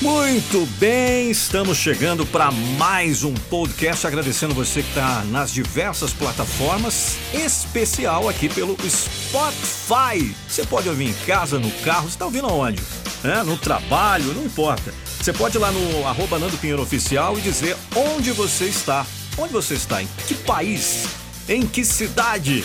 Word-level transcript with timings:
Muito 0.00 0.64
bem, 0.78 1.28
estamos 1.28 1.76
chegando 1.76 2.24
para 2.24 2.52
mais 2.52 3.24
um 3.24 3.34
podcast. 3.34 4.06
Agradecendo 4.06 4.54
você 4.54 4.80
que 4.80 4.90
está 4.90 5.24
nas 5.24 5.52
diversas 5.52 6.12
plataformas, 6.12 7.16
especial 7.34 8.28
aqui 8.28 8.48
pelo 8.48 8.76
Spotify. 8.88 10.32
Você 10.46 10.64
pode 10.64 10.88
ouvir 10.88 11.08
em 11.08 11.12
casa, 11.26 11.58
no 11.58 11.68
carro, 11.82 12.02
você 12.02 12.10
está 12.10 12.26
ouvindo 12.26 12.46
aonde? 12.46 12.80
É, 13.24 13.42
no 13.42 13.58
trabalho, 13.58 14.32
não 14.34 14.44
importa. 14.44 14.94
Você 15.20 15.32
pode 15.32 15.56
ir 15.56 15.60
lá 15.60 15.72
no 15.72 16.06
arroba 16.06 16.38
Nando 16.38 16.56
Pinheiro 16.58 16.82
Oficial 16.82 17.36
e 17.36 17.40
dizer 17.40 17.76
onde 17.96 18.30
você 18.30 18.66
está. 18.66 19.04
Onde 19.36 19.52
você 19.52 19.74
está? 19.74 20.00
Em 20.00 20.08
que 20.28 20.34
país? 20.34 21.08
Em 21.48 21.66
que 21.66 21.84
cidade? 21.84 22.64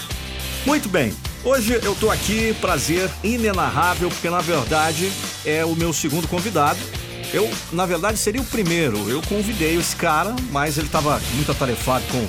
Muito 0.67 0.87
bem. 0.87 1.11
Hoje 1.43 1.79
eu 1.81 1.95
tô 1.95 2.11
aqui, 2.11 2.55
prazer 2.61 3.09
inenarrável, 3.23 4.09
porque 4.09 4.29
na 4.29 4.39
verdade 4.39 5.11
é 5.43 5.65
o 5.65 5.75
meu 5.75 5.91
segundo 5.91 6.27
convidado. 6.27 6.79
Eu, 7.33 7.49
na 7.71 7.83
verdade, 7.87 8.19
seria 8.19 8.39
o 8.39 8.45
primeiro. 8.45 9.09
Eu 9.09 9.19
convidei 9.23 9.75
esse 9.75 9.95
cara, 9.95 10.35
mas 10.51 10.77
ele 10.77 10.85
estava 10.85 11.19
muito 11.33 11.51
atarefado 11.51 12.05
com, 12.11 12.27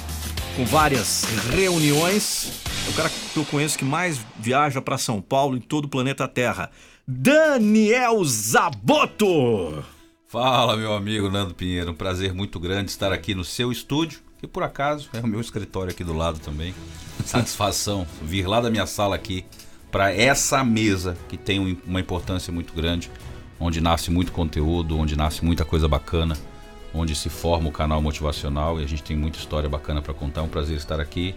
com 0.56 0.64
várias 0.64 1.24
reuniões. 1.52 2.62
É 2.86 2.90
o 2.90 2.94
cara 2.94 3.10
que 3.10 3.38
eu 3.38 3.44
conheço 3.44 3.76
que 3.76 3.84
mais 3.84 4.18
viaja 4.38 4.80
para 4.80 4.96
São 4.96 5.20
Paulo 5.20 5.58
em 5.58 5.60
todo 5.60 5.84
o 5.84 5.88
planeta 5.88 6.26
Terra. 6.26 6.70
Daniel 7.06 8.24
Zaboto! 8.24 9.84
Fala, 10.26 10.74
meu 10.74 10.94
amigo 10.94 11.30
Nando 11.30 11.52
Pinheiro. 11.52 11.90
Um 11.90 11.94
prazer 11.94 12.32
muito 12.32 12.58
grande 12.58 12.90
estar 12.90 13.12
aqui 13.12 13.34
no 13.34 13.44
seu 13.44 13.70
estúdio, 13.70 14.20
que 14.40 14.46
por 14.46 14.62
acaso 14.62 15.10
é 15.12 15.20
o 15.20 15.26
meu 15.26 15.42
escritório 15.42 15.90
aqui 15.90 16.02
do 16.02 16.14
lado 16.14 16.38
também. 16.38 16.74
Satisfação 17.26 18.06
vir 18.22 18.46
lá 18.46 18.58
da 18.58 18.70
minha 18.70 18.86
sala 18.86 19.16
aqui 19.16 19.44
para 19.92 20.14
essa 20.14 20.64
mesa 20.64 21.14
que 21.28 21.36
tem 21.36 21.78
uma 21.86 22.00
importância 22.00 22.50
muito 22.50 22.72
grande 22.72 23.10
onde 23.58 23.80
nasce 23.80 24.10
muito 24.10 24.32
conteúdo, 24.32 24.98
onde 24.98 25.16
nasce 25.16 25.44
muita 25.44 25.64
coisa 25.64 25.88
bacana, 25.88 26.36
onde 26.92 27.14
se 27.14 27.28
forma 27.28 27.68
o 27.68 27.72
canal 27.72 28.00
motivacional 28.00 28.80
e 28.80 28.84
a 28.84 28.86
gente 28.86 29.02
tem 29.02 29.16
muita 29.16 29.38
história 29.38 29.68
bacana 29.68 30.00
para 30.00 30.14
contar. 30.14 30.40
É 30.40 30.44
um 30.44 30.48
prazer 30.48 30.76
estar 30.76 31.00
aqui, 31.00 31.34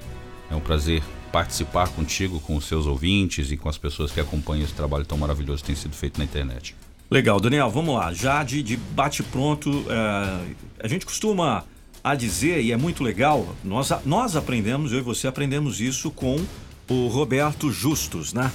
é 0.50 0.56
um 0.56 0.59
prazer 0.59 1.02
participar 1.32 1.90
contigo, 1.90 2.40
com 2.40 2.56
os 2.56 2.66
seus 2.66 2.86
ouvintes 2.86 3.52
e 3.52 3.58
com 3.58 3.68
as 3.68 3.78
pessoas 3.78 4.12
que 4.12 4.20
acompanham 4.20 4.64
esse 4.64 4.74
trabalho 4.74 5.06
tão 5.06 5.18
maravilhoso 5.18 5.62
que 5.62 5.68
tem 5.68 5.76
sido 5.76 5.96
feito 5.96 6.18
na 6.18 6.24
internet. 6.24 6.76
Legal, 7.09 7.40
Daniel, 7.40 7.70
vamos 7.70 7.96
lá. 7.96 8.14
Já 8.14 8.44
de, 8.44 8.62
de 8.62 8.78
bate-pronto, 8.78 9.86
é, 9.90 10.56
a 10.84 10.88
gente 10.88 11.06
costuma 11.06 11.64
a 12.04 12.16
dizer, 12.16 12.62
e 12.62 12.72
é 12.72 12.78
muito 12.78 13.04
legal, 13.04 13.56
nós, 13.64 13.92
nós 14.06 14.36
aprendemos, 14.36 14.92
eu 14.92 15.00
e 15.00 15.02
você 15.02 15.28
aprendemos 15.28 15.81
isso 15.81 16.12
com 16.12 16.38
o 16.88 17.08
Roberto 17.08 17.72
Justus, 17.72 18.34
né? 18.34 18.52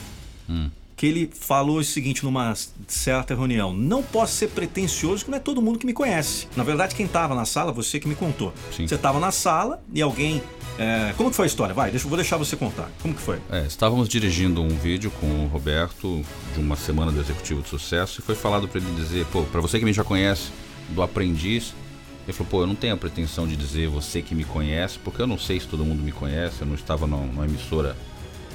Hum 0.48 0.70
que 1.02 1.06
ele 1.08 1.28
falou 1.34 1.78
o 1.78 1.84
seguinte 1.84 2.22
numa 2.22 2.54
certa 2.86 3.34
reunião: 3.34 3.74
não 3.74 4.04
posso 4.04 4.34
ser 4.34 4.50
pretencioso, 4.50 5.24
que 5.24 5.32
não 5.32 5.36
é 5.36 5.40
todo 5.40 5.60
mundo 5.60 5.76
que 5.76 5.84
me 5.84 5.92
conhece. 5.92 6.46
Na 6.54 6.62
verdade, 6.62 6.94
quem 6.94 7.06
estava 7.06 7.34
na 7.34 7.44
sala, 7.44 7.72
você 7.72 7.98
que 7.98 8.06
me 8.06 8.14
contou. 8.14 8.54
Sim. 8.70 8.86
Você 8.86 8.94
estava 8.94 9.18
na 9.18 9.32
sala 9.32 9.82
e 9.92 10.00
alguém. 10.00 10.40
É... 10.78 11.12
Como 11.16 11.28
que 11.30 11.34
foi 11.34 11.46
a 11.46 11.48
história? 11.48 11.74
Vai, 11.74 11.90
deixa, 11.90 12.06
vou 12.06 12.16
deixar 12.16 12.36
você 12.36 12.54
contar. 12.54 12.88
Como 13.02 13.12
que 13.12 13.20
foi? 13.20 13.40
É, 13.50 13.66
estávamos 13.66 14.08
dirigindo 14.08 14.62
um 14.62 14.68
vídeo 14.68 15.10
com 15.20 15.26
o 15.26 15.48
Roberto 15.48 16.24
de 16.54 16.60
uma 16.60 16.76
semana 16.76 17.10
do 17.10 17.20
Executivo 17.20 17.62
de 17.62 17.68
Sucesso 17.68 18.20
e 18.20 18.22
foi 18.22 18.36
falado 18.36 18.68
para 18.68 18.80
ele 18.80 18.94
dizer: 18.94 19.26
pô, 19.32 19.42
para 19.42 19.60
você 19.60 19.80
que 19.80 19.84
me 19.84 19.92
já 19.92 20.04
conhece 20.04 20.52
do 20.90 21.02
aprendiz. 21.02 21.74
Ele 22.22 22.32
falou, 22.32 22.48
pô, 22.48 22.60
eu 22.60 22.68
não 22.68 22.76
tenho 22.76 22.94
a 22.94 22.96
pretensão 22.96 23.48
de 23.48 23.56
dizer 23.56 23.88
você 23.88 24.22
que 24.22 24.32
me 24.32 24.44
conhece, 24.44 24.96
porque 25.00 25.20
eu 25.20 25.26
não 25.26 25.36
sei 25.36 25.58
se 25.58 25.66
todo 25.66 25.84
mundo 25.84 26.00
me 26.00 26.12
conhece, 26.12 26.60
eu 26.60 26.66
não 26.68 26.76
estava 26.76 27.04
numa 27.04 27.44
emissora 27.44 27.96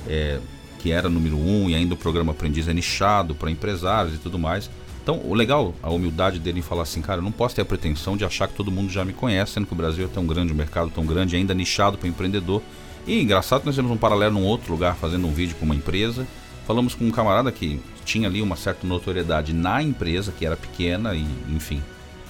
é, 0.07 0.39
que 0.79 0.91
era 0.91 1.09
número 1.09 1.37
um, 1.37 1.69
e 1.69 1.75
ainda 1.75 1.93
o 1.93 1.97
programa 1.97 2.31
Aprendiz 2.31 2.67
é 2.67 2.73
nichado 2.73 3.35
para 3.35 3.51
empresários 3.51 4.15
e 4.15 4.17
tudo 4.17 4.37
mais. 4.37 4.69
Então, 5.01 5.21
o 5.23 5.33
legal, 5.33 5.73
a 5.81 5.89
humildade 5.89 6.37
dele 6.37 6.59
em 6.59 6.61
falar 6.61 6.83
assim, 6.83 7.01
cara, 7.01 7.19
eu 7.19 7.23
não 7.23 7.31
posso 7.31 7.55
ter 7.55 7.61
a 7.61 7.65
pretensão 7.65 8.17
de 8.17 8.25
achar 8.25 8.47
que 8.47 8.53
todo 8.53 8.69
mundo 8.69 8.91
já 8.91 9.05
me 9.05 9.13
conhece, 9.13 9.53
sendo 9.53 9.65
que 9.65 9.73
o 9.73 9.75
Brasil 9.75 10.05
é 10.05 10.07
tão 10.07 10.25
grande, 10.25 10.51
um 10.51 10.55
mercado 10.55 10.89
tão 10.89 11.05
grande, 11.05 11.35
ainda 11.35 11.53
nichado 11.53 11.97
para 11.97 12.09
empreendedor. 12.09 12.61
E 13.05 13.21
engraçado 13.21 13.63
nós 13.65 13.75
temos 13.75 13.89
um 13.89 13.97
paralelo 13.97 14.33
num 14.33 14.45
outro 14.45 14.71
lugar 14.73 14.95
fazendo 14.95 15.25
um 15.25 15.31
vídeo 15.31 15.55
com 15.57 15.65
uma 15.65 15.75
empresa. 15.75 16.27
Falamos 16.67 16.93
com 16.93 17.05
um 17.05 17.11
camarada 17.11 17.51
que 17.53 17.79
tinha 18.03 18.27
ali 18.27 18.41
uma 18.41 18.57
certa 18.57 18.85
notoriedade 18.85 19.53
na 19.53 19.81
empresa, 19.81 20.33
que 20.37 20.45
era 20.45 20.57
pequena, 20.57 21.15
e 21.15 21.25
enfim. 21.49 21.81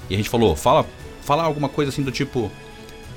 E 0.07 0.13
a 0.13 0.17
gente 0.17 0.29
falou, 0.29 0.55
fala, 0.55 0.85
fala 1.23 1.43
alguma 1.43 1.67
coisa 1.67 1.89
assim 1.89 2.03
do 2.03 2.11
tipo, 2.11 2.51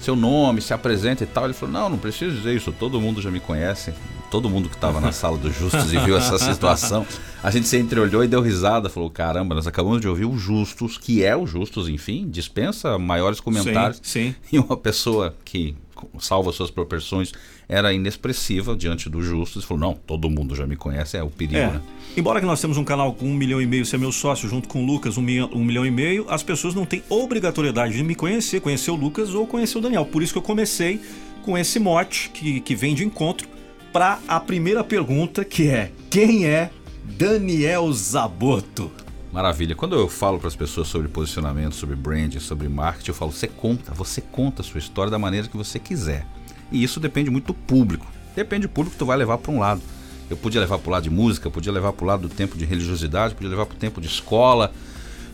seu 0.01 0.17
nome, 0.17 0.61
se 0.61 0.73
apresenta 0.73 1.23
e 1.23 1.27
tal. 1.27 1.45
Ele 1.45 1.53
falou: 1.53 1.73
Não, 1.73 1.91
não 1.91 1.99
preciso 1.99 2.35
dizer 2.37 2.57
isso, 2.57 2.73
todo 2.73 3.01
mundo 3.01 3.21
já 3.21 3.31
me 3.31 3.39
conhece. 3.39 3.93
Todo 4.31 4.49
mundo 4.49 4.69
que 4.69 4.77
estava 4.77 5.01
na 5.01 5.13
sala 5.13 5.37
dos 5.37 5.57
Justos 5.57 5.93
e 5.93 5.99
viu 5.99 6.17
essa 6.17 6.39
situação. 6.41 7.07
A 7.43 7.51
gente 7.51 7.67
se 7.67 7.77
entreolhou 7.79 8.23
e 8.23 8.29
deu 8.29 8.41
risada. 8.41 8.89
Falou: 8.89 9.11
Caramba, 9.11 9.55
nós 9.55 9.67
acabamos 9.67 10.01
de 10.01 10.09
ouvir 10.09 10.25
o 10.25 10.37
Justus, 10.37 10.97
que 10.97 11.25
é 11.25 11.37
o 11.37 11.47
Justus, 11.47 11.89
enfim, 11.89 12.29
dispensa 12.29 12.99
maiores 12.99 13.41
comentários. 13.41 14.01
Sim, 14.03 14.33
sim. 14.33 14.35
E 14.53 14.59
uma 14.59 14.77
pessoa 14.77 15.35
que 15.45 15.75
salva 16.19 16.53
suas 16.53 16.71
proporções, 16.71 17.33
era 17.69 17.93
inexpressiva 17.93 18.75
diante 18.75 19.09
do 19.09 19.23
justo. 19.23 19.59
Ele 19.59 19.67
falou: 19.67 19.81
não, 19.81 19.95
todo 19.95 20.29
mundo 20.31 20.55
já 20.55 20.67
me 20.67 20.77
conhece, 20.77 21.17
é 21.17 21.23
o 21.23 21.31
perigo, 21.31 21.59
é. 21.59 21.73
né? 21.73 21.81
Embora 22.17 22.41
que 22.41 22.47
nós 22.47 22.61
temos 22.61 22.77
um 22.77 22.85
canal 22.85 23.13
com 23.15 23.27
um 23.27 23.35
milhão 23.35 23.61
e 23.61 23.67
meio, 23.67 23.85
você 23.85 23.97
é 23.97 23.99
meu 23.99 24.13
sócio, 24.13 24.49
junto 24.49 24.69
com 24.69 24.83
o 24.83 24.87
Lucas, 24.87 25.17
um 25.17 25.23
milhão, 25.23 25.51
um 25.53 25.65
milhão 25.65 25.87
e 25.87 25.91
meio, 25.91 26.27
as 26.29 26.43
pessoas 26.43 26.75
não 26.75 26.85
têm 26.85 27.03
obrigatoriedade 27.09 27.95
de 27.95 28.03
me 28.03 28.15
conhecer, 28.15 28.61
conhecer 28.61 28.91
o 28.91 28.97
Lucas 28.97 29.35
ou 29.35 29.47
conhecer 29.47 29.79
o 29.79 29.81
Daniel. 29.81 30.05
Por 30.05 30.23
isso 30.23 30.33
que 30.33 30.39
eu 30.39 30.43
comecei 30.43 31.01
com 31.43 31.57
esse 31.57 31.79
mote 31.79 32.31
que, 32.31 32.61
que 32.61 32.75
vem 32.75 32.95
de 32.95 33.05
encontro 33.05 33.49
para 33.93 34.19
a 34.28 34.39
primeira 34.41 34.83
pergunta, 34.84 35.45
que 35.45 35.69
é: 35.69 35.93
quem 36.09 36.47
é 36.47 36.71
Daniel 37.05 37.93
Zaboto? 37.93 38.91
Maravilha. 39.33 39.75
Quando 39.75 39.95
eu 39.95 40.09
falo 40.09 40.39
para 40.39 40.49
as 40.49 40.56
pessoas 40.56 40.89
sobre 40.89 41.09
posicionamento, 41.09 41.75
sobre 41.75 41.95
branding, 41.95 42.41
sobre 42.41 42.69
marketing, 42.69 43.11
eu 43.11 43.15
falo: 43.15 43.33
você 43.33 43.47
conta, 43.47 43.93
você 43.93 44.21
conta 44.21 44.62
a 44.62 44.65
sua 44.65 44.78
história 44.78 45.11
da 45.11 45.19
maneira 45.19 45.49
que 45.49 45.56
você 45.56 45.78
quiser. 45.78 46.27
E 46.71 46.83
isso 46.83 47.01
depende 47.01 47.31
muito 47.31 47.49
do 47.49 47.55
público. 47.55 48.06
Depende 48.34 48.67
do 48.67 48.71
público 48.71 48.95
que 48.95 48.99
tu 48.99 49.06
vai 49.06 49.17
levar 49.17 49.39
para 49.39 49.53
um 49.53 49.59
lado. 49.59 49.83
Eu 50.28 50.37
podia 50.37 50.61
levar 50.61 50.78
para 50.78 50.89
o 50.89 50.93
lado 50.93 51.03
de 51.03 51.11
música, 51.11 51.51
podia 51.51 51.72
levar 51.72 51.93
para 51.93 52.05
o 52.05 52.07
lado 52.07 52.28
do 52.28 52.34
tempo 52.34 52.57
de 52.57 52.65
religiosidade, 52.65 53.34
podia 53.34 53.51
levar 53.51 53.67
para 53.67 53.75
o 53.75 53.78
tempo 53.78 54.01
de 54.01 54.07
escola. 54.07 54.72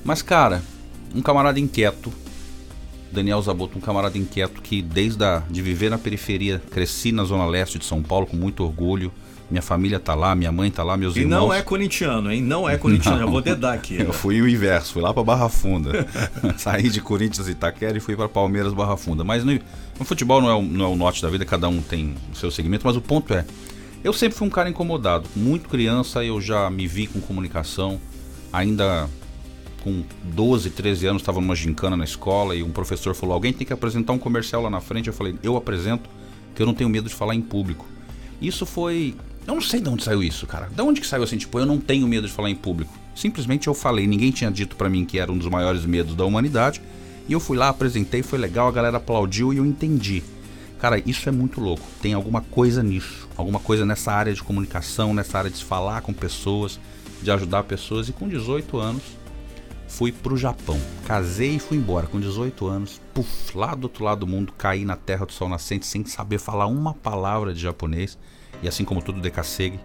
Mas, 0.02 0.22
cara, 0.22 0.62
um 1.14 1.20
camarada 1.20 1.60
inquieto, 1.60 2.10
Daniel 3.16 3.40
Zaboto, 3.40 3.78
um 3.78 3.80
camarada 3.80 4.18
inquieto 4.18 4.60
que 4.60 4.82
desde 4.82 5.24
a, 5.24 5.42
de 5.50 5.62
viver 5.62 5.90
na 5.90 5.98
periferia, 5.98 6.62
cresci 6.70 7.12
na 7.12 7.24
zona 7.24 7.46
leste 7.46 7.78
de 7.78 7.84
São 7.84 8.02
Paulo 8.02 8.26
com 8.26 8.36
muito 8.36 8.62
orgulho, 8.62 9.10
minha 9.50 9.62
família 9.62 9.98
tá 9.98 10.14
lá, 10.14 10.34
minha 10.34 10.50
mãe 10.52 10.70
tá 10.70 10.82
lá, 10.82 10.96
meus 10.96 11.16
e 11.16 11.20
irmãos. 11.20 11.36
E 11.36 11.40
não 11.40 11.52
é 11.52 11.62
corintiano, 11.62 12.32
hein? 12.32 12.42
Não 12.42 12.68
é 12.68 12.76
corintiano, 12.76 13.18
não. 13.18 13.26
eu 13.26 13.30
vou 13.30 13.40
dedar 13.40 13.74
aqui. 13.74 13.96
Eu 13.98 14.12
fui 14.12 14.42
o 14.42 14.48
inverso, 14.48 14.92
fui 14.92 15.02
lá 15.02 15.14
para 15.14 15.22
Barra 15.22 15.48
Funda. 15.48 16.06
Saí 16.58 16.90
de 16.90 17.00
Corinthians 17.00 17.46
e 17.48 17.52
Itaquera 17.52 17.96
e 17.96 18.00
fui 18.00 18.16
para 18.16 18.28
Palmeiras 18.28 18.74
Barra 18.74 18.96
Funda. 18.96 19.22
Mas 19.22 19.44
no, 19.44 19.52
no 19.52 20.04
futebol 20.04 20.42
não 20.42 20.50
é, 20.50 20.54
o, 20.54 20.62
não 20.62 20.84
é 20.84 20.88
o 20.88 20.96
norte 20.96 21.22
da 21.22 21.30
vida, 21.30 21.44
cada 21.44 21.68
um 21.68 21.80
tem 21.80 22.14
o 22.32 22.36
seu 22.36 22.50
segmento, 22.50 22.84
mas 22.84 22.96
o 22.96 23.00
ponto 23.00 23.32
é, 23.32 23.44
eu 24.02 24.12
sempre 24.12 24.36
fui 24.36 24.46
um 24.46 24.50
cara 24.50 24.68
incomodado. 24.68 25.28
Muito 25.34 25.68
criança 25.68 26.24
eu 26.24 26.40
já 26.40 26.68
me 26.68 26.86
vi 26.86 27.06
com 27.06 27.20
comunicação, 27.20 28.00
ainda 28.52 29.08
com 29.86 30.02
12, 30.24 30.70
13 30.70 31.06
anos 31.06 31.22
estava 31.22 31.40
numa 31.40 31.54
gincana 31.54 31.96
na 31.96 32.02
escola 32.02 32.56
e 32.56 32.62
um 32.64 32.70
professor 32.70 33.14
falou: 33.14 33.34
"Alguém 33.34 33.52
tem 33.52 33.64
que 33.64 33.72
apresentar 33.72 34.12
um 34.12 34.18
comercial 34.18 34.60
lá 34.60 34.68
na 34.68 34.80
frente". 34.80 35.06
Eu 35.06 35.12
falei: 35.12 35.36
"Eu 35.44 35.56
apresento, 35.56 36.10
que 36.56 36.60
eu 36.60 36.66
não 36.66 36.74
tenho 36.74 36.90
medo 36.90 37.08
de 37.08 37.14
falar 37.14 37.36
em 37.36 37.40
público". 37.40 37.86
Isso 38.42 38.66
foi 38.66 39.14
eu 39.46 39.54
não 39.54 39.60
sei 39.60 39.80
de 39.80 39.88
onde 39.88 40.02
saiu 40.02 40.24
isso, 40.24 40.44
cara. 40.44 40.68
De 40.74 40.82
onde 40.82 41.00
que 41.00 41.06
saiu 41.06 41.22
assim, 41.22 41.38
tipo, 41.38 41.56
eu 41.56 41.64
não 41.64 41.78
tenho 41.78 42.08
medo 42.08 42.26
de 42.26 42.32
falar 42.32 42.50
em 42.50 42.56
público. 42.56 42.92
Simplesmente 43.14 43.68
eu 43.68 43.74
falei, 43.74 44.04
ninguém 44.04 44.32
tinha 44.32 44.50
dito 44.50 44.74
para 44.74 44.90
mim 44.90 45.04
que 45.04 45.20
era 45.20 45.30
um 45.30 45.38
dos 45.38 45.48
maiores 45.48 45.84
medos 45.84 46.16
da 46.16 46.24
humanidade. 46.24 46.82
E 47.28 47.32
eu 47.32 47.38
fui 47.38 47.56
lá, 47.56 47.68
apresentei, 47.68 48.24
foi 48.24 48.40
legal, 48.40 48.66
a 48.66 48.72
galera 48.72 48.96
aplaudiu 48.96 49.52
e 49.52 49.58
eu 49.58 49.64
entendi. 49.64 50.24
Cara, 50.80 51.00
isso 51.06 51.28
é 51.28 51.32
muito 51.32 51.60
louco. 51.60 51.86
Tem 52.02 52.12
alguma 52.12 52.40
coisa 52.40 52.82
nisso. 52.82 53.28
Alguma 53.36 53.60
coisa 53.60 53.86
nessa 53.86 54.10
área 54.10 54.34
de 54.34 54.42
comunicação, 54.42 55.14
nessa 55.14 55.38
área 55.38 55.50
de 55.50 55.64
falar 55.64 56.00
com 56.00 56.12
pessoas, 56.12 56.80
de 57.22 57.30
ajudar 57.30 57.62
pessoas. 57.62 58.08
E 58.08 58.12
com 58.12 58.28
18 58.28 58.76
anos, 58.78 59.02
fui 59.88 60.12
pro 60.12 60.36
Japão. 60.36 60.80
Casei 61.06 61.56
e 61.56 61.58
fui 61.58 61.76
embora. 61.78 62.06
Com 62.06 62.20
18 62.20 62.66
anos, 62.66 63.00
puf, 63.14 63.56
lá 63.56 63.74
do 63.74 63.84
outro 63.84 64.04
lado 64.04 64.20
do 64.20 64.26
mundo, 64.26 64.52
caí 64.56 64.84
na 64.84 64.96
terra 64.96 65.26
do 65.26 65.32
sol 65.32 65.48
nascente 65.48 65.86
sem 65.86 66.04
saber 66.04 66.38
falar 66.38 66.66
uma 66.66 66.94
palavra 66.94 67.52
de 67.54 67.60
japonês 67.60 68.18
e 68.62 68.68
assim 68.68 68.84
como 68.84 69.02
todo 69.02 69.20
decassegue, 69.20 69.78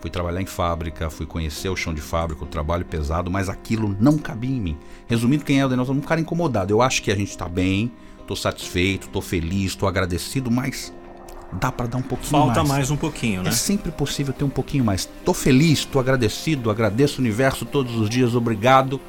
fui 0.00 0.10
trabalhar 0.10 0.40
em 0.40 0.46
fábrica, 0.46 1.10
fui 1.10 1.26
conhecer 1.26 1.68
o 1.68 1.76
chão 1.76 1.92
de 1.92 2.00
fábrica, 2.00 2.44
o 2.44 2.46
trabalho 2.46 2.84
pesado, 2.84 3.30
mas 3.30 3.48
aquilo 3.48 3.96
não 4.00 4.18
cabia 4.18 4.50
em 4.50 4.60
mim. 4.60 4.78
Resumindo, 5.06 5.44
quem 5.44 5.60
é 5.60 5.66
o 5.66 5.68
Daniel, 5.68 5.90
um 5.90 6.00
cara 6.00 6.20
incomodado. 6.20 6.72
Eu 6.72 6.82
acho 6.82 7.02
que 7.02 7.10
a 7.10 7.16
gente 7.16 7.30
está 7.30 7.48
bem, 7.48 7.90
tô 8.26 8.36
satisfeito, 8.36 9.08
tô 9.08 9.20
feliz, 9.20 9.74
tô 9.74 9.86
agradecido, 9.86 10.50
mas 10.50 10.92
dá 11.52 11.72
para 11.72 11.86
dar 11.86 11.98
um 11.98 12.02
pouquinho 12.02 12.30
Falta 12.30 12.46
mais. 12.46 12.56
Falta 12.56 12.72
mais 12.72 12.90
um 12.90 12.96
pouquinho, 12.96 13.42
né? 13.42 13.50
É 13.50 13.52
sempre 13.52 13.90
possível 13.90 14.32
ter 14.32 14.44
um 14.44 14.50
pouquinho 14.50 14.84
mais. 14.84 15.08
Tô 15.24 15.34
feliz, 15.34 15.84
tô 15.84 15.98
agradecido, 15.98 16.70
agradeço 16.70 17.18
o 17.18 17.20
universo 17.20 17.64
todos 17.64 17.96
os 17.96 18.08
dias, 18.08 18.34
obrigado. 18.34 19.00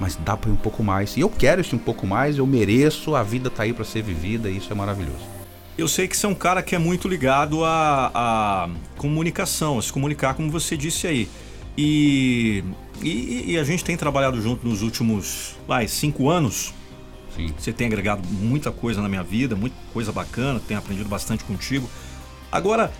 Mas 0.00 0.16
dá 0.16 0.36
para 0.36 0.50
ir 0.50 0.52
um 0.52 0.56
pouco 0.56 0.82
mais. 0.82 1.16
E 1.16 1.20
eu 1.20 1.30
quero 1.30 1.60
esse 1.60 1.74
um 1.74 1.78
pouco 1.78 2.06
mais, 2.06 2.38
eu 2.38 2.46
mereço, 2.46 3.14
a 3.14 3.22
vida 3.22 3.48
tá 3.48 3.62
aí 3.62 3.72
para 3.72 3.84
ser 3.84 4.02
vivida 4.02 4.50
e 4.50 4.58
isso 4.58 4.72
é 4.72 4.76
maravilhoso. 4.76 5.24
Eu 5.78 5.88
sei 5.88 6.08
que 6.08 6.16
você 6.16 6.26
é 6.26 6.28
um 6.28 6.34
cara 6.34 6.62
que 6.62 6.74
é 6.74 6.78
muito 6.78 7.06
ligado 7.06 7.64
à, 7.64 8.10
à 8.14 8.68
comunicação, 8.96 9.78
a 9.78 9.82
se 9.82 9.92
comunicar, 9.92 10.34
como 10.34 10.50
você 10.50 10.76
disse 10.76 11.06
aí. 11.06 11.28
E, 11.76 12.64
e, 13.02 13.52
e 13.52 13.58
a 13.58 13.64
gente 13.64 13.84
tem 13.84 13.96
trabalhado 13.96 14.40
junto 14.40 14.66
nos 14.66 14.80
últimos 14.80 15.54
vai, 15.68 15.86
cinco 15.86 16.30
anos. 16.30 16.72
Sim. 17.36 17.52
Você 17.58 17.72
tem 17.72 17.86
agregado 17.86 18.26
muita 18.26 18.72
coisa 18.72 19.02
na 19.02 19.08
minha 19.08 19.22
vida, 19.22 19.54
muita 19.54 19.76
coisa 19.92 20.10
bacana, 20.10 20.60
tenho 20.66 20.80
aprendido 20.80 21.08
bastante 21.08 21.44
contigo. 21.44 21.88
Agora, 22.50 22.90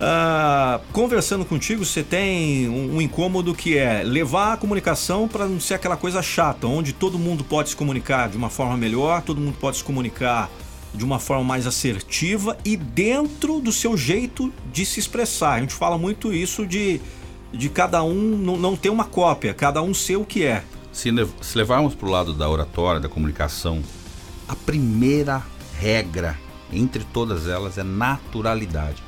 ah, 0.00 0.80
conversando 0.92 1.44
contigo, 1.44 1.84
você 1.84 2.02
tem 2.02 2.68
um, 2.68 2.96
um 2.96 3.00
incômodo 3.00 3.54
que 3.54 3.78
é 3.78 4.02
levar 4.02 4.54
a 4.54 4.56
comunicação 4.56 5.28
para 5.28 5.46
não 5.46 5.60
ser 5.60 5.74
aquela 5.74 5.96
coisa 5.96 6.20
chata, 6.22 6.66
onde 6.66 6.92
todo 6.92 7.18
mundo 7.18 7.44
pode 7.44 7.70
se 7.70 7.76
comunicar 7.76 8.28
de 8.28 8.36
uma 8.36 8.50
forma 8.50 8.76
melhor, 8.76 9.22
todo 9.22 9.40
mundo 9.40 9.56
pode 9.60 9.78
se 9.78 9.84
comunicar 9.84 10.50
de 10.92 11.04
uma 11.04 11.18
forma 11.18 11.44
mais 11.44 11.66
assertiva 11.66 12.56
e 12.64 12.76
dentro 12.76 13.60
do 13.60 13.72
seu 13.72 13.96
jeito 13.96 14.52
de 14.72 14.84
se 14.84 15.00
expressar. 15.00 15.54
A 15.54 15.60
gente 15.60 15.74
fala 15.74 15.98
muito 15.98 16.32
isso 16.32 16.66
de, 16.66 17.00
de 17.52 17.68
cada 17.68 18.02
um 18.02 18.36
não, 18.36 18.56
não 18.56 18.76
ter 18.76 18.90
uma 18.90 19.04
cópia, 19.04 19.54
cada 19.54 19.82
um 19.82 19.92
ser 19.94 20.16
o 20.16 20.24
que 20.24 20.44
é. 20.44 20.64
Se, 20.92 21.10
se 21.40 21.58
levarmos 21.58 21.94
para 21.94 22.06
o 22.06 22.10
lado 22.10 22.32
da 22.32 22.48
oratória, 22.48 23.00
da 23.00 23.08
comunicação, 23.08 23.82
a 24.48 24.54
primeira 24.54 25.42
regra 25.80 26.38
entre 26.72 27.04
todas 27.04 27.48
elas 27.48 27.78
é 27.78 27.82
naturalidade. 27.82 29.02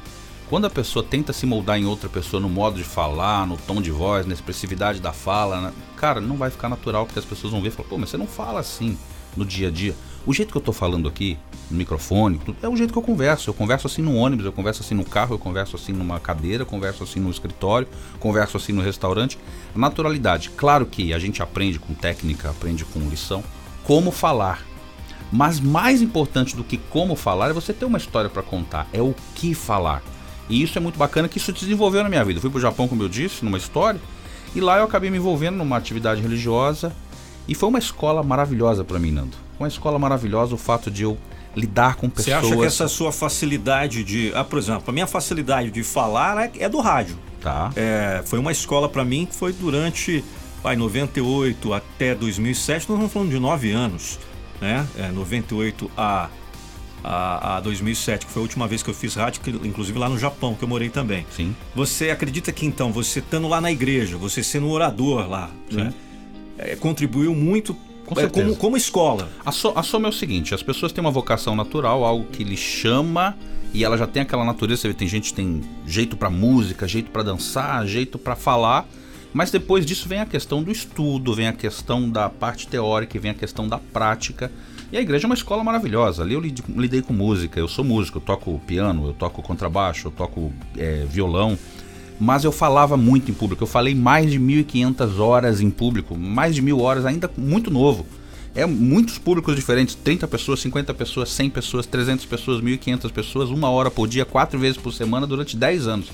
Quando 0.49 0.65
a 0.65 0.71
pessoa 0.71 1.05
tenta 1.05 1.33
se 1.33 1.45
moldar 1.45 1.77
em 1.77 1.87
outra 1.87 2.09
pessoa 2.09 2.41
no 2.41 2.49
modo 2.49 2.77
de 2.77 2.85
falar, 2.85 3.45
no 3.47 3.57
tom 3.57 3.83
de 3.83 3.91
voz, 3.91 4.25
na 4.27 4.33
expressividade 4.33 5.01
da 5.01 5.13
fala, 5.13 5.61
né? 5.61 5.73
cara, 5.97 6.21
não 6.21 6.37
vai 6.37 6.51
ficar 6.51 6.69
natural 6.69 7.05
porque 7.05 7.19
as 7.19 7.25
pessoas 7.25 7.53
vão 7.53 7.61
ver 7.61 7.69
e 7.69 7.71
falar, 7.73 7.89
pô, 7.89 7.99
mas 7.99 8.11
você 8.11 8.17
não 8.17 8.29
fala 8.29 8.61
assim 8.61 8.97
no 9.37 9.45
dia 9.45 9.67
a 9.67 9.71
dia. 9.73 9.95
O 10.25 10.33
jeito 10.33 10.53
que 10.53 10.57
eu 10.57 10.63
tô 10.63 10.73
falando 10.73 11.09
aqui, 11.09 11.37
no 11.69 11.77
microfone, 11.77 12.41
é 12.63 12.69
o 12.69 12.77
jeito 12.77 12.93
que 12.93 12.99
eu 12.99 13.03
converso. 13.03 13.51
Eu 13.51 13.55
converso 13.55 13.89
assim 13.89 14.03
no 14.03 14.15
ônibus, 14.15 14.47
eu 14.47 14.53
converso 14.53 14.83
assim 14.83 14.95
no 14.95 15.05
carro, 15.05 15.35
eu 15.35 15.39
converso 15.39 15.75
assim 15.75 15.93
numa 15.93 16.21
cadeira, 16.21 16.63
eu 16.63 16.67
converso 16.67 17.03
assim 17.03 17.19
no 17.19 17.31
escritório, 17.31 17.89
converso 18.21 18.57
assim 18.57 18.73
no 18.73 18.83
restaurante. 18.83 19.39
Naturalidade. 19.75 20.51
Claro 20.51 20.87
que 20.87 21.13
a 21.13 21.19
gente 21.19 21.43
aprende 21.43 21.79
com 21.79 21.93
técnica, 21.93 22.51
aprende 22.51 22.85
com 22.85 23.01
lição, 23.09 23.43
como 23.83 24.13
falar. 24.13 24.65
Mas 25.33 25.59
mais 25.59 26.01
importante 26.01 26.55
do 26.55 26.63
que 26.63 26.77
como 26.77 27.17
falar 27.17 27.51
é 27.51 27.53
você 27.53 27.73
ter 27.73 27.85
uma 27.85 27.99
história 27.99 28.31
para 28.31 28.43
contar, 28.43 28.89
é 28.93 29.03
o 29.03 29.15
que 29.35 29.55
falar. 29.55 30.03
E 30.49 30.63
isso 30.63 30.79
é 30.79 30.81
muito 30.81 30.99
bacana 30.99 31.29
que 31.29 31.39
isso 31.39 31.53
desenvolveu 31.53 32.03
na 32.03 32.09
minha 32.09 32.25
vida. 32.25 32.39
Eu 32.39 32.41
fui 32.41 32.51
pro 32.51 32.61
Japão, 32.61 32.87
como 32.87 33.03
eu 33.03 33.09
disse, 33.09 33.45
numa 33.45 33.59
história, 33.59 34.01
e 34.55 34.61
lá 34.61 34.79
eu 34.79 34.85
acabei 34.85 35.11
me 35.11 35.19
envolvendo 35.19 35.57
numa 35.57 35.77
atividade 35.77 36.21
religiosa 36.21 36.95
e 37.49 37.55
foi 37.55 37.69
uma 37.69 37.79
escola 37.79 38.23
maravilhosa 38.23 38.85
para 38.85 38.99
mim, 38.99 39.11
Nando. 39.11 39.37
Uma 39.59 39.69
escola 39.69 39.99
maravilhosa 39.99 40.55
o 40.55 40.59
fato 40.59 40.91
de 40.91 41.03
eu 41.03 41.17
lidar 41.55 41.97
com 41.97 42.09
pessoas. 42.09 42.43
Você 42.43 42.47
acha 42.47 42.57
que 42.57 42.65
essa 42.65 42.89
sua 42.89 43.11
facilidade 43.11 44.05
de, 44.05 44.33
ah, 44.35 44.45
por 44.45 44.59
exemplo, 44.59 44.85
a 44.87 44.93
minha 44.93 45.07
facilidade 45.07 45.71
de 45.71 45.83
falar 45.83 46.39
é, 46.39 46.53
é 46.59 46.69
do 46.69 46.81
rádio. 46.81 47.19
Tá. 47.41 47.71
É, 47.75 48.23
foi 48.27 48.39
uma 48.39 48.53
escola 48.53 48.89
para 48.89 49.05
mim 49.05 49.27
que 49.27 49.35
foi 49.35 49.53
durante, 49.53 50.23
vai, 50.63 50.77
98 50.77 51.73
até 51.73 52.15
2007, 52.15 52.89
nós 52.89 52.97
estamos 52.97 53.13
falando 53.13 53.31
de 53.31 53.39
nove 53.39 53.71
anos, 53.73 54.19
né? 54.61 54.87
É, 54.99 55.09
98 55.13 55.91
a 55.97 56.29
a, 57.07 57.57
a 57.57 57.61
2007, 57.61 58.27
que 58.27 58.33
foi 58.33 58.41
a 58.41 58.43
última 58.43 58.67
vez 58.67 58.83
que 58.83 58.91
eu 58.91 58.95
fiz 58.95 59.15
rádio, 59.15 59.41
que, 59.41 59.51
inclusive 59.51 59.97
lá 59.97 60.09
no 60.09 60.19
Japão, 60.19 60.55
que 60.55 60.65
eu 60.65 60.69
morei 60.69 60.89
também. 60.89 61.25
Sim. 61.31 61.55
Você 61.75 62.11
acredita 62.11 62.51
que 62.51 62.67
então, 62.67 62.91
você 62.91 63.21
estando 63.21 63.47
lá 63.47 63.61
na 63.61 63.71
igreja, 63.71 64.17
você 64.17 64.43
sendo 64.43 64.67
um 64.67 64.71
orador 64.71 65.29
lá, 65.29 65.51
né, 65.71 65.95
é, 66.59 66.75
contribuiu 66.75 67.33
muito 67.35 67.77
Com 68.05 68.21
é, 68.21 68.29
como, 68.29 68.57
como 68.57 68.77
escola? 68.77 69.31
A, 69.45 69.53
so, 69.53 69.73
a 69.77 69.83
soma 69.85 70.09
é 70.09 70.11
o 70.11 70.13
seguinte: 70.13 70.53
as 70.53 70.63
pessoas 70.63 70.91
têm 70.91 71.01
uma 71.01 71.11
vocação 71.11 71.55
natural, 71.55 72.05
algo 72.05 72.27
que 72.27 72.43
lhe 72.43 72.57
chama 72.57 73.37
e 73.73 73.85
ela 73.85 73.97
já 73.97 74.07
tem 74.07 74.23
aquela 74.23 74.45
natureza. 74.45 74.83
Você 74.83 74.89
vê, 74.89 74.95
tem 74.95 75.09
gente 75.09 75.31
que 75.31 75.35
tem 75.35 75.63
jeito 75.87 76.17
para 76.17 76.29
música, 76.29 76.89
jeito 76.89 77.11
para 77.11 77.23
dançar, 77.23 77.87
jeito 77.87 78.19
para 78.19 78.35
falar. 78.35 78.89
Mas 79.33 79.51
depois 79.51 79.85
disso 79.85 80.09
vem 80.09 80.21
a 80.21 80.27
questão 80.27 80.63
do 80.63 80.73
estudo, 80.73 81.35
vem 81.35 81.47
a 81.47 81.53
questão 81.53 82.11
da 82.11 82.29
parte 82.29 82.67
teórica, 82.67 83.19
vem 83.21 83.31
a 83.31 83.35
questão 83.35 83.69
da 83.69 83.79
prática. 83.79 84.51
E 84.93 84.97
a 84.97 85.01
igreja 85.01 85.25
é 85.25 85.29
uma 85.29 85.35
escola 85.35 85.65
maravilhosa. 85.65 86.23
Ali 86.23 86.35
eu 86.35 86.41
lidei 86.41 87.03
com 87.03 87.13
música, 87.13 87.59
eu 87.59 87.67
sou 87.67 87.85
músico, 87.85 88.19
eu 88.19 88.23
toco 88.23 88.61
piano, 88.67 89.09
eu 89.09 89.13
toco 89.13 89.43
contrabaixo, 89.43 90.09
eu 90.09 90.13
toco 90.13 90.53
é, 90.77 91.05
violão. 91.09 91.59
Mas 92.19 92.45
eu 92.45 92.53
falava 92.53 92.97
muito 92.97 93.31
em 93.31 93.35
público, 93.35 93.63
eu 93.63 93.67
falei 93.67 93.95
mais 93.95 94.31
de 94.31 94.41
1.500 94.41 95.19
horas 95.19 95.61
em 95.61 95.71
público, 95.71 96.17
mais 96.17 96.55
de 96.55 96.63
mil 96.63 96.81
horas, 96.81 97.05
ainda 97.05 97.31
muito 97.37 97.71
novo. 97.71 98.07
É 98.55 98.65
muitos 98.65 99.19
públicos 99.19 99.55
diferentes, 99.55 99.95
30 99.95 100.27
pessoas, 100.27 100.61
50 100.61 100.95
pessoas, 100.95 101.29
100 101.31 101.51
pessoas, 101.51 101.85
300 101.85 102.25
pessoas, 102.25 102.63
1.500 102.63 103.13
pessoas, 103.13 103.51
uma 103.51 103.69
hora 103.69 103.91
por 103.91 104.09
dia, 104.09 104.25
quatro 104.25 104.59
vezes 104.59 104.79
por 104.79 104.95
semana 104.95 105.27
durante 105.27 105.57
10 105.57 105.87
anos. 105.87 106.09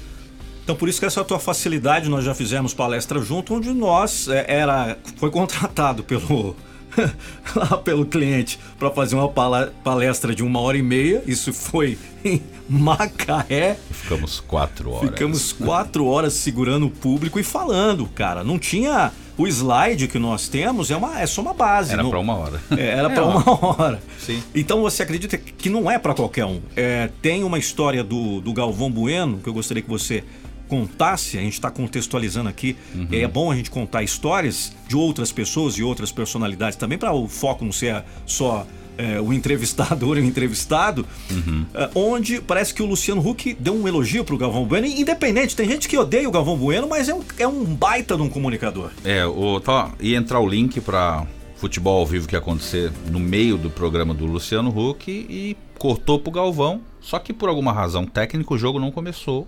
Então 0.64 0.74
por 0.74 0.88
isso 0.88 0.98
que 0.98 1.06
essa 1.06 1.24
tua 1.24 1.38
facilidade, 1.38 2.08
nós 2.08 2.24
já 2.24 2.34
fizemos 2.34 2.74
palestra 2.74 3.20
junto, 3.20 3.54
onde 3.54 3.72
nós 3.72 4.26
é, 4.28 4.44
era 4.48 4.98
foi 5.16 5.30
contratado 5.30 6.02
pelo 6.02 6.56
lá 7.54 7.78
pelo 7.78 8.04
cliente 8.04 8.58
para 8.78 8.90
fazer 8.90 9.14
uma 9.14 9.28
palestra 9.28 10.34
de 10.34 10.42
uma 10.42 10.60
hora 10.60 10.76
e 10.76 10.82
meia. 10.82 11.22
Isso 11.26 11.52
foi 11.52 11.98
em 12.24 12.42
Macaé. 12.68 13.76
Ficamos 13.90 14.40
quatro 14.40 14.90
horas. 14.90 15.10
Ficamos 15.10 15.52
quatro 15.52 16.06
horas 16.06 16.32
segurando 16.34 16.86
o 16.86 16.90
público 16.90 17.38
e 17.38 17.42
falando, 17.42 18.06
cara. 18.06 18.44
Não 18.44 18.58
tinha 18.58 19.12
o 19.36 19.46
slide 19.46 20.08
que 20.08 20.18
nós 20.18 20.48
temos 20.48 20.90
é 20.90 20.96
uma 20.96 21.20
é 21.20 21.26
só 21.26 21.40
uma 21.40 21.54
base. 21.54 21.92
Era 21.92 22.04
para 22.04 22.18
uma 22.18 22.34
hora. 22.34 22.60
É, 22.72 22.86
era 22.86 23.10
é, 23.10 23.14
para 23.14 23.24
uma 23.24 23.66
hora. 23.66 24.02
Sim. 24.18 24.42
Então 24.54 24.80
você 24.80 25.02
acredita 25.02 25.36
que 25.36 25.68
não 25.68 25.90
é 25.90 25.98
para 25.98 26.14
qualquer 26.14 26.44
um? 26.44 26.60
É, 26.74 27.10
tem 27.20 27.44
uma 27.44 27.58
história 27.58 28.02
do, 28.02 28.40
do 28.40 28.52
Galvão 28.52 28.90
Bueno 28.90 29.38
que 29.38 29.48
eu 29.48 29.52
gostaria 29.52 29.82
que 29.82 29.88
você 29.88 30.24
contasse, 30.72 31.36
a 31.36 31.42
gente 31.42 31.52
está 31.52 31.70
contextualizando 31.70 32.48
aqui, 32.48 32.74
uhum. 32.94 33.06
é 33.12 33.28
bom 33.28 33.52
a 33.52 33.54
gente 33.54 33.70
contar 33.70 34.02
histórias 34.02 34.72
de 34.88 34.96
outras 34.96 35.30
pessoas 35.30 35.74
e 35.74 35.82
outras 35.82 36.10
personalidades 36.10 36.78
também, 36.78 36.96
para 36.96 37.12
o 37.12 37.28
foco 37.28 37.62
não 37.62 37.72
ser 37.72 38.02
só 38.24 38.66
é, 38.96 39.20
o 39.20 39.34
entrevistador 39.34 40.16
e 40.16 40.22
o 40.22 40.24
entrevistado, 40.24 41.06
uhum. 41.30 41.66
é, 41.74 41.90
onde 41.94 42.40
parece 42.40 42.72
que 42.72 42.82
o 42.82 42.86
Luciano 42.86 43.20
Huck 43.20 43.54
deu 43.60 43.74
um 43.74 43.86
elogio 43.86 44.24
pro 44.24 44.38
Galvão 44.38 44.64
Bueno, 44.64 44.86
independente, 44.86 45.54
tem 45.54 45.68
gente 45.68 45.86
que 45.86 45.98
odeia 45.98 46.26
o 46.26 46.32
Galvão 46.32 46.56
Bueno, 46.56 46.88
mas 46.88 47.06
é 47.06 47.14
um, 47.14 47.20
é 47.38 47.46
um 47.46 47.64
baita 47.64 48.16
de 48.16 48.22
um 48.22 48.30
comunicador. 48.30 48.92
É, 49.04 49.26
o, 49.26 49.60
tá, 49.60 49.90
ia 50.00 50.16
entrar 50.16 50.40
o 50.40 50.48
link 50.48 50.80
para 50.80 51.26
futebol 51.56 52.00
ao 52.00 52.06
vivo 52.06 52.26
que 52.26 52.34
ia 52.34 52.38
acontecer 52.38 52.90
no 53.10 53.20
meio 53.20 53.58
do 53.58 53.68
programa 53.68 54.14
do 54.14 54.24
Luciano 54.24 54.70
Huck 54.70 55.10
e 55.10 55.54
cortou 55.76 56.18
pro 56.18 56.32
Galvão, 56.32 56.80
só 56.98 57.18
que 57.18 57.34
por 57.34 57.50
alguma 57.50 57.74
razão 57.74 58.06
técnica 58.06 58.54
o 58.54 58.58
jogo 58.58 58.80
não 58.80 58.90
começou. 58.90 59.46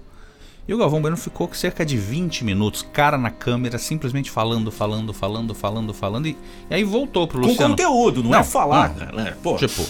E 0.67 0.73
o 0.73 0.79
Galvão 0.79 1.03
Bueno 1.03 1.17
ficou 1.17 1.53
cerca 1.53 1.85
de 1.85 1.99
20 1.99 2.43
minutos, 2.43 2.87
cara 2.91 3.19
na 3.19 3.31
câmera, 3.31 3.77
simplesmente 3.77 4.31
falando, 4.31 4.71
falando, 4.71 5.13
falando, 5.13 5.55
falando, 5.55 5.93
falando. 5.93 6.27
E, 6.27 6.39
e 6.71 6.75
aí 6.75 6.85
voltou 6.85 7.29
pro 7.29 7.39
Luciano. 7.39 7.77
Com 7.77 7.83
conteúdo, 7.83 8.23
não, 8.23 8.31
não 8.31 8.39
é 8.39 8.43
falar, 8.43 8.89
não, 8.89 8.95
cara. 8.95 9.29
É, 9.29 9.31
pô. 9.33 9.57
Tipo, 9.57 9.85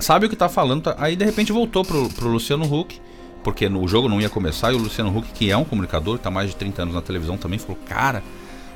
sabe 0.00 0.26
o 0.26 0.30
que 0.30 0.36
tá 0.36 0.48
falando, 0.48 0.84
tá, 0.84 0.94
aí 0.96 1.16
de 1.16 1.24
repente 1.24 1.50
voltou 1.50 1.84
pro, 1.84 2.08
pro 2.10 2.28
Luciano 2.28 2.72
Huck, 2.72 3.00
porque 3.42 3.68
no, 3.68 3.82
o 3.82 3.88
jogo 3.88 4.08
não 4.08 4.20
ia 4.20 4.28
começar, 4.28 4.72
e 4.72 4.76
o 4.76 4.78
Luciano 4.78 5.16
Huck, 5.16 5.32
que 5.32 5.50
é 5.50 5.56
um 5.56 5.64
comunicador, 5.64 6.18
tá 6.18 6.30
mais 6.30 6.50
de 6.50 6.56
30 6.56 6.82
anos 6.82 6.94
na 6.94 7.02
televisão 7.02 7.36
também, 7.36 7.58
falou: 7.58 7.78
Cara, 7.88 8.22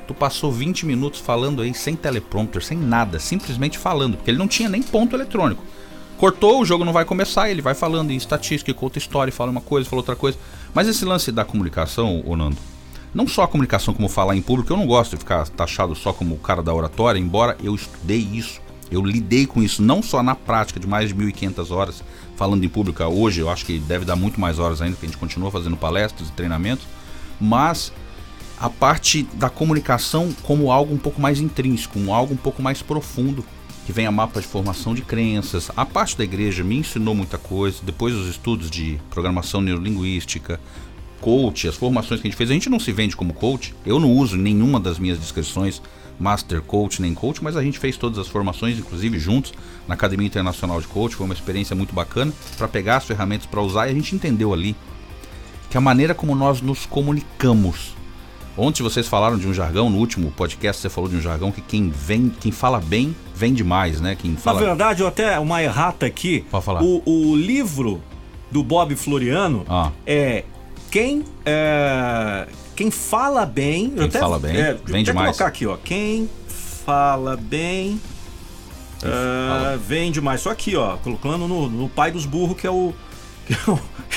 tu 0.05 0.13
passou 0.13 0.51
20 0.51 0.85
minutos 0.85 1.21
falando 1.21 1.61
aí 1.61 1.73
sem 1.73 1.95
teleprompter, 1.95 2.61
sem 2.61 2.77
nada, 2.77 3.19
simplesmente 3.19 3.77
falando, 3.77 4.17
porque 4.17 4.31
ele 4.31 4.37
não 4.37 4.49
tinha 4.49 4.67
nem 4.67 4.83
ponto 4.83 5.15
eletrônico. 5.15 5.63
Cortou, 6.17 6.61
o 6.61 6.65
jogo 6.65 6.85
não 6.85 6.93
vai 6.93 7.03
começar, 7.03 7.49
ele 7.49 7.63
vai 7.63 7.73
falando 7.73 8.11
em 8.11 8.15
estatística, 8.15 8.71
conta 8.75 8.99
história, 8.99 9.33
fala 9.33 9.49
uma 9.49 9.61
coisa, 9.61 9.89
fala 9.89 10.01
outra 10.01 10.15
coisa. 10.15 10.37
Mas 10.73 10.87
esse 10.87 11.03
lance 11.03 11.31
da 11.31 11.43
comunicação, 11.43 12.23
ô 12.25 12.35
Nando, 12.35 12.57
não 13.13 13.27
só 13.27 13.43
a 13.43 13.47
comunicação 13.47 13.93
como 13.93 14.07
falar 14.07 14.35
em 14.35 14.41
público, 14.41 14.71
eu 14.71 14.77
não 14.77 14.87
gosto 14.87 15.11
de 15.11 15.17
ficar 15.17 15.47
taxado 15.49 15.93
só 15.95 16.13
como 16.13 16.35
o 16.35 16.39
cara 16.39 16.63
da 16.63 16.73
oratória, 16.73 17.19
embora 17.19 17.57
eu 17.61 17.75
estudei 17.75 18.19
isso, 18.19 18.61
eu 18.89 19.03
lidei 19.03 19.45
com 19.45 19.61
isso 19.61 19.81
não 19.81 20.01
só 20.01 20.23
na 20.23 20.35
prática 20.35 20.79
de 20.79 20.87
mais 20.87 21.09
de 21.09 21.15
1.500 21.15 21.71
horas 21.71 22.03
falando 22.35 22.63
em 22.63 22.69
público 22.69 23.03
hoje, 23.03 23.41
eu 23.41 23.49
acho 23.49 23.65
que 23.65 23.79
deve 23.79 24.05
dar 24.05 24.15
muito 24.15 24.39
mais 24.39 24.59
horas 24.59 24.81
ainda, 24.81 24.95
porque 24.95 25.05
a 25.05 25.09
gente 25.09 25.19
continua 25.19 25.51
fazendo 25.51 25.75
palestras 25.77 26.29
e 26.29 26.31
treinamentos, 26.31 26.85
mas 27.39 27.91
a 28.59 28.69
parte 28.69 29.23
da 29.33 29.49
comunicação 29.49 30.31
como 30.43 30.71
algo 30.71 30.93
um 30.93 30.97
pouco 30.97 31.19
mais 31.21 31.39
intrínseco, 31.39 31.93
como 31.93 32.13
algo 32.13 32.33
um 32.33 32.37
pouco 32.37 32.61
mais 32.61 32.81
profundo 32.81 33.43
que 33.91 33.95
vem 33.95 34.07
a 34.07 34.11
mapa 34.11 34.39
de 34.39 34.47
formação 34.47 34.95
de 34.95 35.01
crenças. 35.01 35.69
A 35.75 35.85
parte 35.85 36.17
da 36.17 36.23
igreja 36.23 36.63
me 36.63 36.77
ensinou 36.77 37.13
muita 37.13 37.37
coisa. 37.37 37.79
Depois 37.83 38.15
os 38.15 38.29
estudos 38.29 38.71
de 38.71 38.97
programação 39.09 39.59
neurolinguística, 39.59 40.61
coach, 41.19 41.67
as 41.67 41.75
formações 41.75 42.21
que 42.21 42.27
a 42.27 42.29
gente 42.29 42.37
fez. 42.37 42.49
A 42.49 42.53
gente 42.53 42.69
não 42.69 42.79
se 42.79 42.93
vende 42.93 43.17
como 43.17 43.33
coach. 43.33 43.75
Eu 43.85 43.99
não 43.99 44.09
uso 44.09 44.37
nenhuma 44.37 44.79
das 44.79 44.97
minhas 44.97 45.19
descrições 45.19 45.81
master 46.17 46.61
coach 46.61 47.01
nem 47.01 47.13
coach, 47.13 47.43
mas 47.43 47.57
a 47.57 47.63
gente 47.63 47.79
fez 47.79 47.97
todas 47.97 48.17
as 48.17 48.27
formações, 48.29 48.79
inclusive 48.79 49.19
juntos 49.19 49.53
na 49.85 49.95
Academia 49.95 50.27
Internacional 50.27 50.79
de 50.79 50.87
Coach. 50.87 51.17
Foi 51.17 51.25
uma 51.25 51.33
experiência 51.33 51.75
muito 51.75 51.93
bacana 51.93 52.31
para 52.57 52.69
pegar 52.69 52.97
as 52.97 53.03
ferramentas 53.03 53.45
para 53.45 53.61
usar 53.61 53.87
e 53.87 53.91
a 53.91 53.93
gente 53.93 54.15
entendeu 54.15 54.53
ali 54.53 54.73
que 55.69 55.77
a 55.77 55.81
maneira 55.81 56.15
como 56.15 56.33
nós 56.33 56.61
nos 56.61 56.85
comunicamos 56.85 57.93
Ontem 58.57 58.83
vocês 58.83 59.07
falaram 59.07 59.37
de 59.37 59.47
um 59.47 59.53
jargão, 59.53 59.89
no 59.89 59.97
último 59.97 60.31
podcast 60.31 60.81
você 60.81 60.89
falou 60.89 61.09
de 61.09 61.15
um 61.15 61.21
jargão 61.21 61.51
que 61.51 61.61
quem 61.61 61.89
vem, 61.89 62.29
quem 62.29 62.51
fala 62.51 62.79
bem, 62.79 63.15
vende 63.33 63.63
mais, 63.63 64.01
né? 64.01 64.15
Quem 64.15 64.35
fala... 64.35 64.59
Na 64.59 64.67
verdade, 64.67 65.05
até 65.05 65.39
uma 65.39 65.63
errata 65.63 66.05
aqui. 66.05 66.45
Pode 66.51 66.65
falar. 66.65 66.83
O, 66.83 67.01
o 67.05 67.35
livro 67.35 68.01
do 68.51 68.63
Bob 68.63 68.95
Floriano 68.95 69.65
ah. 69.69 69.91
é 70.05 70.43
quem 70.91 71.23
é, 71.45 72.47
quem 72.75 72.91
fala 72.91 73.45
bem. 73.45 73.89
Quem 73.91 74.05
até, 74.05 74.19
fala 74.19 74.37
bem, 74.37 74.57
é, 74.57 74.73
vem 74.73 75.01
até 75.01 75.11
demais. 75.11 75.37
colocar 75.37 75.47
aqui, 75.47 75.65
ó. 75.65 75.77
Quem 75.77 76.29
fala 76.85 77.37
bem. 77.37 77.99
Uh, 79.03 79.79
vem 79.79 80.11
demais. 80.11 80.41
Só 80.41 80.51
aqui, 80.51 80.75
ó, 80.75 80.97
colocando 80.97 81.47
no, 81.47 81.69
no 81.69 81.89
pai 81.89 82.11
dos 82.11 82.25
burros, 82.25 82.57
que 82.57 82.67
é 82.67 82.71
o. 82.71 82.93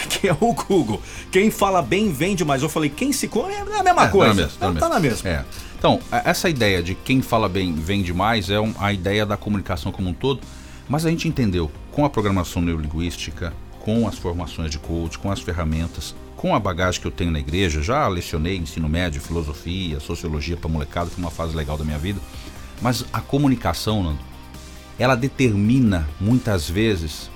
Que 0.09 0.29
é 0.29 0.33
o, 0.33 0.37
é 0.51 0.55
Google. 0.67 1.03
Quem 1.31 1.51
fala 1.51 1.81
bem 1.83 2.13
vem 2.13 2.35
demais. 2.37 2.63
Eu 2.63 2.69
falei, 2.69 2.91
quem 2.91 3.13
se 3.13 3.29
come 3.29 3.53
é 3.53 3.61
a 3.61 3.83
mesma 3.83 4.05
É, 4.05 4.09
coisa. 4.09 4.35
Tá 4.35 4.35
na 4.35 4.35
mesma. 4.35 4.59
Tá 4.59 4.73
na 4.73 4.81
tá 4.81 4.89
na 4.89 5.01
mesma. 5.01 5.29
É. 5.31 5.45
Então, 5.79 6.01
a- 6.11 6.23
essa 6.31 6.49
ideia 6.49 6.83
de 6.83 6.95
quem 6.95 7.21
fala 7.23 7.49
bem 7.49 7.73
vem 7.75 8.03
demais 8.03 8.49
é 8.51 8.61
um- 8.61 8.75
a 8.79 8.93
ideia 8.93 9.25
da 9.27 9.37
comunicação 9.37 9.91
como 9.93 10.09
um 10.11 10.15
todo, 10.15 10.41
mas 10.89 11.05
a 11.07 11.11
gente 11.11 11.29
entendeu 11.29 11.71
com 11.93 12.05
a 12.05 12.11
programação 12.11 12.61
neurolinguística, 12.63 13.53
com 13.81 14.07
as 14.09 14.17
formações 14.17 14.71
de 14.71 14.79
coach, 14.79 15.19
com 15.19 15.31
as 15.31 15.41
ferramentas, 15.41 16.15
com 16.37 16.55
a 16.55 16.59
bagagem 16.61 17.01
que 17.01 17.07
eu 17.07 17.11
tenho 17.11 17.31
na 17.31 17.39
igreja, 17.39 17.83
já 17.83 18.07
lecionei 18.09 18.57
ensino 18.57 18.89
médio, 18.89 19.21
filosofia, 19.21 20.01
sociologia 20.01 20.57
para 20.57 20.69
molecada, 20.71 21.11
foi 21.11 21.23
uma 21.23 21.31
fase 21.31 21.55
legal 21.57 21.77
da 21.77 21.85
minha 21.85 21.99
vida, 21.99 22.21
mas 22.83 23.05
a 23.13 23.21
comunicação, 23.21 24.03
Nando, 24.03 24.19
ela 24.99 25.15
determina 25.15 26.09
muitas 26.21 26.69
vezes 26.69 27.31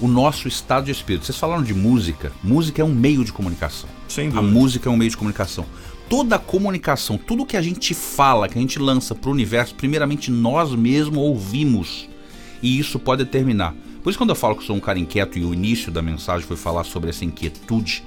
o 0.00 0.08
nosso 0.08 0.46
estado 0.48 0.86
de 0.86 0.92
espírito. 0.92 1.26
Vocês 1.26 1.38
falaram 1.38 1.62
de 1.62 1.74
música, 1.74 2.32
música 2.42 2.82
é 2.82 2.84
um 2.84 2.94
meio 2.94 3.24
de 3.24 3.32
comunicação. 3.32 3.88
Sem 4.08 4.28
A 4.28 4.30
dúvida. 4.32 4.52
música 4.52 4.88
é 4.88 4.92
um 4.92 4.96
meio 4.96 5.10
de 5.10 5.16
comunicação. 5.16 5.64
Toda 6.08 6.36
a 6.36 6.38
comunicação, 6.38 7.18
tudo 7.18 7.46
que 7.46 7.56
a 7.56 7.62
gente 7.62 7.92
fala, 7.94 8.48
que 8.48 8.58
a 8.58 8.60
gente 8.60 8.78
lança 8.78 9.14
para 9.14 9.28
o 9.28 9.32
universo, 9.32 9.74
primeiramente 9.74 10.30
nós 10.30 10.72
mesmos 10.74 11.18
ouvimos. 11.18 12.08
E 12.62 12.78
isso 12.78 12.98
pode 12.98 13.24
determinar. 13.24 13.74
Por 14.02 14.10
isso, 14.10 14.18
quando 14.18 14.30
eu 14.30 14.36
falo 14.36 14.54
que 14.54 14.64
sou 14.64 14.76
um 14.76 14.80
cara 14.80 14.98
inquieto 14.98 15.36
e 15.36 15.44
o 15.44 15.52
início 15.52 15.90
da 15.90 16.00
mensagem 16.00 16.46
foi 16.46 16.56
falar 16.56 16.84
sobre 16.84 17.10
essa 17.10 17.24
inquietude, 17.24 18.04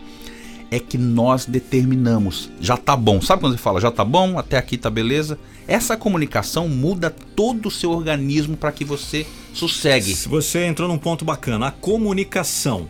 é 0.71 0.79
que 0.79 0.97
nós 0.97 1.45
determinamos. 1.45 2.49
Já 2.59 2.77
tá 2.77 2.95
bom. 2.95 3.21
Sabe 3.21 3.41
quando 3.41 3.53
você 3.53 3.59
fala 3.59 3.81
já 3.81 3.91
tá 3.91 4.05
bom, 4.05 4.37
até 4.37 4.57
aqui 4.57 4.77
tá 4.77 4.89
beleza? 4.89 5.39
Essa 5.67 5.97
comunicação 5.97 6.67
muda 6.67 7.09
todo 7.35 7.67
o 7.67 7.71
seu 7.71 7.91
organismo 7.91 8.57
para 8.57 8.71
que 8.71 8.85
você 8.85 9.25
sossegue. 9.53 10.15
Se 10.15 10.27
Você 10.27 10.65
entrou 10.65 10.87
num 10.87 10.97
ponto 10.97 11.25
bacana, 11.25 11.67
a 11.67 11.71
comunicação. 11.71 12.87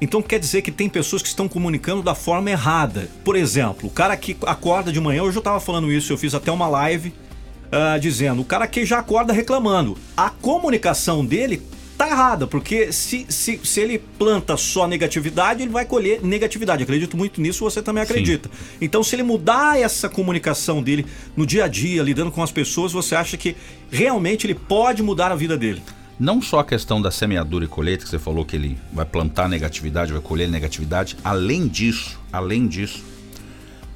Então 0.00 0.22
quer 0.22 0.38
dizer 0.38 0.62
que 0.62 0.70
tem 0.70 0.88
pessoas 0.88 1.22
que 1.22 1.28
estão 1.28 1.48
comunicando 1.48 2.02
da 2.02 2.14
forma 2.14 2.50
errada. 2.50 3.08
Por 3.24 3.34
exemplo, 3.34 3.88
o 3.88 3.92
cara 3.92 4.16
que 4.16 4.36
acorda 4.42 4.92
de 4.92 5.00
manhã, 5.00 5.22
hoje 5.22 5.36
eu 5.36 5.40
estava 5.40 5.58
falando 5.58 5.90
isso, 5.90 6.12
eu 6.12 6.18
fiz 6.18 6.34
até 6.34 6.52
uma 6.52 6.68
live 6.68 7.12
ah, 7.70 7.98
dizendo, 7.98 8.40
o 8.40 8.44
cara 8.44 8.66
que 8.66 8.84
já 8.84 8.98
acorda 8.98 9.32
reclamando. 9.32 9.96
A 10.16 10.30
comunicação 10.30 11.24
dele 11.24 11.62
tá 11.98 12.08
errada, 12.08 12.46
porque 12.46 12.92
se, 12.92 13.26
se, 13.28 13.60
se 13.62 13.80
ele 13.80 13.98
planta 13.98 14.56
só 14.56 14.86
negatividade, 14.86 15.62
ele 15.62 15.72
vai 15.72 15.84
colher 15.84 16.22
negatividade. 16.22 16.84
Acredito 16.84 17.16
muito 17.16 17.40
nisso, 17.40 17.64
você 17.64 17.82
também 17.82 18.02
acredita. 18.04 18.48
Então, 18.80 19.02
se 19.02 19.16
ele 19.16 19.24
mudar 19.24 19.78
essa 19.78 20.08
comunicação 20.08 20.80
dele 20.80 21.04
no 21.36 21.44
dia 21.44 21.64
a 21.64 21.68
dia, 21.68 22.00
lidando 22.02 22.30
com 22.30 22.40
as 22.42 22.52
pessoas, 22.52 22.92
você 22.92 23.16
acha 23.16 23.36
que 23.36 23.56
realmente 23.90 24.46
ele 24.46 24.54
pode 24.54 25.02
mudar 25.02 25.32
a 25.32 25.34
vida 25.34 25.58
dele? 25.58 25.82
Não 26.20 26.40
só 26.40 26.60
a 26.60 26.64
questão 26.64 27.02
da 27.02 27.10
semeadura 27.10 27.64
e 27.64 27.68
colheita, 27.68 28.04
que 28.04 28.10
você 28.10 28.18
falou 28.18 28.44
que 28.44 28.54
ele 28.54 28.78
vai 28.92 29.04
plantar 29.04 29.48
negatividade, 29.48 30.12
vai 30.12 30.22
colher 30.22 30.48
negatividade. 30.48 31.16
Além 31.24 31.66
disso, 31.68 32.18
além 32.32 32.66
disso, 32.68 33.04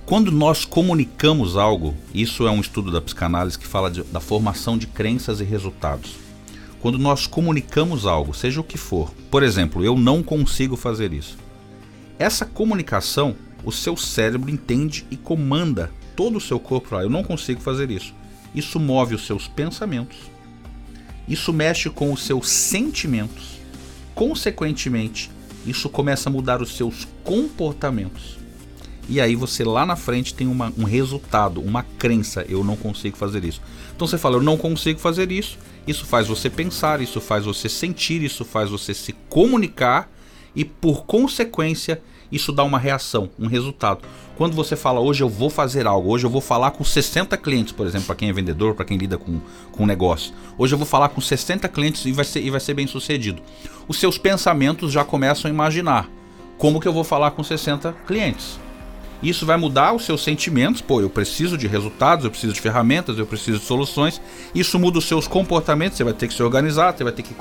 quando 0.04 0.30
nós 0.32 0.64
comunicamos 0.64 1.56
algo, 1.56 1.94
isso 2.12 2.47
é 2.47 2.50
um 2.50 2.61
estudo 2.61 2.90
da 2.90 3.00
psicanálise 3.00 3.59
que 3.59 3.66
fala 3.66 3.90
de- 3.90 4.02
da 4.04 4.21
formação 4.21 4.76
de 4.76 4.87
crenças 4.88 5.40
e 5.40 5.44
resultados. 5.44 6.16
Quando 6.83 6.99
nós 6.99 7.29
comunicamos 7.29 8.07
algo, 8.07 8.35
seja 8.35 8.61
o 8.61 8.65
que 8.65 8.77
for, 8.77 9.15
por 9.31 9.45
exemplo, 9.45 9.85
eu 9.85 9.97
não 9.97 10.21
consigo 10.21 10.77
fazer 10.77 11.12
isso. 11.12 11.39
Essa 12.19 12.45
comunicação, 12.45 13.37
o 13.65 13.71
seu 13.71 13.97
cérebro 13.97 14.51
entende 14.51 15.07
e 15.09 15.17
comanda 15.17 15.93
todo 16.17 16.37
o 16.37 16.41
seu 16.41 16.59
corpo. 16.59 16.89
Fala, 16.89 17.05
eu 17.05 17.09
não 17.09 17.23
consigo 17.23 17.61
fazer 17.61 17.89
isso. 17.89 18.12
Isso 18.53 18.81
move 18.81 19.15
os 19.15 19.25
seus 19.25 19.47
pensamentos, 19.47 20.19
isso 21.29 21.53
mexe 21.53 21.89
com 21.89 22.12
os 22.12 22.25
seus 22.25 22.49
sentimentos. 22.49 23.61
Consequentemente, 24.12 25.31
isso 25.65 25.89
começa 25.89 26.29
a 26.29 26.33
mudar 26.33 26.61
os 26.61 26.77
seus 26.77 27.07
comportamentos. 27.23 28.37
E 29.09 29.21
aí 29.21 29.37
você 29.37 29.62
lá 29.65 29.87
na 29.87 29.97
frente 29.97 30.35
tem 30.35 30.49
uma- 30.49 30.73
um 30.77 30.85
resultado, 30.85 31.61
uma 31.61 31.83
crença, 31.83 32.45
eu 32.49 32.65
não 32.65 32.77
consigo 32.77 33.17
fazer 33.17 33.45
isso. 33.45 33.62
Então 33.95 34.07
você 34.07 34.19
fala, 34.19 34.37
eu 34.37 34.43
não 34.43 34.57
consigo 34.57 34.99
fazer 34.99 35.31
isso. 35.31 35.59
Isso 35.87 36.07
faz 36.07 36.29
você 36.29 36.49
pensar, 36.49 37.01
isso 37.01 37.21
faz 37.21 37.45
você 37.45 37.69
sentir, 37.69 38.23
isso 38.23 38.45
faz 38.45 38.71
você 38.71 38.95
se 38.95 39.12
comunicar 39.29 40.11
e 40.55 40.65
por 40.65 41.05
consequência 41.05 42.01
isso 42.31 42.51
dá 42.51 42.65
uma 42.65 42.79
reação, 42.79 43.29
um 43.39 43.47
resultado. 43.47 44.01
Quando 44.37 44.55
você 44.55 44.75
fala 44.75 45.01
hoje 45.01 45.23
eu 45.23 45.29
vou 45.29 45.51
fazer 45.51 45.87
algo, 45.87 46.11
hoje 46.11 46.25
eu 46.25 46.31
vou 46.31 46.41
falar 46.41 46.71
com 46.71 46.83
60 46.83 47.37
clientes, 47.37 47.73
por 47.73 47.87
exemplo, 47.87 48.07
para 48.07 48.17
quem 48.17 48.31
é 48.31 48.33
vendedor, 48.33 48.75
para 48.75 48.87
quem 48.87 48.97
lida 48.97 49.19
com, 49.19 49.41
com 49.71 49.85
negócio. 49.85 50.33
Hoje 50.57 50.75
eu 50.75 50.79
vou 50.79 50.87
falar 50.87 51.11
com 51.11 51.21
60 51.21 51.69
clientes 51.69 52.07
e 52.07 52.12
vai 52.12 52.25
ser, 52.25 52.41
e 52.41 52.49
vai 52.49 52.61
ser 52.61 52.73
bem 52.73 52.87
sucedido. 52.87 53.43
Os 53.87 53.99
seus 54.01 54.17
pensamentos 54.17 54.91
já 54.91 55.05
começam 55.05 55.51
a 55.51 55.53
imaginar 55.53 56.09
como 56.57 56.81
que 56.81 56.89
eu 56.89 56.93
vou 56.93 57.05
falar 57.05 57.33
com 57.33 57.45
60 57.45 57.93
clientes. 58.07 58.59
Isso 59.23 59.47
vai 59.47 59.57
mudar 59.57 59.93
os 59.93 60.05
seus 60.05 60.25
sentimentos. 60.25 60.81
Pô, 60.81 61.00
eu 61.00 61.09
preciso 61.09 61.57
de 61.57 61.69
resultados, 61.69 62.25
eu 62.25 62.31
preciso 62.31 62.52
de 62.52 62.61
ferramentas, 62.61 63.19
eu 63.19 63.26
preciso 63.26 63.61
de 63.61 63.64
soluções. 63.64 64.21
Isso 64.55 64.79
muda 64.79 64.99
os 64.99 65.05
seus 65.05 65.29
comportamentos. 65.29 65.97
Você 65.97 66.05
vai 66.05 66.12
ter 66.12 66.26
que 66.26 66.35
se 66.35 66.43
organizar, 66.43 66.93
você 66.97 67.05
vai 67.05 67.12
ter 67.12 67.23
que 67.23 67.35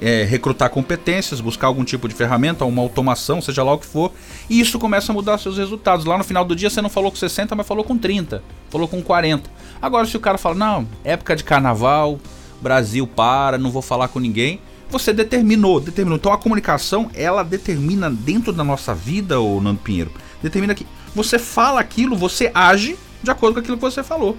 é, 0.00 0.22
recrutar 0.24 0.70
competências, 0.70 1.40
buscar 1.40 1.66
algum 1.66 1.84
tipo 1.84 2.08
de 2.08 2.14
ferramenta, 2.14 2.64
uma 2.64 2.80
automação, 2.80 3.40
seja 3.40 3.64
lá 3.64 3.72
o 3.72 3.78
que 3.78 3.86
for. 3.86 4.12
E 4.48 4.60
isso 4.60 4.78
começa 4.78 5.10
a 5.10 5.14
mudar 5.14 5.38
seus 5.38 5.58
resultados. 5.58 6.06
Lá 6.06 6.16
no 6.16 6.24
final 6.24 6.44
do 6.44 6.54
dia 6.54 6.70
você 6.70 6.80
não 6.80 6.90
falou 6.90 7.10
com 7.10 7.16
60, 7.16 7.56
mas 7.56 7.66
falou 7.66 7.82
com 7.82 7.98
30, 7.98 8.42
falou 8.70 8.86
com 8.86 9.02
40. 9.02 9.50
Agora, 9.82 10.06
se 10.06 10.16
o 10.16 10.20
cara 10.20 10.38
fala, 10.38 10.54
não, 10.54 10.88
época 11.02 11.34
de 11.34 11.42
carnaval, 11.42 12.20
Brasil 12.60 13.06
para, 13.06 13.58
não 13.58 13.70
vou 13.70 13.82
falar 13.82 14.08
com 14.08 14.20
ninguém. 14.20 14.60
Você 14.88 15.12
determinou, 15.12 15.80
determinou. 15.80 16.16
Então 16.16 16.32
a 16.32 16.38
comunicação, 16.38 17.10
ela 17.12 17.42
determina 17.42 18.08
dentro 18.08 18.52
da 18.52 18.62
nossa 18.62 18.94
vida, 18.94 19.40
ô 19.40 19.60
Nando 19.60 19.80
Pinheiro, 19.80 20.12
determina 20.40 20.74
que 20.74 20.86
você 21.16 21.38
fala 21.38 21.80
aquilo, 21.80 22.14
você 22.16 22.50
age 22.54 22.96
de 23.22 23.30
acordo 23.30 23.54
com 23.54 23.60
aquilo 23.60 23.76
que 23.76 23.82
você 23.82 24.02
falou. 24.04 24.36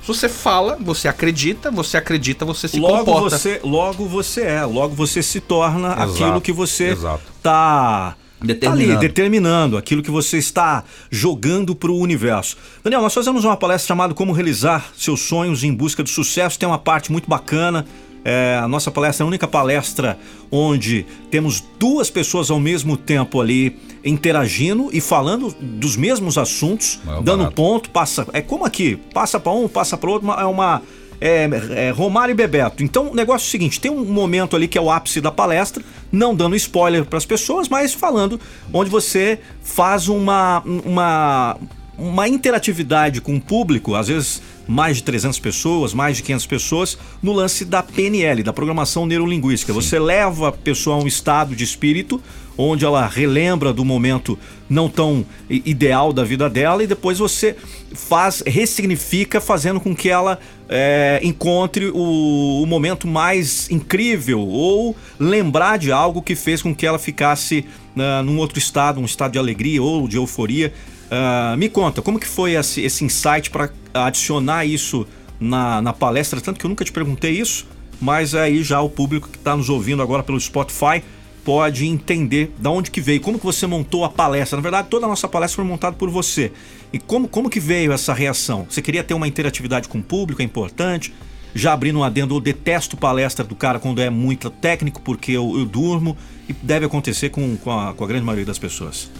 Se 0.00 0.08
você 0.08 0.28
fala, 0.28 0.78
você 0.80 1.08
acredita, 1.08 1.70
você 1.70 1.96
acredita, 1.98 2.44
você 2.44 2.66
se 2.68 2.80
logo 2.80 3.04
comporta. 3.04 3.36
você, 3.36 3.60
logo 3.62 4.06
você 4.06 4.42
é, 4.42 4.64
logo 4.64 4.94
você 4.94 5.22
se 5.22 5.40
torna 5.40 5.88
Exato, 5.92 6.10
aquilo 6.12 6.40
que 6.40 6.52
você 6.52 6.84
exato. 6.92 7.22
tá 7.42 8.16
Determinando. 8.42 8.86
tá 8.88 8.92
ali, 8.94 9.06
determinando 9.08 9.76
aquilo 9.76 10.02
que 10.02 10.10
você 10.10 10.38
está 10.38 10.84
jogando 11.10 11.74
para 11.74 11.90
o 11.90 11.98
universo. 11.98 12.56
Daniel, 12.82 13.02
nós 13.02 13.12
fazemos 13.12 13.44
uma 13.44 13.56
palestra 13.58 13.88
chamada 13.88 14.14
Como 14.14 14.32
Realizar 14.32 14.90
Seus 14.96 15.20
Sonhos 15.20 15.62
em 15.62 15.74
Busca 15.74 16.02
do 16.02 16.08
Sucesso. 16.08 16.58
Tem 16.58 16.66
uma 16.66 16.78
parte 16.78 17.12
muito 17.12 17.28
bacana. 17.28 17.84
É, 18.24 18.58
a 18.62 18.68
nossa 18.68 18.90
palestra 18.90 19.22
é 19.22 19.24
a 19.24 19.28
única 19.28 19.48
palestra 19.48 20.18
onde 20.50 21.06
temos 21.30 21.62
duas 21.78 22.10
pessoas 22.10 22.50
ao 22.50 22.60
mesmo 22.60 22.96
tempo 22.96 23.40
ali 23.40 23.76
interagindo 24.04 24.90
e 24.92 25.00
falando 25.00 25.54
dos 25.60 25.96
mesmos 25.96 26.36
assuntos, 26.36 27.00
É 27.06 27.22
dando 27.22 27.38
barato. 27.38 27.54
ponto, 27.54 27.90
passa. 27.90 28.26
É 28.32 28.40
como 28.42 28.64
aqui, 28.64 28.96
passa 29.14 29.40
para 29.40 29.52
um, 29.52 29.68
passa 29.68 29.96
para 29.96 30.10
outro, 30.10 30.30
é 30.32 30.44
uma 30.44 30.82
é, 31.20 31.48
é, 31.88 31.90
Romário 31.90 32.32
e 32.32 32.34
Bebeto. 32.34 32.82
Então, 32.82 33.10
o 33.10 33.14
negócio 33.14 33.46
é 33.46 33.48
o 33.48 33.50
seguinte: 33.50 33.80
tem 33.80 33.90
um 33.90 34.04
momento 34.04 34.56
ali 34.56 34.66
que 34.66 34.78
é 34.78 34.80
o 34.80 34.90
ápice 34.90 35.20
da 35.20 35.30
palestra, 35.30 35.82
não 36.10 36.34
dando 36.34 36.56
spoiler 36.56 37.04
para 37.04 37.18
as 37.18 37.26
pessoas, 37.26 37.68
mas 37.68 37.92
falando 37.92 38.40
onde 38.72 38.88
você 38.90 39.38
faz 39.62 40.08
uma, 40.08 40.62
uma, 40.84 41.56
uma 42.00 42.26
interatividade 42.26 43.20
com 43.20 43.36
o 43.36 43.40
público, 43.40 43.94
às 43.94 44.08
vezes 44.08 44.42
mais 44.66 44.98
de 44.98 45.02
300 45.02 45.38
pessoas, 45.40 45.92
mais 45.92 46.16
de 46.16 46.22
500 46.22 46.46
pessoas, 46.46 46.98
no 47.20 47.32
lance 47.32 47.64
da 47.64 47.82
PNL, 47.82 48.42
da 48.42 48.52
programação 48.52 49.04
neurolinguística. 49.04 49.72
Você 49.72 49.98
leva 49.98 50.48
a 50.48 50.52
pessoa 50.52 50.96
a 50.96 50.98
um 51.00 51.06
estado 51.06 51.56
de 51.56 51.64
espírito 51.64 52.22
onde 52.56 52.84
ela 52.84 53.06
relembra 53.06 53.72
do 53.72 53.84
momento 53.84 54.38
não 54.68 54.88
tão 54.88 55.24
ideal 55.48 56.12
da 56.12 56.22
vida 56.22 56.48
dela 56.48 56.84
e 56.84 56.86
depois 56.86 57.18
você 57.18 57.56
faz, 57.94 58.42
ressignifica, 58.46 59.40
fazendo 59.40 59.80
com 59.80 59.94
que 59.96 60.08
ela 60.08 60.38
é, 60.68 61.20
encontre 61.22 61.86
o, 61.86 62.62
o 62.62 62.66
momento 62.66 63.08
mais 63.08 63.68
incrível 63.70 64.40
ou 64.40 64.94
lembrar 65.18 65.78
de 65.78 65.90
algo 65.90 66.22
que 66.22 66.36
fez 66.36 66.62
com 66.62 66.74
que 66.74 66.86
ela 66.86 66.98
ficasse 66.98 67.64
ah, 67.98 68.22
num 68.22 68.38
outro 68.38 68.58
estado, 68.58 69.00
um 69.00 69.04
estado 69.04 69.32
de 69.32 69.38
alegria 69.38 69.82
ou 69.82 70.06
de 70.06 70.16
euforia. 70.16 70.72
Ah, 71.10 71.56
me 71.58 71.68
conta, 71.68 72.00
como 72.00 72.20
que 72.20 72.28
foi 72.28 72.52
esse, 72.52 72.80
esse 72.82 73.04
insight 73.04 73.50
para 73.50 73.70
adicionar 73.92 74.64
isso 74.64 75.04
na, 75.40 75.82
na 75.82 75.92
palestra? 75.92 76.40
Tanto 76.40 76.60
que 76.60 76.64
eu 76.64 76.68
nunca 76.68 76.84
te 76.84 76.92
perguntei 76.92 77.32
isso, 77.32 77.66
mas 78.00 78.34
aí 78.34 78.62
já 78.62 78.80
o 78.80 78.88
público 78.88 79.28
que 79.28 79.36
está 79.36 79.56
nos 79.56 79.68
ouvindo 79.68 80.02
agora 80.02 80.22
pelo 80.22 80.38
Spotify 80.38 81.02
pode 81.44 81.86
entender 81.86 82.54
da 82.58 82.70
onde 82.70 82.90
que 82.90 83.00
veio, 83.00 83.20
como 83.20 83.38
que 83.38 83.44
você 83.44 83.66
montou 83.66 84.04
a 84.04 84.08
palestra. 84.08 84.56
Na 84.56 84.62
verdade, 84.62 84.88
toda 84.88 85.06
a 85.06 85.08
nossa 85.08 85.26
palestra 85.26 85.56
foi 85.56 85.64
montada 85.64 85.96
por 85.96 86.08
você. 86.08 86.52
E 86.92 86.98
como, 86.98 87.26
como 87.26 87.50
que 87.50 87.58
veio 87.58 87.92
essa 87.92 88.14
reação? 88.14 88.66
Você 88.68 88.80
queria 88.80 89.02
ter 89.02 89.14
uma 89.14 89.26
interatividade 89.26 89.88
com 89.88 89.98
o 89.98 90.02
público, 90.02 90.42
é 90.42 90.44
importante. 90.44 91.12
Já 91.52 91.72
abrindo 91.72 91.98
um 91.98 92.04
adendo, 92.04 92.36
eu 92.36 92.40
detesto 92.40 92.96
palestra 92.96 93.44
do 93.44 93.56
cara 93.56 93.80
quando 93.80 94.00
é 94.00 94.08
muito 94.08 94.48
técnico, 94.48 95.00
porque 95.00 95.32
eu, 95.32 95.58
eu 95.58 95.64
durmo 95.64 96.16
e 96.48 96.52
deve 96.52 96.86
acontecer 96.86 97.30
com, 97.30 97.56
com, 97.56 97.72
a, 97.72 97.94
com 97.94 98.04
a 98.04 98.06
grande 98.06 98.24
maioria 98.24 98.46
das 98.46 98.58
pessoas. 98.58 99.10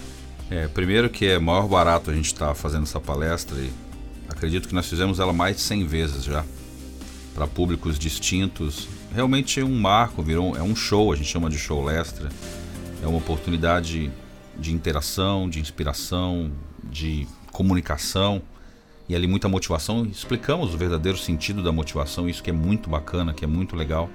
É, 0.50 0.66
primeiro 0.66 1.08
que 1.08 1.26
é 1.26 1.38
maior 1.38 1.68
barato 1.68 2.10
a 2.10 2.14
gente 2.14 2.26
estar 2.26 2.48
tá 2.48 2.54
fazendo 2.56 2.82
essa 2.82 2.98
palestra 2.98 3.56
e 3.56 3.70
acredito 4.28 4.66
que 4.66 4.74
nós 4.74 4.88
fizemos 4.88 5.20
ela 5.20 5.32
mais 5.32 5.56
de 5.56 5.62
100 5.62 5.86
vezes 5.86 6.24
já 6.24 6.44
para 7.36 7.46
públicos 7.46 7.96
distintos. 7.96 8.88
Realmente 9.14 9.60
é 9.60 9.64
um 9.64 9.78
marco, 9.78 10.24
virou 10.24 10.56
é 10.56 10.62
um 10.62 10.74
show, 10.74 11.12
a 11.12 11.16
gente 11.16 11.28
chama 11.28 11.48
de 11.48 11.56
show 11.56 11.84
lestra. 11.84 12.28
É 13.00 13.06
uma 13.06 13.18
oportunidade 13.18 14.10
de 14.58 14.74
interação, 14.74 15.48
de 15.48 15.60
inspiração, 15.60 16.50
de 16.82 17.28
comunicação 17.52 18.42
e 19.08 19.14
ali 19.14 19.28
muita 19.28 19.48
motivação. 19.48 20.04
Explicamos 20.04 20.74
o 20.74 20.76
verdadeiro 20.76 21.16
sentido 21.16 21.62
da 21.62 21.70
motivação, 21.70 22.28
isso 22.28 22.42
que 22.42 22.50
é 22.50 22.52
muito 22.52 22.90
bacana, 22.90 23.32
que 23.32 23.44
é 23.44 23.48
muito 23.48 23.76
legal. 23.76 24.10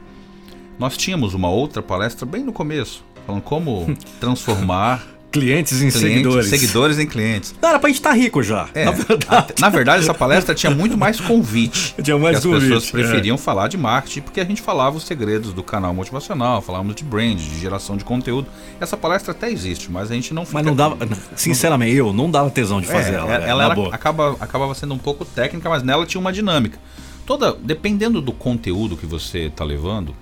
Nós 0.78 0.98
tínhamos 0.98 1.34
uma 1.34 1.50
outra 1.50 1.82
palestra 1.82 2.26
bem 2.26 2.44
no 2.44 2.52
começo, 2.52 3.06
falando 3.26 3.42
como 3.42 3.88
transformar 4.20 5.15
Clientes 5.36 5.74
em 5.74 5.90
clientes, 5.90 6.00
seguidores. 6.00 6.50
Seguidores 6.50 7.00
em 7.00 7.06
clientes. 7.06 7.56
Não, 7.62 7.70
era 7.70 7.80
pra 7.80 7.90
gente 7.90 7.98
estar 7.98 8.12
tá 8.12 8.16
rico 8.16 8.42
já. 8.42 8.70
É, 8.74 8.86
na, 8.86 8.92
verdade. 8.92 9.54
na 9.60 9.70
verdade, 9.70 10.04
essa 10.04 10.14
palestra 10.14 10.56
tinha 10.56 10.74
muito 10.74 10.98
mais 10.98 11.20
convite. 11.20 11.94
tinha 12.02 12.18
mais 12.18 12.40
que 12.40 12.54
as 12.54 12.64
pessoas 12.64 12.90
preferiam 12.90 13.36
é. 13.36 13.38
falar 13.38 13.68
de 13.68 13.78
marketing, 13.78 14.22
porque 14.22 14.40
a 14.40 14.46
gente 14.46 14.62
falava 14.62 14.96
os 14.96 15.04
segredos 15.04 15.52
do 15.52 15.62
canal 15.62 15.94
motivacional, 15.94 16.62
falávamos 16.62 16.96
de 16.96 17.04
brand, 17.04 17.38
de 17.38 17.60
geração 17.60 17.98
de 17.98 18.06
conteúdo. 18.06 18.48
Essa 18.80 18.96
palestra 18.96 19.32
até 19.32 19.52
existe, 19.52 19.92
mas 19.92 20.10
a 20.10 20.14
gente 20.16 20.34
não 20.34 20.46
Mas 20.50 20.66
não 20.66 20.76
dava, 20.76 20.98
sinceramente, 21.36 21.96
eu 21.96 22.14
não 22.14 22.32
dava 22.32 22.50
tesão 22.50 22.80
de 22.80 22.88
fazer 22.88 23.12
é, 23.12 23.16
ela. 23.16 23.34
Ela, 23.34 23.46
ela 23.46 23.66
era, 23.66 23.96
acaba, 23.96 24.38
acabava 24.40 24.74
sendo 24.74 24.94
um 24.94 24.98
pouco 24.98 25.26
técnica, 25.26 25.70
mas 25.70 25.84
nela 25.84 26.06
tinha 26.06 26.22
uma 26.22 26.32
dinâmica. 26.32 26.80
Toda, 27.26 27.54
dependendo 27.54 28.22
do 28.22 28.32
conteúdo 28.32 28.96
que 28.96 29.06
você 29.06 29.48
está 29.48 29.66
levando, 29.66 30.16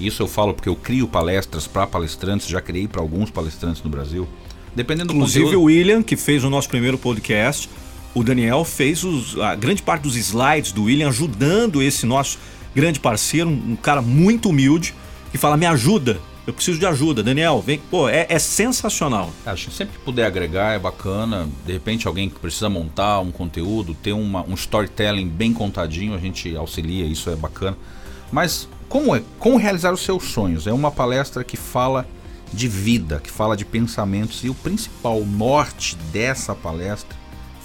isso 0.00 0.22
eu 0.22 0.26
falo 0.26 0.52
porque 0.52 0.68
eu 0.68 0.76
crio 0.76 1.06
palestras 1.06 1.66
para 1.66 1.86
palestrantes, 1.86 2.48
já 2.48 2.60
criei 2.60 2.88
para 2.88 3.00
alguns 3.00 3.30
palestrantes 3.30 3.82
no 3.82 3.90
Brasil. 3.90 4.26
Dependendo 4.76 5.14
Inclusive 5.14 5.38
do 5.38 5.44
conteúdo. 5.46 5.62
o 5.62 5.64
William, 5.64 6.02
que 6.02 6.16
fez 6.16 6.44
o 6.44 6.50
nosso 6.50 6.68
primeiro 6.68 6.98
podcast, 6.98 7.70
o 8.14 8.22
Daniel 8.22 8.62
fez 8.62 9.02
os, 9.02 9.38
a 9.40 9.54
grande 9.54 9.82
parte 9.82 10.02
dos 10.02 10.16
slides 10.16 10.70
do 10.70 10.84
William, 10.84 11.08
ajudando 11.08 11.82
esse 11.82 12.04
nosso 12.04 12.38
grande 12.74 13.00
parceiro, 13.00 13.48
um, 13.48 13.72
um 13.72 13.76
cara 13.76 14.02
muito 14.02 14.50
humilde, 14.50 14.94
que 15.32 15.38
fala: 15.38 15.56
me 15.56 15.64
ajuda, 15.64 16.20
eu 16.46 16.52
preciso 16.52 16.78
de 16.78 16.84
ajuda. 16.84 17.22
Daniel, 17.22 17.60
vem. 17.60 17.80
Pô, 17.90 18.06
é, 18.06 18.26
é 18.28 18.38
sensacional. 18.38 19.30
Acho 19.46 19.70
que 19.70 19.74
sempre 19.74 19.98
puder 20.04 20.26
agregar 20.26 20.74
é 20.74 20.78
bacana. 20.78 21.48
De 21.64 21.72
repente, 21.72 22.06
alguém 22.06 22.28
que 22.28 22.38
precisa 22.38 22.68
montar 22.68 23.20
um 23.20 23.30
conteúdo, 23.30 23.94
ter 23.94 24.12
uma, 24.12 24.44
um 24.46 24.52
storytelling 24.52 25.26
bem 25.26 25.54
contadinho, 25.54 26.14
a 26.14 26.18
gente 26.18 26.54
auxilia, 26.54 27.06
isso 27.06 27.30
é 27.30 27.34
bacana. 27.34 27.78
Mas 28.30 28.68
como 28.88 29.16
é? 29.16 29.22
Como 29.38 29.56
realizar 29.56 29.92
os 29.92 30.00
seus 30.00 30.24
sonhos? 30.24 30.66
É 30.66 30.72
uma 30.72 30.90
palestra 30.90 31.42
que 31.42 31.56
fala 31.56 32.06
de 32.52 32.68
vida, 32.68 33.20
que 33.20 33.30
fala 33.30 33.56
de 33.56 33.64
pensamentos 33.64 34.44
e 34.44 34.48
o 34.48 34.54
principal 34.54 35.24
norte 35.24 35.96
dessa 36.12 36.54
palestra 36.54 37.16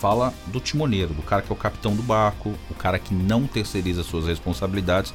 fala 0.02 0.34
do 0.48 0.60
timoneiro, 0.60 1.14
do 1.14 1.22
cara 1.22 1.44
que 1.44 1.52
é 1.52 1.54
o 1.54 1.58
capitão 1.58 1.96
do 1.96 2.02
barco, 2.02 2.52
o 2.72 2.74
cara 2.74 2.98
que 2.98 3.14
não 3.14 3.46
terceiriza 3.46 4.02
suas 4.02 4.26
responsabilidades. 4.26 5.14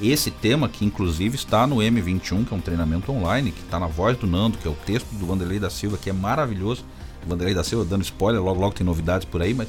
Esse 0.00 0.30
tema 0.30 0.70
que 0.70 0.86
inclusive 0.86 1.36
está 1.36 1.66
no 1.66 1.76
M21, 1.76 2.46
que 2.46 2.54
é 2.54 2.56
um 2.56 2.60
treinamento 2.60 3.12
online, 3.12 3.52
que 3.52 3.60
está 3.60 3.78
na 3.78 3.86
voz 3.86 4.16
do 4.16 4.26
Nando, 4.26 4.56
que 4.56 4.66
é 4.66 4.70
o 4.70 4.74
texto 4.86 5.06
do 5.12 5.26
Vanderlei 5.26 5.58
da 5.58 5.68
Silva, 5.68 5.98
que 5.98 6.08
é 6.08 6.12
maravilhoso. 6.14 6.82
Vanderlei 7.26 7.54
da 7.54 7.62
Silva 7.62 7.84
dando 7.84 8.02
spoiler, 8.02 8.42
logo 8.42 8.58
logo 8.58 8.74
tem 8.74 8.86
novidades 8.86 9.26
por 9.26 9.42
aí, 9.42 9.52
mas, 9.52 9.68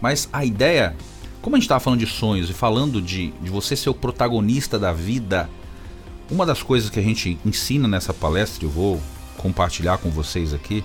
mas 0.00 0.28
a 0.30 0.44
ideia, 0.44 0.94
como 1.40 1.56
a 1.56 1.58
gente 1.58 1.64
estava 1.64 1.80
falando 1.80 2.00
de 2.00 2.06
sonhos 2.06 2.50
e 2.50 2.52
falando 2.52 3.00
de, 3.00 3.30
de 3.40 3.50
você 3.50 3.74
ser 3.74 3.88
o 3.88 3.94
protagonista 3.94 4.78
da 4.78 4.92
vida, 4.92 5.48
uma 6.32 6.46
das 6.46 6.62
coisas 6.62 6.88
que 6.88 6.98
a 6.98 7.02
gente 7.02 7.38
ensina 7.44 7.86
nessa 7.86 8.14
palestra, 8.14 8.64
eu 8.64 8.70
vou 8.70 8.98
compartilhar 9.36 9.98
com 9.98 10.10
vocês 10.10 10.54
aqui, 10.54 10.82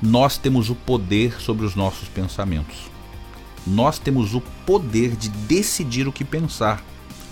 nós 0.00 0.38
temos 0.38 0.70
o 0.70 0.74
poder 0.76 1.40
sobre 1.40 1.66
os 1.66 1.74
nossos 1.74 2.08
pensamentos. 2.08 2.88
Nós 3.66 3.98
temos 3.98 4.34
o 4.34 4.40
poder 4.64 5.16
de 5.16 5.28
decidir 5.28 6.06
o 6.06 6.12
que 6.12 6.24
pensar. 6.24 6.80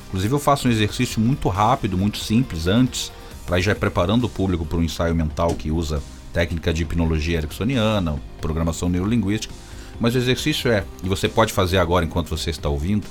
Inclusive, 0.09 0.35
eu 0.35 0.41
faço 0.41 0.67
um 0.67 0.71
exercício 0.73 1.21
muito 1.21 1.49
rápido, 1.49 1.97
muito 1.97 2.19
simples 2.19 2.67
antes, 2.67 3.13
para 3.47 3.61
ir 3.61 3.63
já 3.63 3.77
preparando 3.77 4.25
o 4.25 4.29
público 4.29 4.67
para 4.67 4.79
um 4.79 4.83
ensaio 4.83 5.15
mental 5.15 5.55
que 5.55 5.71
usa 5.71 6.03
técnica 6.33 6.75
de 6.75 6.83
hipnologia 6.83 7.39
ericksoniana, 7.39 8.21
programação 8.41 8.89
neurolinguística. 8.89 9.55
Mas 10.01 10.17
o 10.17 10.19
exercício 10.19 10.71
é, 10.71 10.85
e 11.03 11.09
você 11.09 11.29
pode 11.29 11.53
fazer 11.53 11.79
agora 11.79 12.05
enquanto 12.05 12.29
você 12.29 12.51
está 12.51 12.69
ouvindo, 12.69 13.07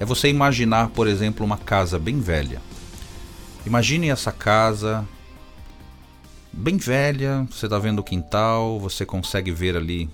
é 0.00 0.04
você 0.04 0.28
imaginar, 0.28 0.88
por 0.88 1.06
exemplo, 1.06 1.46
uma 1.46 1.56
casa 1.56 1.96
bem 1.96 2.18
velha 2.18 2.60
Imagine 3.64 4.08
essa 4.08 4.32
casa 4.32 5.06
bem 6.52 6.76
velha, 6.76 7.46
você 7.50 7.66
está 7.66 7.78
vendo 7.78 8.00
o 8.00 8.04
quintal, 8.04 8.78
você 8.78 9.06
consegue 9.06 9.50
ver 9.50 9.76
ali 9.76 10.10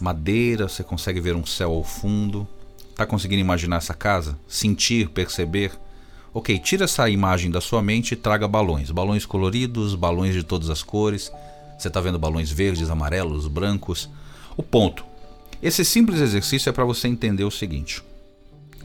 madeira, 0.00 0.68
você 0.68 0.82
consegue 0.82 1.20
ver 1.20 1.36
um 1.36 1.44
céu 1.44 1.72
ao 1.72 1.84
fundo. 1.84 2.48
Está 2.90 3.04
conseguindo 3.04 3.40
imaginar 3.40 3.76
essa 3.76 3.94
casa? 3.94 4.38
Sentir, 4.48 5.08
perceber? 5.10 5.72
Ok, 6.32 6.58
tira 6.58 6.84
essa 6.84 7.08
imagem 7.08 7.50
da 7.50 7.60
sua 7.60 7.82
mente 7.82 8.12
e 8.12 8.16
traga 8.16 8.48
balões. 8.48 8.90
Balões 8.90 9.26
coloridos, 9.26 9.94
balões 9.94 10.34
de 10.34 10.42
todas 10.42 10.70
as 10.70 10.82
cores. 10.82 11.30
Você 11.78 11.88
está 11.88 12.00
vendo 12.00 12.18
balões 12.18 12.50
verdes, 12.50 12.90
amarelos, 12.90 13.46
brancos. 13.46 14.08
O 14.56 14.62
ponto. 14.62 15.04
Esse 15.62 15.84
simples 15.84 16.20
exercício 16.20 16.70
é 16.70 16.72
para 16.72 16.84
você 16.84 17.08
entender 17.08 17.44
o 17.44 17.50
seguinte: 17.50 18.02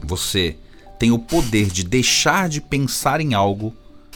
você 0.02 0.56
tem 0.98 1.10
o 1.10 1.18
poder 1.18 1.70
de 1.70 1.84
deixar 1.84 2.48
de 2.48 2.60
pensar 2.60 3.20
em 3.20 3.34
algo 3.34 3.74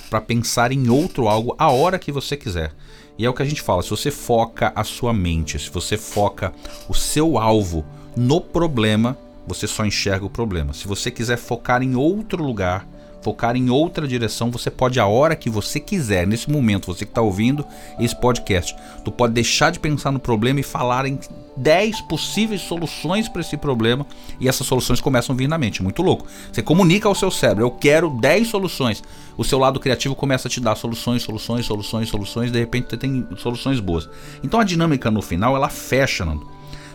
para 0.09 0.21
pensar 0.21 0.73
em 0.73 0.88
outro 0.88 1.29
algo 1.29 1.55
a 1.59 1.71
hora 1.71 1.99
que 1.99 2.11
você 2.11 2.37
quiser. 2.37 2.73
E 3.18 3.25
é 3.25 3.31
o 3.31 3.35
que 3.35 3.42
a 3.42 3.47
gente 3.47 3.62
fala, 3.62 3.83
se 3.83 3.90
você 3.90 4.11
foca 4.11 4.73
a 4.75 4.85
sua 4.85 5.12
mente, 5.12 5.59
se 5.59 5.71
você 5.71 5.97
foca 5.97 6.53
o 6.88 6.94
seu 6.94 7.37
alvo 7.37 7.85
no 8.16 8.40
problema, 8.40 9.18
você 9.47 9.66
só 9.66 9.85
enxerga 9.85 10.25
o 10.25 10.31
problema. 10.31 10.73
Se 10.73 10.87
você 10.87 11.11
quiser 11.11 11.37
focar 11.37 11.83
em 11.83 11.97
outro 11.97 12.42
lugar, 12.42 12.87
focar 13.20 13.57
em 13.57 13.70
outra 13.70 14.07
direção, 14.07 14.50
você 14.50 14.70
pode 14.70 15.00
a 15.00 15.07
hora 15.07 15.37
que 15.37 15.50
você 15.50 15.81
quiser, 15.81 16.26
nesse 16.26 16.50
momento, 16.50 16.87
você 16.87 17.04
que 17.04 17.11
está 17.11 17.20
ouvindo 17.20 17.64
esse 17.98 18.14
podcast, 18.14 18.74
tu 19.04 19.11
pode 19.11 19.33
deixar 19.33 19.70
de 19.70 19.78
pensar 19.78 20.11
no 20.12 20.18
problema 20.18 20.61
e 20.61 20.62
falar 20.62 21.07
em 21.07 21.18
10 21.57 22.02
possíveis 22.02 22.61
soluções 22.61 23.28
para 23.28 23.40
esse 23.40 23.57
problema 23.57 24.07
e 24.38 24.48
essas 24.48 24.66
soluções 24.66 25.00
começam 25.00 25.35
a 25.35 25.38
vir 25.38 25.48
na 25.48 25.59
mente. 25.59 25.83
Muito 25.83 26.02
louco. 26.02 26.26
Você 26.52 26.62
comunica 26.62 27.09
ao 27.09 27.14
seu 27.14 27.31
cérebro, 27.31 27.64
eu 27.64 27.70
quero 27.70 28.11
10 28.11 28.48
soluções. 28.48 29.02
O 29.37 29.44
seu 29.44 29.59
lado 29.59 29.81
criativo 29.81 30.14
começa 30.14 30.48
a 30.48 30.50
te 30.50 30.61
dar 30.61 30.76
soluções, 30.76 31.22
soluções, 31.22 31.66
soluções, 31.66 32.09
soluções, 32.09 32.52
de 32.52 32.59
repente 32.59 32.90
você 32.90 32.96
tem 32.96 33.26
soluções 33.37 33.81
boas. 33.81 34.09
Então 34.42 34.61
a 34.61 34.64
dinâmica 34.64 35.11
no 35.11 35.22
final, 35.22 35.57
ela 35.57 35.68
fecha, 35.68 36.24
Nando, 36.24 36.46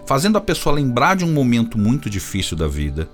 fazendo 0.06 0.38
a 0.38 0.42
pessoa 0.42 0.76
lembrar 0.76 1.16
de 1.16 1.26
um 1.26 1.32
momento 1.32 1.78
muito 1.78 2.10
difícil 2.10 2.58
da 2.58 2.68
vida, 2.68 3.10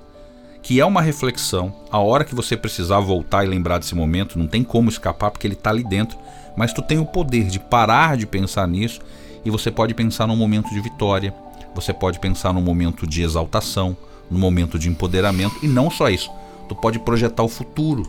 que 0.70 0.80
é 0.80 0.86
uma 0.86 1.02
reflexão, 1.02 1.74
a 1.92 1.98
hora 1.98 2.24
que 2.24 2.36
você 2.36 2.56
precisar 2.56 3.00
voltar 3.00 3.44
e 3.44 3.48
lembrar 3.48 3.80
desse 3.80 3.96
momento, 3.96 4.38
não 4.38 4.46
tem 4.46 4.64
como 4.64 4.88
escapar 4.88 5.32
porque 5.32 5.48
ele 5.48 5.56
está 5.56 5.72
ali 5.72 5.84
dentro, 5.84 6.16
mas 6.56 6.72
tu 6.72 6.84
tem 6.84 7.00
o 7.00 7.06
poder 7.08 7.46
de 7.46 7.60
parar 7.60 8.16
de 8.16 8.28
pensar 8.28 8.68
nisso 8.68 9.02
e 9.44 9.50
você 9.50 9.72
pode 9.72 9.96
pensar 9.96 10.28
num 10.28 10.36
momento 10.36 10.70
de 10.70 10.80
vitória, 10.80 11.34
você 11.74 11.92
pode 11.92 12.20
pensar 12.20 12.54
num 12.54 12.62
momento 12.62 13.08
de 13.08 13.24
exaltação, 13.24 13.98
num 14.30 14.38
momento 14.38 14.78
de 14.78 14.90
empoderamento 14.90 15.56
e 15.64 15.68
não 15.68 15.90
só 15.90 16.08
isso. 16.08 16.30
Tu 16.68 16.76
pode 16.76 17.00
projetar 17.00 17.42
o 17.42 17.50
futuro. 17.50 18.04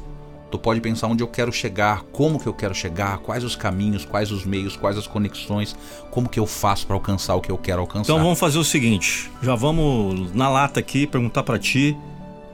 Tu 0.51 0.59
pode 0.59 0.83
pensar 0.83 1.07
onde 1.07 1.23
eu 1.23 1.29
quero 1.29 1.51
chegar, 1.51 2.03
como 2.13 2.39
que 2.39 2.47
eu 2.47 2.53
quero 2.53 2.75
chegar, 2.75 3.21
quais 3.21 3.43
os 3.43 3.57
caminhos, 3.57 4.05
quais 4.05 4.31
os 4.31 4.45
meios, 4.45 4.77
quais 4.77 4.99
as 4.99 5.07
conexões, 5.07 5.75
como 6.11 6.29
que 6.29 6.39
eu 6.39 6.47
faço 6.47 6.87
para 6.87 6.97
alcançar 6.97 7.37
o 7.37 7.41
que 7.41 7.51
eu 7.51 7.57
quero 7.57 7.81
alcançar. 7.81 8.13
Então 8.13 8.23
vamos 8.23 8.39
fazer 8.39 8.59
o 8.59 8.65
seguinte, 8.65 9.31
já 9.41 9.55
vamos 9.55 10.35
na 10.35 10.51
lata 10.51 10.79
aqui 10.79 11.07
perguntar 11.07 11.43
para 11.43 11.59
ti 11.59 11.97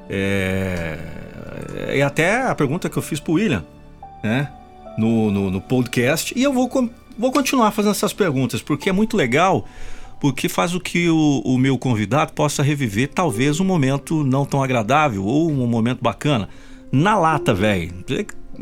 é... 0.09 0.99
E 1.95 2.03
até 2.03 2.43
a 2.43 2.55
pergunta 2.55 2.89
que 2.89 2.97
eu 2.97 3.03
fiz 3.03 3.21
pro 3.21 3.35
William, 3.35 3.65
né? 4.23 4.51
No, 4.99 5.31
no, 5.31 5.51
no 5.51 5.61
podcast. 5.61 6.33
E 6.37 6.43
eu 6.43 6.53
vou 6.53 6.69
vou 7.19 7.33
continuar 7.33 7.71
fazendo 7.71 7.93
essas 7.93 8.13
perguntas, 8.13 8.61
porque 8.61 8.89
é 8.89 8.93
muito 8.93 9.17
legal, 9.17 9.67
porque 10.21 10.49
faz 10.49 10.75
o 10.75 10.81
que 10.81 11.09
o, 11.09 11.43
o 11.45 11.59
meu 11.59 11.79
convidado 11.79 12.33
possa 12.33 12.63
reviver 12.63 13.09
talvez 13.09 13.61
um 13.61 13.65
momento 13.65 14.25
não 14.25 14.45
tão 14.45 14.63
agradável 14.63 15.25
ou 15.25 15.51
um 15.51 15.67
momento 15.67 16.01
bacana. 16.03 16.49
Na 16.91 17.19
lata, 17.19 17.53
velho. 17.53 17.93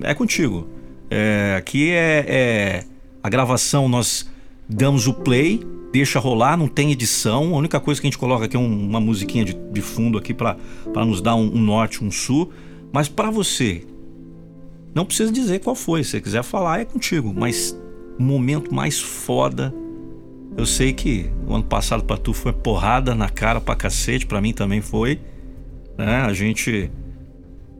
É 0.02 0.14
contigo. 0.14 0.68
É, 1.10 1.56
aqui 1.58 1.90
é, 1.90 2.24
é, 2.26 2.84
a 3.22 3.28
gravação, 3.28 3.88
nós 3.88 4.28
damos 4.68 5.06
o 5.06 5.14
play, 5.14 5.60
deixa 5.94 6.18
rolar, 6.18 6.56
não 6.56 6.66
tem 6.66 6.90
edição. 6.90 7.54
A 7.54 7.58
única 7.58 7.78
coisa 7.78 8.00
que 8.00 8.08
a 8.08 8.10
gente 8.10 8.18
coloca 8.18 8.46
aqui 8.46 8.56
é 8.56 8.58
um, 8.58 8.88
uma 8.88 9.00
musiquinha 9.00 9.44
de, 9.44 9.54
de 9.54 9.80
fundo 9.80 10.18
aqui 10.18 10.34
para 10.34 10.56
nos 11.06 11.20
dar 11.20 11.36
um, 11.36 11.54
um 11.54 11.60
norte, 11.60 12.02
um 12.02 12.10
sul. 12.10 12.52
Mas 12.92 13.08
para 13.08 13.30
você, 13.30 13.86
não 14.92 15.06
precisa 15.06 15.30
dizer 15.30 15.60
qual 15.60 15.76
foi. 15.76 16.02
Se 16.02 16.10
você 16.10 16.20
quiser 16.20 16.42
falar, 16.42 16.80
é 16.80 16.84
contigo. 16.84 17.32
Mas 17.32 17.78
momento 18.18 18.74
mais 18.74 19.00
foda. 19.00 19.72
Eu 20.56 20.66
sei 20.66 20.92
que 20.92 21.30
o 21.46 21.54
ano 21.54 21.64
passado 21.64 22.02
para 22.02 22.16
tu 22.16 22.32
foi 22.32 22.52
porrada 22.52 23.14
na 23.14 23.28
cara 23.28 23.60
pra 23.60 23.76
cacete, 23.76 24.26
para 24.26 24.40
mim 24.40 24.52
também 24.52 24.80
foi. 24.80 25.20
Né? 25.96 26.22
A 26.22 26.32
gente 26.32 26.90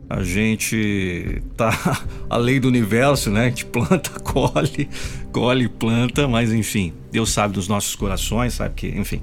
A 0.09 0.23
gente 0.23 1.41
tá 1.57 2.01
a 2.29 2.37
lei 2.37 2.61
do 2.61 2.69
universo, 2.69 3.29
né? 3.29 3.47
A 3.47 3.49
gente 3.49 3.65
planta, 3.65 4.09
colhe, 4.23 4.87
colhe, 5.33 5.67
planta, 5.67 6.29
mas 6.29 6.53
enfim, 6.53 6.93
Deus 7.15 7.31
sabe 7.31 7.53
dos 7.53 7.69
nossos 7.69 7.95
corações, 7.95 8.55
sabe 8.55 8.75
que, 8.75 8.89
enfim. 8.89 9.21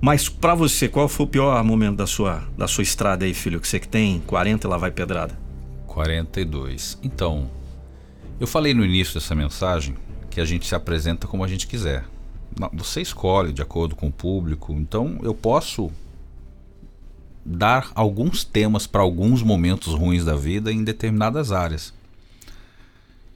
Mas 0.00 0.28
para 0.28 0.52
você, 0.52 0.88
qual 0.88 1.06
foi 1.08 1.26
o 1.26 1.28
pior 1.28 1.62
momento 1.62 1.98
da 1.98 2.06
sua, 2.06 2.42
da 2.58 2.66
sua 2.66 2.82
estrada 2.82 3.24
aí, 3.24 3.32
filho? 3.32 3.60
Que 3.60 3.68
você 3.68 3.78
que 3.78 3.86
tem 3.86 4.18
40 4.26 4.66
e 4.66 4.68
lá 4.68 4.76
vai 4.76 4.90
pedrada. 4.90 5.38
42. 5.86 6.98
Então, 7.04 7.48
eu 8.40 8.48
falei 8.48 8.74
no 8.74 8.84
início 8.84 9.14
dessa 9.14 9.32
mensagem 9.32 9.94
que 10.28 10.40
a 10.40 10.44
gente 10.44 10.66
se 10.66 10.74
apresenta 10.74 11.28
como 11.28 11.44
a 11.44 11.46
gente 11.46 11.68
quiser. 11.68 12.04
Você 12.72 13.00
escolhe 13.00 13.52
de 13.52 13.62
acordo 13.62 13.94
com 13.94 14.08
o 14.08 14.12
público, 14.12 14.72
então 14.72 15.20
eu 15.22 15.32
posso 15.32 15.88
dar 17.46 17.92
alguns 17.94 18.42
temas 18.42 18.88
para 18.88 19.02
alguns 19.02 19.40
momentos 19.40 19.94
ruins 19.94 20.24
da 20.24 20.34
vida 20.34 20.72
em 20.72 20.82
determinadas 20.82 21.52
áreas. 21.52 21.94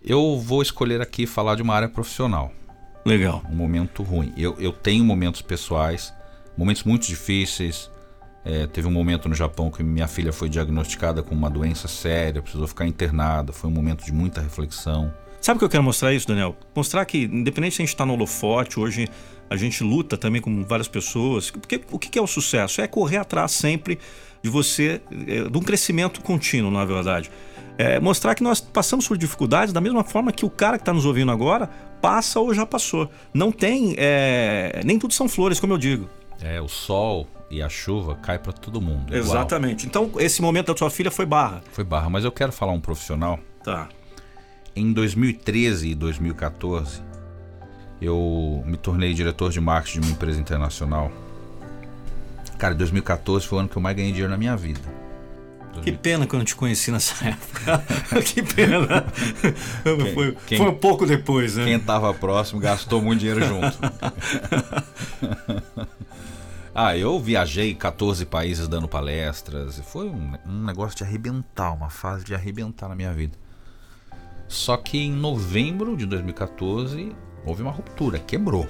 Eu 0.05 0.37
vou 0.37 0.63
escolher 0.63 1.01
aqui 1.01 1.29
falar 1.29 1.55
de 1.55 1.63
uma 1.63 1.77
área 1.77 1.89
profissional. 1.89 2.53
Legal. 3.05 3.43
Um 3.51 3.55
momento 3.55 4.03
ruim. 4.03 4.33
Eu, 4.37 4.57
eu 4.59 4.73
tenho 4.73 5.05
momentos 5.05 5.43
pessoais, 5.43 6.13
momentos 6.57 6.85
muito 6.85 7.07
difíceis. 7.07 7.91
É, 8.45 8.67
teve 8.67 8.87
um 8.87 8.91
momento 8.91 9.29
no 9.29 9.35
Japão 9.35 9.71
que 9.71 9.83
minha 9.83 10.09
filha 10.09 10.33
foi 10.33 10.49
diagnosticada 10.49 11.23
com 11.23 11.35
uma 11.35 11.51
doença 11.51 11.89
séria, 11.89 12.41
precisou 12.41 12.67
ficar 12.67 12.87
internada. 12.87 13.53
Foi 13.53 13.69
um 13.69 13.73
momento 13.73 14.05
de 14.05 14.13
muita 14.13 14.41
reflexão. 14.41 15.13
Sabe 15.41 15.57
o 15.57 15.59
que 15.59 15.65
eu 15.67 15.69
quero 15.69 15.83
mostrar 15.83 16.15
isso, 16.15 16.27
Daniel? 16.27 16.57
Mostrar 16.75 17.05
que, 17.05 17.25
independente 17.25 17.77
se 17.77 17.83
a 17.83 17.85
gente 17.85 17.95
está 17.95 18.07
no 18.07 18.15
holofote, 18.15 18.81
hoje 18.81 19.07
a 19.51 19.57
gente 19.57 19.85
luta 19.85 20.17
também 20.17 20.41
com 20.41 20.65
várias 20.65 20.89
pessoas. 20.89 21.51
Porque 21.51 21.83
o 21.91 21.99
que 21.99 22.19
é 22.19 22.23
o 22.23 22.27
sucesso? 22.27 22.81
É 22.81 22.87
correr 22.87 23.19
atrás 23.19 23.53
sempre 23.53 23.99
de 24.43 24.49
você, 24.49 25.03
é, 25.27 25.49
de 25.49 25.59
um 25.59 25.61
crescimento 25.61 26.23
contínuo, 26.23 26.71
na 26.71 26.85
verdade. 26.87 27.31
É 27.77 27.99
mostrar 28.01 28.35
que 28.35 28.43
nós 28.43 28.61
passamos 28.61 29.07
por 29.07 29.19
dificuldades 29.19 29.73
da 29.73 29.81
mesma 29.81 30.05
forma 30.05 30.33
que 30.33 30.47
o 30.47 30.51
cara 30.51 30.79
que 30.79 30.83
está 30.83 30.93
nos 30.93 31.05
ouvindo 31.05 31.31
agora 31.33 31.69
passa 32.05 32.39
ou 32.39 32.53
já 32.53 32.67
passou. 32.67 33.11
Não 33.33 33.51
tem. 33.51 33.95
É, 33.97 34.83
nem 34.85 34.99
tudo 34.99 35.15
são 35.15 35.27
flores, 35.27 35.59
como 35.59 35.73
eu 35.73 35.79
digo. 35.79 36.07
É, 36.43 36.61
o 36.61 36.69
sol 36.69 37.27
e 37.51 37.63
a 37.63 37.69
chuva 37.69 38.15
cai 38.17 38.39
para 38.39 38.53
todo 38.53 38.79
mundo. 38.79 39.17
Exatamente. 39.17 39.87
Então, 39.87 40.11
esse 40.19 40.43
momento 40.43 40.71
da 40.73 40.77
sua 40.77 40.91
filha 40.91 41.11
foi 41.11 41.25
barra. 41.25 41.63
Foi 41.73 41.85
barra, 41.85 42.11
mas 42.11 42.25
eu 42.25 42.31
quero 42.31 42.53
falar 42.53 42.73
um 42.73 42.81
profissional. 42.81 43.39
Tá. 43.63 43.89
Em 44.77 44.93
2013 44.93 45.89
e 45.89 45.95
2014, 45.95 47.01
eu 48.03 48.63
me 48.67 48.77
tornei 48.77 49.15
diretor 49.15 49.51
de 49.51 49.61
marketing 49.61 50.01
de 50.01 50.07
uma 50.09 50.13
empresa 50.13 50.39
internacional. 50.39 51.11
Cara, 52.59 52.75
2014 52.75 53.47
foi 53.47 53.57
o 53.57 53.61
ano 53.61 53.69
que 53.69 53.77
eu 53.79 53.83
mais 53.83 53.97
ganhei 53.97 54.11
dinheiro 54.13 54.31
na 54.31 54.37
minha 54.37 54.57
vida. 54.57 54.81
Que 55.83 55.93
pena 55.93 56.27
que 56.27 56.35
eu 56.35 56.39
não 56.39 56.45
te 56.45 56.57
conheci 56.57 56.91
nessa 56.91 57.15
época. 57.29 57.85
que 58.23 58.43
pena. 58.43 59.07
Quem, 59.83 60.15
foi, 60.15 60.37
quem, 60.47 60.59
foi 60.59 60.69
um 60.69 60.75
pouco 60.75 61.07
depois, 61.07 61.57
né? 61.57 61.65
Quem 61.65 61.77
estava 61.77 62.13
próximo 62.15 62.61
gastou 62.61 63.03
muito 63.03 63.21
dinheiro 63.21 63.47
junto. 63.47 63.79
ah, 66.75 66.97
eu 66.97 67.21
viajei 67.21 67.75
14 67.75 68.25
países 68.27 68.69
dando 68.69 68.89
palestras. 68.89 69.81
Foi 69.87 70.07
um, 70.07 70.33
um 70.47 70.65
negócio 70.65 70.97
de 70.97 71.05
arrebentar, 71.05 71.73
uma 71.73 71.91
fase 71.91 72.25
de 72.25 72.35
arrebentar 72.35 72.89
na 72.89 72.95
minha 72.95 73.13
vida. 73.13 73.37
Só 74.49 74.77
que 74.77 74.99
em 74.99 75.13
novembro 75.13 75.97
de 75.97 76.07
2014 76.07 77.13
houve 77.45 77.63
uma 77.63 77.73
ruptura, 77.73 78.19
quebrou. 78.19 78.69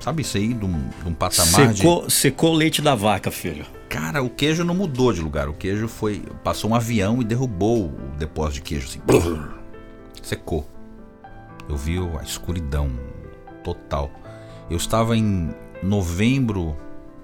Sabe 0.00 0.22
isso 0.22 0.36
aí 0.36 0.54
de 0.54 0.64
um, 0.64 0.88
de 0.88 1.08
um 1.08 1.14
patamar 1.14 1.74
secou, 1.74 2.06
de... 2.06 2.12
Secou 2.12 2.52
o 2.52 2.56
leite 2.56 2.80
da 2.80 2.94
vaca, 2.94 3.30
filho. 3.30 3.66
Cara, 3.96 4.22
o 4.22 4.28
queijo 4.28 4.62
não 4.62 4.74
mudou 4.74 5.10
de 5.10 5.22
lugar. 5.22 5.48
O 5.48 5.54
queijo 5.54 5.88
foi... 5.88 6.22
Passou 6.44 6.70
um 6.70 6.74
avião 6.74 7.22
e 7.22 7.24
derrubou 7.24 7.86
o 7.86 8.16
depósito 8.18 8.56
de 8.56 8.62
queijo, 8.62 8.88
assim. 8.88 9.00
Secou. 10.22 10.68
Eu 11.66 11.78
vi 11.78 11.96
a 11.98 12.22
escuridão 12.22 12.90
total. 13.64 14.10
Eu 14.68 14.76
estava 14.76 15.16
em 15.16 15.50
novembro 15.82 16.76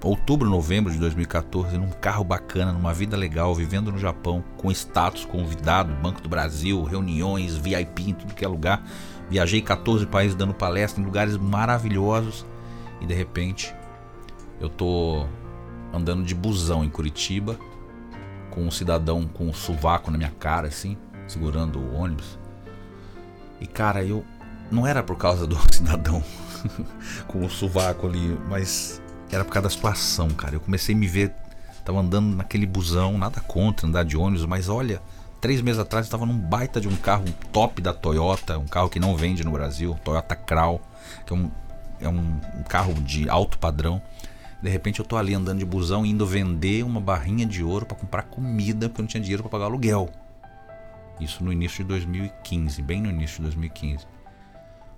outubro, 0.03 0.49
novembro 0.49 0.91
de 0.91 0.99
2014, 0.99 1.77
num 1.77 1.91
carro 1.91 2.25
bacana, 2.25 2.73
numa 2.73 2.95
vida 2.95 3.19
legal, 3.19 3.55
vivendo 3.55 3.93
no 3.93 3.99
Japão, 3.99 4.43
com 4.57 4.71
status, 4.71 5.27
convidado, 5.27 5.93
Banco 5.97 6.23
do 6.23 6.29
Brasil, 6.29 6.83
reuniões, 6.85 7.55
VIP 7.55 8.11
em 8.11 8.15
tudo 8.15 8.35
que 8.35 8.47
é 8.47 8.49
lugar. 8.49 8.83
Viajei 9.29 9.61
14 9.61 10.07
países 10.07 10.35
dando 10.35 10.55
palestra 10.55 11.03
em 11.03 11.05
lugares 11.05 11.37
maravilhosos 11.37 12.47
e 12.99 13.07
de 13.07 13.13
repente 13.13 13.75
eu 14.59 14.71
tô 14.71 15.27
andando 15.93 16.25
de 16.25 16.35
busão 16.35 16.85
em 16.85 16.91
Curitiba 16.91 17.59
com 18.51 18.63
um 18.63 18.71
cidadão 18.71 19.27
com 19.27 19.49
um 19.49 19.53
sovaco 19.53 20.11
na 20.11 20.19
minha 20.19 20.33
cara 20.39 20.69
assim, 20.69 20.97
segurando 21.27 21.79
o 21.79 21.95
ônibus. 21.95 22.39
E 23.61 23.67
cara, 23.67 24.05
eu 24.05 24.25
não 24.71 24.87
era 24.87 25.03
por 25.03 25.17
causa 25.17 25.47
do 25.47 25.57
cidadão 25.73 26.23
com 27.27 27.45
o 27.45 27.51
sovaco 27.51 28.07
ali, 28.07 28.39
mas 28.49 29.01
era 29.31 29.45
por 29.45 29.53
causa 29.53 29.69
da 29.69 29.75
situação, 29.75 30.29
cara. 30.31 30.57
Eu 30.57 30.61
comecei 30.61 30.95
a 30.95 30.99
me 30.99 31.07
ver, 31.07 31.33
tava 31.85 32.01
andando 32.01 32.37
naquele 32.37 32.67
busão, 32.67 33.17
nada 33.17 33.41
contra 33.41 33.87
andar 33.87 34.05
de 34.05 34.17
ônibus, 34.17 34.45
mas 34.45 34.69
olha, 34.69 35.01
três 35.41 35.61
meses 35.61 35.81
atrás 35.81 36.07
eu 36.07 36.11
tava 36.11 36.27
num 36.27 36.39
baita 36.39 36.81
de 36.81 36.89
um 36.89 36.97
carro 36.97 37.25
top 37.51 37.81
da 37.81 37.93
Toyota, 37.93 38.59
um 38.59 38.67
carro 38.67 38.89
que 38.89 39.01
não 39.01 39.17
vende 39.17 39.43
no 39.45 39.51
Brasil, 39.51 39.99
Toyota 40.05 40.37
Crown, 40.37 40.79
que 41.27 41.33
é 41.33 41.37
um, 41.37 41.51
é 42.01 42.09
um 42.09 42.63
carro 42.69 42.95
de 42.95 43.29
alto 43.29 43.59
padrão. 43.59 44.03
De 44.63 44.71
repente 44.71 45.01
eu 45.01 45.05
tô 45.05 45.17
ali 45.17 45.35
andando 45.35 45.59
de 45.59 45.65
busão 45.65 46.07
indo 46.07 46.25
vender 46.25 46.85
uma 46.85 47.01
barrinha 47.01 47.45
de 47.45 47.65
ouro 47.65 47.85
para 47.85 47.97
comprar 47.97 48.23
comida 48.23 48.89
porque 48.89 49.01
eu 49.01 49.03
não 49.03 49.09
tinha 49.09 49.21
dinheiro 49.21 49.43
para 49.43 49.51
pagar 49.51 49.65
aluguel. 49.65 50.09
Isso 51.21 51.43
no 51.43 51.53
início 51.53 51.83
de 51.83 51.89
2015, 51.89 52.81
bem 52.83 53.03
no 53.03 53.11
início 53.11 53.37
de 53.37 53.43
2015. 53.43 54.07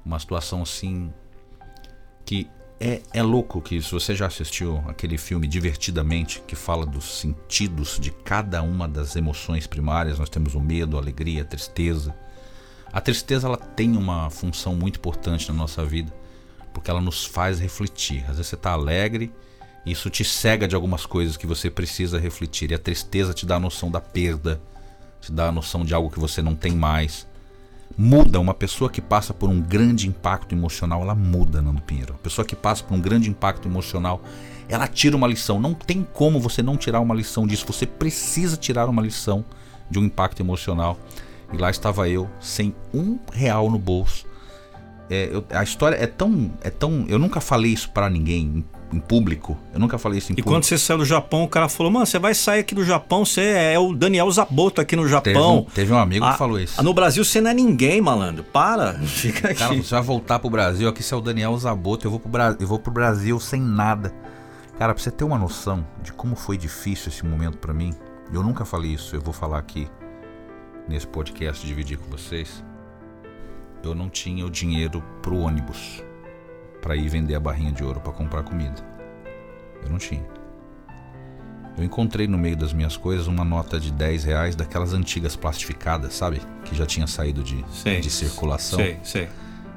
Uma 0.05 0.18
situação 0.18 0.62
assim 0.62 1.12
que 2.27 2.48
é, 2.79 3.00
é 3.12 3.22
louco 3.22 3.62
que 3.62 3.81
se 3.81 3.90
você 3.90 4.14
já 4.14 4.27
assistiu 4.27 4.83
aquele 4.87 5.16
filme 5.16 5.46
Divertidamente, 5.46 6.42
que 6.46 6.55
fala 6.55 6.85
dos 6.85 7.20
sentidos 7.20 7.98
de 7.98 8.11
cada 8.11 8.62
uma 8.62 8.87
das 8.87 9.16
emoções 9.16 9.66
primárias, 9.66 10.18
nós 10.18 10.29
temos 10.29 10.55
o 10.55 10.61
medo, 10.61 10.96
a 10.96 11.00
alegria, 11.00 11.42
a 11.42 11.44
tristeza. 11.46 12.14
A 12.92 13.00
tristeza 13.00 13.46
ela 13.46 13.57
tem 13.57 13.96
uma 13.96 14.29
função 14.29 14.74
muito 14.74 14.98
importante 14.98 15.48
na 15.48 15.55
nossa 15.55 15.85
vida, 15.85 16.12
porque 16.72 16.90
ela 16.90 17.00
nos 17.00 17.24
faz 17.24 17.59
refletir. 17.59 18.20
Às 18.22 18.37
vezes 18.37 18.48
você 18.48 18.55
está 18.55 18.72
alegre, 18.72 19.33
isso 19.85 20.09
te 20.09 20.25
cega 20.25 20.66
de 20.66 20.75
algumas 20.75 21.05
coisas 21.05 21.37
que 21.37 21.47
você 21.47 21.70
precisa 21.70 22.18
refletir. 22.18 22.70
E 22.70 22.75
a 22.75 22.79
tristeza 22.79 23.35
te 23.35 23.44
dá 23.44 23.57
a 23.57 23.61
noção 23.61 23.90
da 23.90 24.01
perda, 24.01 24.61
te 25.20 25.31
dá 25.31 25.49
a 25.49 25.53
noção 25.53 25.85
de 25.85 25.94
algo 25.94 26.11
que 26.11 26.18
você 26.18 26.40
não 26.40 26.55
tem 26.55 26.73
mais 26.73 27.27
muda. 27.97 28.40
Uma 28.40 28.55
pessoa 28.55 28.90
que 28.90 29.01
passa 29.01 29.35
por 29.35 29.51
um 29.51 29.61
grande 29.61 30.09
impacto 30.09 30.55
emocional, 30.55 31.03
ela 31.03 31.14
muda, 31.14 31.61
Nando 31.61 31.83
Pinheiro. 31.83 32.14
A 32.14 32.18
pessoa 32.18 32.44
que 32.47 32.57
passa 32.57 32.83
por 32.83 32.94
um 32.94 33.01
grande 33.01 33.29
impacto 33.29 33.68
emocional, 33.68 34.23
ela 34.68 34.88
tira 34.88 35.16
uma 35.16 35.27
lição. 35.27 35.61
Não 35.61 35.75
tem 35.75 36.07
como 36.14 36.40
você 36.40 36.62
não 36.62 36.77
tirar 36.79 37.01
uma 37.01 37.14
lição 37.14 37.47
disso. 37.47 37.66
Você 37.66 37.87
precisa 37.87 38.57
tirar 38.57 38.88
uma 38.88 39.03
lição 39.03 39.44
de 39.90 39.99
um 39.99 40.05
impacto 40.05 40.40
emocional. 40.40 40.99
E 41.53 41.59
lá 41.59 41.70
estava 41.70 42.09
eu, 42.09 42.29
sem 42.40 42.75
um 42.92 43.18
real 43.33 43.70
no 43.70 43.79
bolso. 43.79 44.27
É, 45.11 45.29
eu, 45.31 45.44
a 45.51 45.62
história 45.62 45.97
é 45.97 46.07
tão, 46.07 46.51
é 46.62 46.70
tão. 46.70 47.05
Eu 47.07 47.18
nunca 47.18 47.38
falei 47.38 47.73
isso 47.73 47.90
para 47.90 48.09
ninguém 48.09 48.64
em 48.94 49.00
público. 49.00 49.59
Eu 49.72 49.80
nunca 49.80 49.98
falei 49.98 50.18
isso 50.18 50.30
em 50.30 50.35
e 50.35 50.37
público. 50.37 50.48
E 50.48 50.52
quando 50.52 50.64
você 50.64 50.78
saiu 50.78 50.98
do 50.98 51.04
Japão, 51.04 51.44
o 51.44 51.48
cara 51.48 51.68
falou: 51.68 51.92
Mano, 51.92 52.07
você 52.07 52.18
vai 52.18 52.35
sair 52.35 52.61
aqui 52.61 52.74
do 52.74 52.85
Japão, 52.85 53.24
você 53.24 53.42
é 53.42 53.78
o 53.78 53.92
Daniel 53.92 54.30
Zaboto 54.30 54.80
aqui 54.80 54.94
no 54.94 55.09
Japão. 55.09 55.33
Teve 55.33 55.38
um, 55.38 55.64
teve 55.64 55.92
um 55.92 55.98
amigo 55.98 56.24
a, 56.24 56.33
que 56.33 56.38
falou 56.38 56.59
isso. 56.59 56.83
No 56.83 56.94
Brasil 56.94 57.24
você 57.24 57.40
não 57.40 57.50
é 57.50 57.54
ninguém, 57.54 58.00
malandro. 58.00 58.44
Para, 58.44 58.94
fica 59.04 59.48
aqui. 59.48 59.59
Cara, 59.59 59.74
você 59.74 59.94
vai 59.94 60.02
voltar 60.02 60.38
pro 60.38 60.48
Brasil, 60.48 60.88
aqui 60.88 61.02
você 61.02 61.12
é 61.12 61.16
o 61.16 61.20
Daniel 61.20 61.57
Zaboto, 61.59 62.07
eu 62.07 62.11
vou 62.11 62.20
pro, 62.20 62.28
Bra 62.28 62.57
eu 62.59 62.66
vou 62.66 62.78
pro 62.78 62.92
Brasil 62.92 63.38
sem 63.40 63.61
nada. 63.61 64.14
Cara, 64.78 64.94
pra 64.94 65.02
você 65.02 65.11
ter 65.11 65.24
uma 65.24 65.38
noção 65.38 65.87
de 66.02 66.12
como 66.12 66.35
foi 66.35 66.57
difícil 66.57 67.09
esse 67.09 67.24
momento 67.24 67.59
para 67.59 67.72
mim, 67.72 67.94
eu 68.33 68.42
nunca 68.42 68.64
falei 68.64 68.92
isso, 68.92 69.14
eu 69.14 69.20
vou 69.20 69.33
falar 69.33 69.59
aqui 69.59 69.88
nesse 70.88 71.07
podcast, 71.07 71.64
dividir 71.66 71.98
com 71.98 72.11
vocês. 72.11 72.64
Eu 73.83 73.94
não 73.94 74.09
tinha 74.09 74.46
o 74.46 74.50
dinheiro 74.50 75.04
pro 75.20 75.37
ônibus 75.37 76.02
para 76.85 76.94
ir 76.94 77.09
vender 77.09 77.35
a 77.35 77.40
barrinha 77.40 77.73
de 77.73 77.83
ouro 77.83 77.99
para 77.99 78.12
comprar 78.12 78.42
comida. 78.42 78.75
Eu 79.83 79.88
não 79.88 79.97
tinha. 79.97 80.23
Eu 81.79 81.83
encontrei 81.83 82.29
no 82.29 82.37
meio 82.37 82.59
das 82.59 82.75
minhas 82.75 82.94
coisas 82.94 83.27
uma 83.27 83.42
nota 83.42 83.81
de 83.81 83.90
10 83.90 84.25
reais 84.25 84.55
daquelas 84.55 84.92
antigas 84.92 85.35
plastificadas, 85.35 86.12
sabe? 86.12 86.42
Que 86.62 86.75
já 86.75 86.85
tinha 86.85 87.07
saído 87.07 87.42
de, 87.42 87.64
sei, 87.73 88.01
de 88.01 88.11
circulação. 88.11 88.79
Sei, 88.79 88.99
sei. 89.03 89.29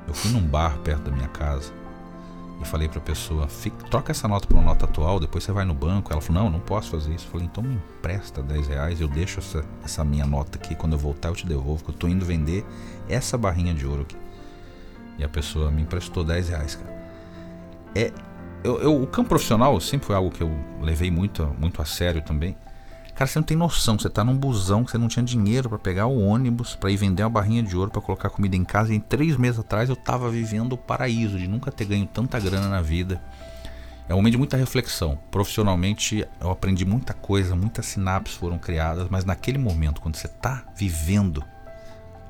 Eu 0.06 0.13
fui 0.13 0.32
num 0.32 0.41
bar 0.41 0.80
perto 0.80 1.10
da 1.10 1.12
minha 1.15 1.30
casa 1.30 1.72
e 2.62 2.65
falei 2.65 2.89
pra 2.89 3.00
pessoa: 3.00 3.48
troca 3.89 4.12
essa 4.12 4.28
nota 4.28 4.46
por 4.46 4.56
uma 4.56 4.65
nota 4.65 4.84
atual, 4.84 5.17
depois 5.17 5.46
você 5.46 5.54
vai 5.54 5.63
no 5.63 5.74
banco. 5.74 6.12
Ela 6.12 6.22
falou: 6.22 6.43
não, 6.43 6.50
não 6.50 6.60
posso 6.60 6.91
fazer 6.91 7.13
isso. 7.13 7.26
Eu 7.28 7.32
falei: 7.32 7.48
então 7.48 7.63
me 7.63 7.76
empresta 7.76 8.43
10 8.43 8.67
reais, 8.67 9.00
eu 9.00 9.08
deixo 9.08 9.39
essa, 9.39 9.63
essa 9.82 10.04
minha 10.04 10.26
nota 10.26 10.58
aqui. 10.58 10.76
Quando 10.76 10.91
eu 10.91 11.00
voltar, 11.00 11.30
eu 11.30 11.36
te 11.36 11.48
devolvo, 11.48 11.86
que 11.86 11.89
eu 11.89 11.96
tô 11.96 12.10
indo 12.10 12.26
vender 12.26 12.65
essa 13.08 13.38
barrinha 13.38 13.74
de 13.74 13.86
ouro 13.88 14.02
aqui. 14.02 14.17
E 15.17 15.24
a 15.24 15.30
pessoa 15.30 15.72
me 15.72 15.84
emprestou 15.84 16.26
10 16.26 16.50
reais, 16.50 16.76
cara. 16.76 16.96
É 17.97 18.12
eu, 18.63 18.81
eu, 18.81 19.01
o 19.01 19.07
campo 19.07 19.29
profissional 19.29 19.79
sempre 19.79 20.07
foi 20.07 20.15
algo 20.15 20.31
que 20.31 20.41
eu 20.41 20.51
levei 20.81 21.10
muito, 21.10 21.45
muito 21.57 21.81
a 21.81 21.86
sério 21.86 22.21
também. 22.21 22.55
Cara, 23.15 23.27
você 23.27 23.39
não 23.39 23.43
tem 23.43 23.55
noção. 23.55 23.97
Você 23.97 24.10
tá 24.10 24.23
num 24.23 24.36
busão 24.36 24.83
que 24.83 24.91
você 24.91 24.97
não 24.97 25.07
tinha 25.07 25.23
dinheiro 25.23 25.69
para 25.69 25.79
pegar 25.79 26.07
o 26.07 26.19
ônibus, 26.19 26.75
para 26.75 26.91
ir 26.91 26.97
vender 26.97 27.23
uma 27.23 27.29
barrinha 27.29 27.63
de 27.63 27.75
ouro 27.75 27.89
para 27.89 28.01
colocar 28.01 28.29
comida 28.29 28.55
em 28.55 28.63
casa. 28.63 28.93
E 28.93 28.99
três 28.99 29.38
meses 29.38 29.60
atrás 29.60 29.89
eu 29.89 29.95
tava 29.95 30.29
vivendo 30.29 30.73
o 30.73 30.77
paraíso 30.77 31.39
de 31.39 31.47
nunca 31.47 31.71
ter 31.71 31.86
ganho 31.86 32.05
tanta 32.05 32.39
grana 32.39 32.67
na 32.67 32.81
vida. 32.81 33.21
É 34.10 34.13
um 34.13 34.17
momento 34.17 34.33
de 34.33 34.38
muita 34.38 34.57
reflexão. 34.57 35.17
Profissionalmente 35.31 36.27
eu 36.39 36.51
aprendi 36.51 36.86
muita 36.86 37.13
coisa, 37.13 37.55
muitas 37.55 37.86
sinapses 37.86 38.38
foram 38.38 38.57
criadas, 38.57 39.07
mas 39.10 39.25
naquele 39.25 39.57
momento, 39.57 40.01
quando 40.01 40.15
você 40.15 40.27
tá 40.27 40.65
vivendo 40.75 41.43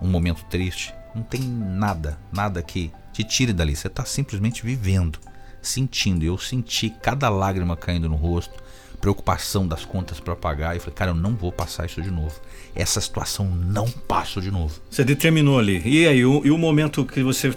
um 0.02 0.08
momento 0.08 0.46
triste, 0.46 0.94
não 1.14 1.24
tem 1.24 1.42
nada, 1.42 2.18
nada 2.32 2.62
que 2.62 2.92
te 3.12 3.24
tire 3.24 3.54
dali. 3.54 3.76
Você 3.76 3.90
tá 3.90 4.06
simplesmente 4.06 4.64
vivendo, 4.64 5.20
sentindo. 5.68 6.24
Eu 6.24 6.38
senti 6.38 6.90
cada 6.90 7.30
lágrima 7.30 7.76
caindo 7.76 8.10
no 8.10 8.16
rosto 8.16 8.68
preocupação 9.00 9.68
das 9.68 9.86
contas 9.86 10.20
para 10.20 10.36
pagar. 10.36 10.76
E 10.76 10.80
falei, 10.80 10.96
cara, 10.96 11.12
eu 11.12 11.16
não 11.16 11.36
vou 11.36 11.52
passar 11.52 11.86
isso 11.86 12.02
de 12.02 12.12
novo. 12.12 12.34
Essa 12.76 13.00
situação 13.00 13.46
não 13.46 13.90
passo 13.90 14.42
de 14.42 14.52
novo. 14.52 14.80
Você 14.90 15.04
determinou 15.04 15.60
ali. 15.60 15.82
E 15.86 16.08
aí, 16.08 16.26
o, 16.26 16.46
e 16.46 16.52
o 16.52 16.58
momento 16.58 17.06
que 17.06 17.24
você 17.24 17.56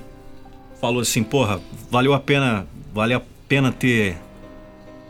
falou 0.80 1.00
assim, 1.00 1.22
porra, 1.22 1.60
valeu 1.90 2.14
a 2.14 2.20
pena, 2.20 2.66
valeu 2.92 3.18
a 3.18 3.22
pena 3.48 3.72
ter 3.72 4.16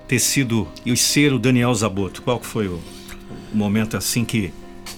ter 0.09 0.19
sido 0.19 0.67
e 0.85 0.97
ser 0.97 1.33
o 1.33 1.39
Daniel 1.39 1.73
Zaboto. 1.73 2.23
Qual 2.23 2.41
que 2.41 2.47
foi 2.47 2.67
o, 2.67 2.81
o 3.53 3.57
momento 3.57 3.97
assim 3.97 4.25
que 4.25 4.53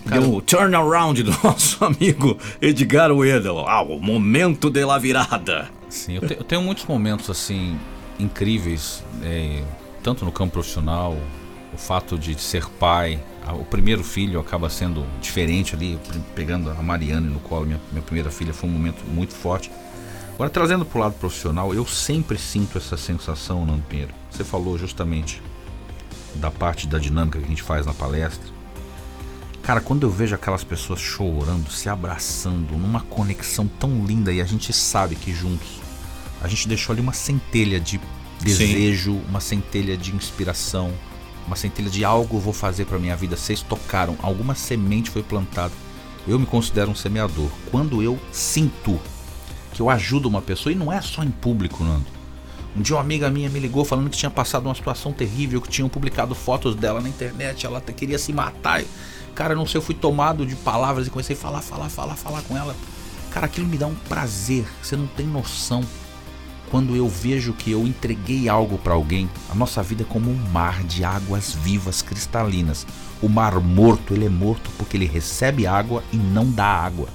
Cara, 0.06 0.22
deu 0.22 0.34
o 0.34 0.40
turnaround 0.40 1.22
do 1.22 1.30
nosso 1.44 1.84
amigo 1.84 2.38
Edgar 2.62 3.12
Wedel? 3.12 3.58
Ah, 3.68 3.82
o 3.82 4.00
momento 4.00 4.70
de 4.70 4.82
la 4.86 4.98
virada. 4.98 5.68
Sim, 5.92 6.14
eu, 6.14 6.26
te, 6.26 6.34
eu 6.34 6.42
tenho 6.42 6.62
muitos 6.62 6.86
momentos 6.86 7.28
assim 7.28 7.78
incríveis. 8.18 9.04
É, 9.22 9.62
tanto 10.02 10.24
no 10.24 10.32
campo 10.32 10.54
profissional, 10.54 11.16
o 11.72 11.76
fato 11.76 12.18
de 12.18 12.40
ser 12.40 12.66
pai, 12.66 13.22
o 13.52 13.64
primeiro 13.64 14.02
filho 14.02 14.40
acaba 14.40 14.70
sendo 14.70 15.06
diferente 15.20 15.74
ali, 15.74 15.98
pegando 16.34 16.70
a 16.70 16.82
Mariane 16.82 17.28
no 17.28 17.38
colo, 17.40 17.66
minha, 17.66 17.80
minha 17.92 18.02
primeira 18.02 18.30
filha, 18.30 18.54
foi 18.54 18.68
um 18.68 18.72
momento 18.72 19.04
muito 19.04 19.34
forte. 19.34 19.70
Agora, 20.34 20.48
trazendo 20.48 20.84
para 20.84 20.98
o 20.98 21.00
lado 21.02 21.14
profissional, 21.14 21.74
eu 21.74 21.86
sempre 21.86 22.38
sinto 22.38 22.78
essa 22.78 22.96
sensação, 22.96 23.66
Nando 23.66 23.82
Pinheiro. 23.82 24.14
Você 24.30 24.42
falou 24.42 24.78
justamente 24.78 25.42
da 26.36 26.50
parte 26.50 26.86
da 26.86 26.98
dinâmica 26.98 27.38
que 27.38 27.44
a 27.44 27.48
gente 27.48 27.62
faz 27.62 27.84
na 27.84 27.92
palestra. 27.92 28.50
Cara, 29.62 29.80
quando 29.80 30.04
eu 30.04 30.10
vejo 30.10 30.34
aquelas 30.34 30.64
pessoas 30.64 30.98
chorando, 30.98 31.70
se 31.70 31.88
abraçando, 31.88 32.76
numa 32.76 33.02
conexão 33.02 33.68
tão 33.68 34.04
linda 34.04 34.32
e 34.32 34.40
a 34.40 34.44
gente 34.44 34.72
sabe 34.72 35.14
que 35.14 35.32
juntos 35.32 35.81
a 36.42 36.48
gente 36.48 36.66
deixou 36.66 36.92
ali 36.92 37.00
uma 37.00 37.12
centelha 37.12 37.78
de 37.78 38.00
desejo, 38.40 39.12
Sim. 39.12 39.22
uma 39.28 39.40
centelha 39.40 39.96
de 39.96 40.14
inspiração, 40.14 40.92
uma 41.46 41.54
centelha 41.54 41.88
de 41.88 42.04
algo 42.04 42.38
vou 42.38 42.52
fazer 42.52 42.84
para 42.84 42.98
minha 42.98 43.16
vida. 43.16 43.36
Vocês 43.36 43.62
tocaram, 43.62 44.16
alguma 44.20 44.54
semente 44.54 45.08
foi 45.08 45.22
plantada. 45.22 45.72
Eu 46.26 46.38
me 46.38 46.46
considero 46.46 46.90
um 46.90 46.94
semeador. 46.94 47.48
Quando 47.70 48.02
eu 48.02 48.18
sinto 48.32 49.00
que 49.72 49.80
eu 49.80 49.88
ajudo 49.88 50.28
uma 50.28 50.42
pessoa, 50.42 50.72
e 50.72 50.76
não 50.76 50.92
é 50.92 51.00
só 51.00 51.22
em 51.22 51.30
público, 51.30 51.84
Nando. 51.84 52.06
Um 52.76 52.82
dia 52.82 52.96
uma 52.96 53.02
amiga 53.02 53.30
minha 53.30 53.48
me 53.48 53.60
ligou 53.60 53.84
falando 53.84 54.10
que 54.10 54.16
tinha 54.16 54.30
passado 54.30 54.66
uma 54.66 54.74
situação 54.74 55.12
terrível, 55.12 55.60
que 55.60 55.68
tinham 55.68 55.88
publicado 55.88 56.34
fotos 56.34 56.74
dela 56.74 57.00
na 57.00 57.08
internet, 57.08 57.66
ela 57.66 57.78
até 57.78 57.92
queria 57.92 58.18
se 58.18 58.32
matar. 58.32 58.82
Cara, 59.34 59.54
não 59.54 59.66
sei, 59.66 59.78
eu 59.78 59.82
fui 59.82 59.94
tomado 59.94 60.44
de 60.44 60.56
palavras 60.56 61.06
e 61.06 61.10
comecei 61.10 61.36
a 61.36 61.38
falar, 61.38 61.60
falar, 61.60 61.88
falar, 61.88 62.16
falar 62.16 62.42
com 62.42 62.56
ela. 62.56 62.74
Cara, 63.30 63.46
aquilo 63.46 63.66
me 63.66 63.78
dá 63.78 63.86
um 63.86 63.94
prazer, 63.94 64.64
você 64.82 64.96
não 64.96 65.06
tem 65.06 65.26
noção 65.26 65.82
quando 66.72 66.96
eu 66.96 67.06
vejo 67.06 67.52
que 67.52 67.70
eu 67.70 67.86
entreguei 67.86 68.48
algo 68.48 68.78
para 68.78 68.94
alguém, 68.94 69.28
a 69.50 69.54
nossa 69.54 69.82
vida 69.82 70.04
é 70.04 70.06
como 70.06 70.30
um 70.30 70.38
mar 70.50 70.82
de 70.84 71.04
águas 71.04 71.52
vivas 71.52 72.00
cristalinas. 72.00 72.86
O 73.20 73.28
mar 73.28 73.60
morto, 73.60 74.14
ele 74.14 74.24
é 74.24 74.28
morto 74.30 74.70
porque 74.78 74.96
ele 74.96 75.04
recebe 75.04 75.66
água 75.66 76.02
e 76.10 76.16
não 76.16 76.50
dá 76.50 76.64
água. 76.64 77.10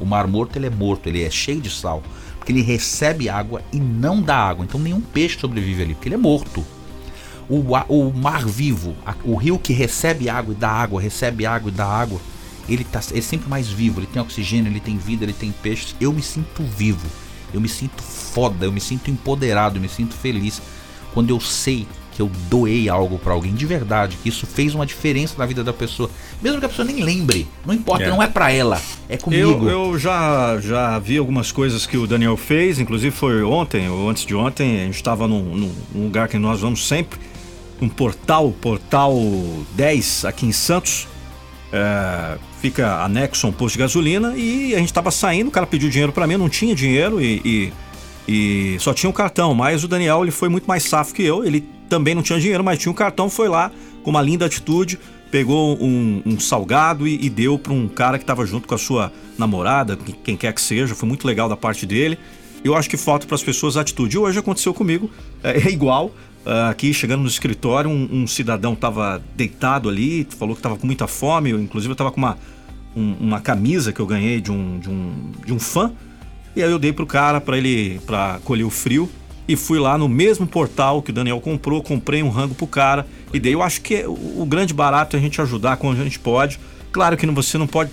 O 0.00 0.04
mar 0.04 0.26
morto, 0.26 0.56
ele 0.56 0.66
é 0.66 0.70
morto, 0.70 1.06
ele 1.06 1.22
é 1.22 1.30
cheio 1.30 1.60
de 1.60 1.70
sal, 1.70 2.02
porque 2.36 2.50
ele 2.50 2.60
recebe 2.60 3.28
água 3.28 3.62
e 3.72 3.78
não 3.78 4.20
dá 4.20 4.36
água. 4.36 4.64
Então 4.64 4.80
nenhum 4.80 5.00
peixe 5.00 5.38
sobrevive 5.38 5.84
ali, 5.84 5.94
porque 5.94 6.08
ele 6.08 6.16
é 6.16 6.18
morto. 6.18 6.66
O, 7.48 7.60
o 7.88 8.12
mar 8.12 8.44
vivo, 8.44 8.96
o 9.22 9.36
rio 9.36 9.60
que 9.60 9.72
recebe 9.72 10.28
água 10.28 10.52
e 10.52 10.56
dá 10.56 10.70
água, 10.70 11.00
recebe 11.00 11.46
água 11.46 11.70
e 11.70 11.72
dá 11.72 11.86
água, 11.86 12.20
ele, 12.68 12.82
tá, 12.82 13.00
ele 13.10 13.20
é 13.20 13.22
sempre 13.22 13.48
mais 13.48 13.68
vivo, 13.68 14.00
ele 14.00 14.08
tem 14.08 14.20
oxigênio, 14.20 14.72
ele 14.72 14.80
tem 14.80 14.98
vida, 14.98 15.24
ele 15.24 15.32
tem 15.32 15.52
peixes. 15.52 15.94
Eu 16.00 16.12
me 16.12 16.20
sinto 16.20 16.64
vivo 16.64 17.06
eu 17.52 17.60
me 17.60 17.68
sinto 17.68 18.02
foda, 18.02 18.64
eu 18.66 18.72
me 18.72 18.80
sinto 18.80 19.10
empoderado, 19.10 19.78
eu 19.78 19.82
me 19.82 19.88
sinto 19.88 20.14
feliz 20.14 20.60
quando 21.12 21.30
eu 21.30 21.40
sei 21.40 21.86
que 22.12 22.20
eu 22.20 22.30
doei 22.50 22.88
algo 22.88 23.18
para 23.18 23.32
alguém 23.32 23.54
de 23.54 23.64
verdade, 23.64 24.18
que 24.22 24.28
isso 24.28 24.46
fez 24.46 24.74
uma 24.74 24.84
diferença 24.84 25.34
na 25.38 25.46
vida 25.46 25.64
da 25.64 25.72
pessoa, 25.72 26.10
mesmo 26.42 26.60
que 26.60 26.66
a 26.66 26.68
pessoa 26.68 26.86
nem 26.86 27.02
lembre, 27.02 27.48
não 27.64 27.72
importa, 27.72 28.04
é. 28.04 28.10
não 28.10 28.22
é 28.22 28.26
para 28.26 28.52
ela, 28.52 28.80
é 29.08 29.16
comigo. 29.16 29.68
Eu, 29.68 29.92
eu, 29.92 29.98
já 29.98 30.60
já 30.60 30.98
vi 30.98 31.16
algumas 31.16 31.50
coisas 31.50 31.86
que 31.86 31.96
o 31.96 32.06
Daniel 32.06 32.36
fez, 32.36 32.78
inclusive 32.78 33.14
foi 33.14 33.42
ontem 33.42 33.88
ou 33.88 34.08
antes 34.08 34.26
de 34.26 34.34
ontem, 34.34 34.82
a 34.82 34.84
gente 34.84 34.96
estava 34.96 35.26
num, 35.26 35.42
num, 35.94 36.04
lugar 36.04 36.28
que 36.28 36.38
nós 36.38 36.60
vamos 36.60 36.86
sempre, 36.86 37.18
um 37.80 37.88
portal, 37.88 38.52
portal 38.60 39.18
10 39.74 40.26
aqui 40.26 40.46
em 40.46 40.52
Santos, 40.52 41.08
é, 41.72 42.38
fica 42.60 43.02
anexo 43.02 43.46
a 43.46 43.50
um 43.50 43.52
posto 43.52 43.74
de 43.74 43.78
gasolina 43.78 44.36
e 44.36 44.74
a 44.74 44.78
gente 44.78 44.88
estava 44.88 45.10
saindo, 45.10 45.48
o 45.48 45.50
cara 45.50 45.66
pediu 45.66 45.88
dinheiro 45.88 46.12
para 46.12 46.26
mim, 46.26 46.36
não 46.36 46.48
tinha 46.48 46.74
dinheiro 46.74 47.20
e, 47.20 47.72
e, 48.28 48.74
e, 48.74 48.78
só 48.78 48.92
tinha 48.92 49.08
um 49.08 49.12
cartão. 49.12 49.54
Mas 49.54 49.82
o 49.82 49.88
Daniel 49.88 50.22
ele 50.22 50.30
foi 50.30 50.48
muito 50.48 50.66
mais 50.66 50.82
safo 50.84 51.14
que 51.14 51.22
eu, 51.22 51.44
ele 51.44 51.66
também 51.88 52.14
não 52.14 52.22
tinha 52.22 52.38
dinheiro, 52.38 52.62
mas 52.62 52.78
tinha 52.78 52.92
um 52.92 52.94
cartão, 52.94 53.30
foi 53.30 53.48
lá 53.48 53.70
com 54.02 54.10
uma 54.10 54.20
linda 54.20 54.44
atitude, 54.44 54.98
pegou 55.30 55.78
um, 55.80 56.22
um 56.26 56.38
salgado 56.38 57.08
e, 57.08 57.24
e 57.24 57.30
deu 57.30 57.58
para 57.58 57.72
um 57.72 57.88
cara 57.88 58.18
que 58.18 58.24
estava 58.24 58.44
junto 58.44 58.68
com 58.68 58.74
a 58.74 58.78
sua 58.78 59.10
namorada, 59.38 59.96
quem 60.22 60.36
quer 60.36 60.52
que 60.52 60.60
seja, 60.60 60.94
foi 60.94 61.08
muito 61.08 61.26
legal 61.26 61.48
da 61.48 61.56
parte 61.56 61.86
dele. 61.86 62.18
Eu 62.64 62.76
acho 62.76 62.88
que 62.88 62.96
falta 62.96 63.26
para 63.26 63.34
as 63.34 63.42
pessoas 63.42 63.76
atitude. 63.76 64.16
Hoje 64.16 64.38
aconteceu 64.38 64.72
comigo, 64.72 65.10
é, 65.42 65.68
é 65.68 65.70
igual. 65.70 66.12
Uh, 66.44 66.70
aqui 66.70 66.92
chegando 66.92 67.22
no 67.22 67.28
escritório, 67.28 67.88
um, 67.88 68.08
um 68.10 68.26
cidadão 68.26 68.72
estava 68.72 69.22
deitado 69.36 69.88
ali, 69.88 70.26
falou 70.36 70.54
que 70.54 70.58
estava 70.60 70.76
com 70.76 70.86
muita 70.86 71.06
fome. 71.06 71.50
Eu, 71.50 71.60
inclusive, 71.60 71.90
eu 71.90 71.94
estava 71.94 72.10
com 72.10 72.18
uma, 72.18 72.36
um, 72.96 73.14
uma 73.20 73.40
camisa 73.40 73.92
que 73.92 74.00
eu 74.00 74.06
ganhei 74.06 74.40
de 74.40 74.50
um, 74.50 74.78
de 74.78 74.90
um, 74.90 75.30
de 75.46 75.52
um 75.52 75.58
fã. 75.58 75.92
E 76.54 76.62
aí 76.62 76.70
eu 76.70 76.78
dei 76.78 76.92
pro 76.92 77.06
cara 77.06 77.40
para 77.40 77.56
ele 77.56 78.00
para 78.06 78.40
colher 78.44 78.64
o 78.64 78.70
frio 78.70 79.08
e 79.48 79.56
fui 79.56 79.78
lá 79.78 79.96
no 79.96 80.08
mesmo 80.08 80.46
portal 80.46 81.02
que 81.02 81.10
o 81.10 81.14
Daniel 81.14 81.40
comprou, 81.40 81.82
comprei 81.82 82.22
um 82.22 82.28
rango 82.28 82.54
pro 82.54 82.66
cara 82.66 83.06
e 83.32 83.40
dei. 83.40 83.54
Eu 83.54 83.62
acho 83.62 83.80
que 83.80 84.04
o, 84.04 84.42
o 84.42 84.46
grande 84.46 84.74
barato 84.74 85.16
é 85.16 85.18
a 85.18 85.22
gente 85.22 85.40
ajudar 85.40 85.76
quando 85.76 86.00
a 86.00 86.04
gente 86.04 86.18
pode. 86.18 86.58
Claro 86.90 87.16
que 87.16 87.26
você 87.26 87.56
não 87.56 87.66
pode 87.66 87.90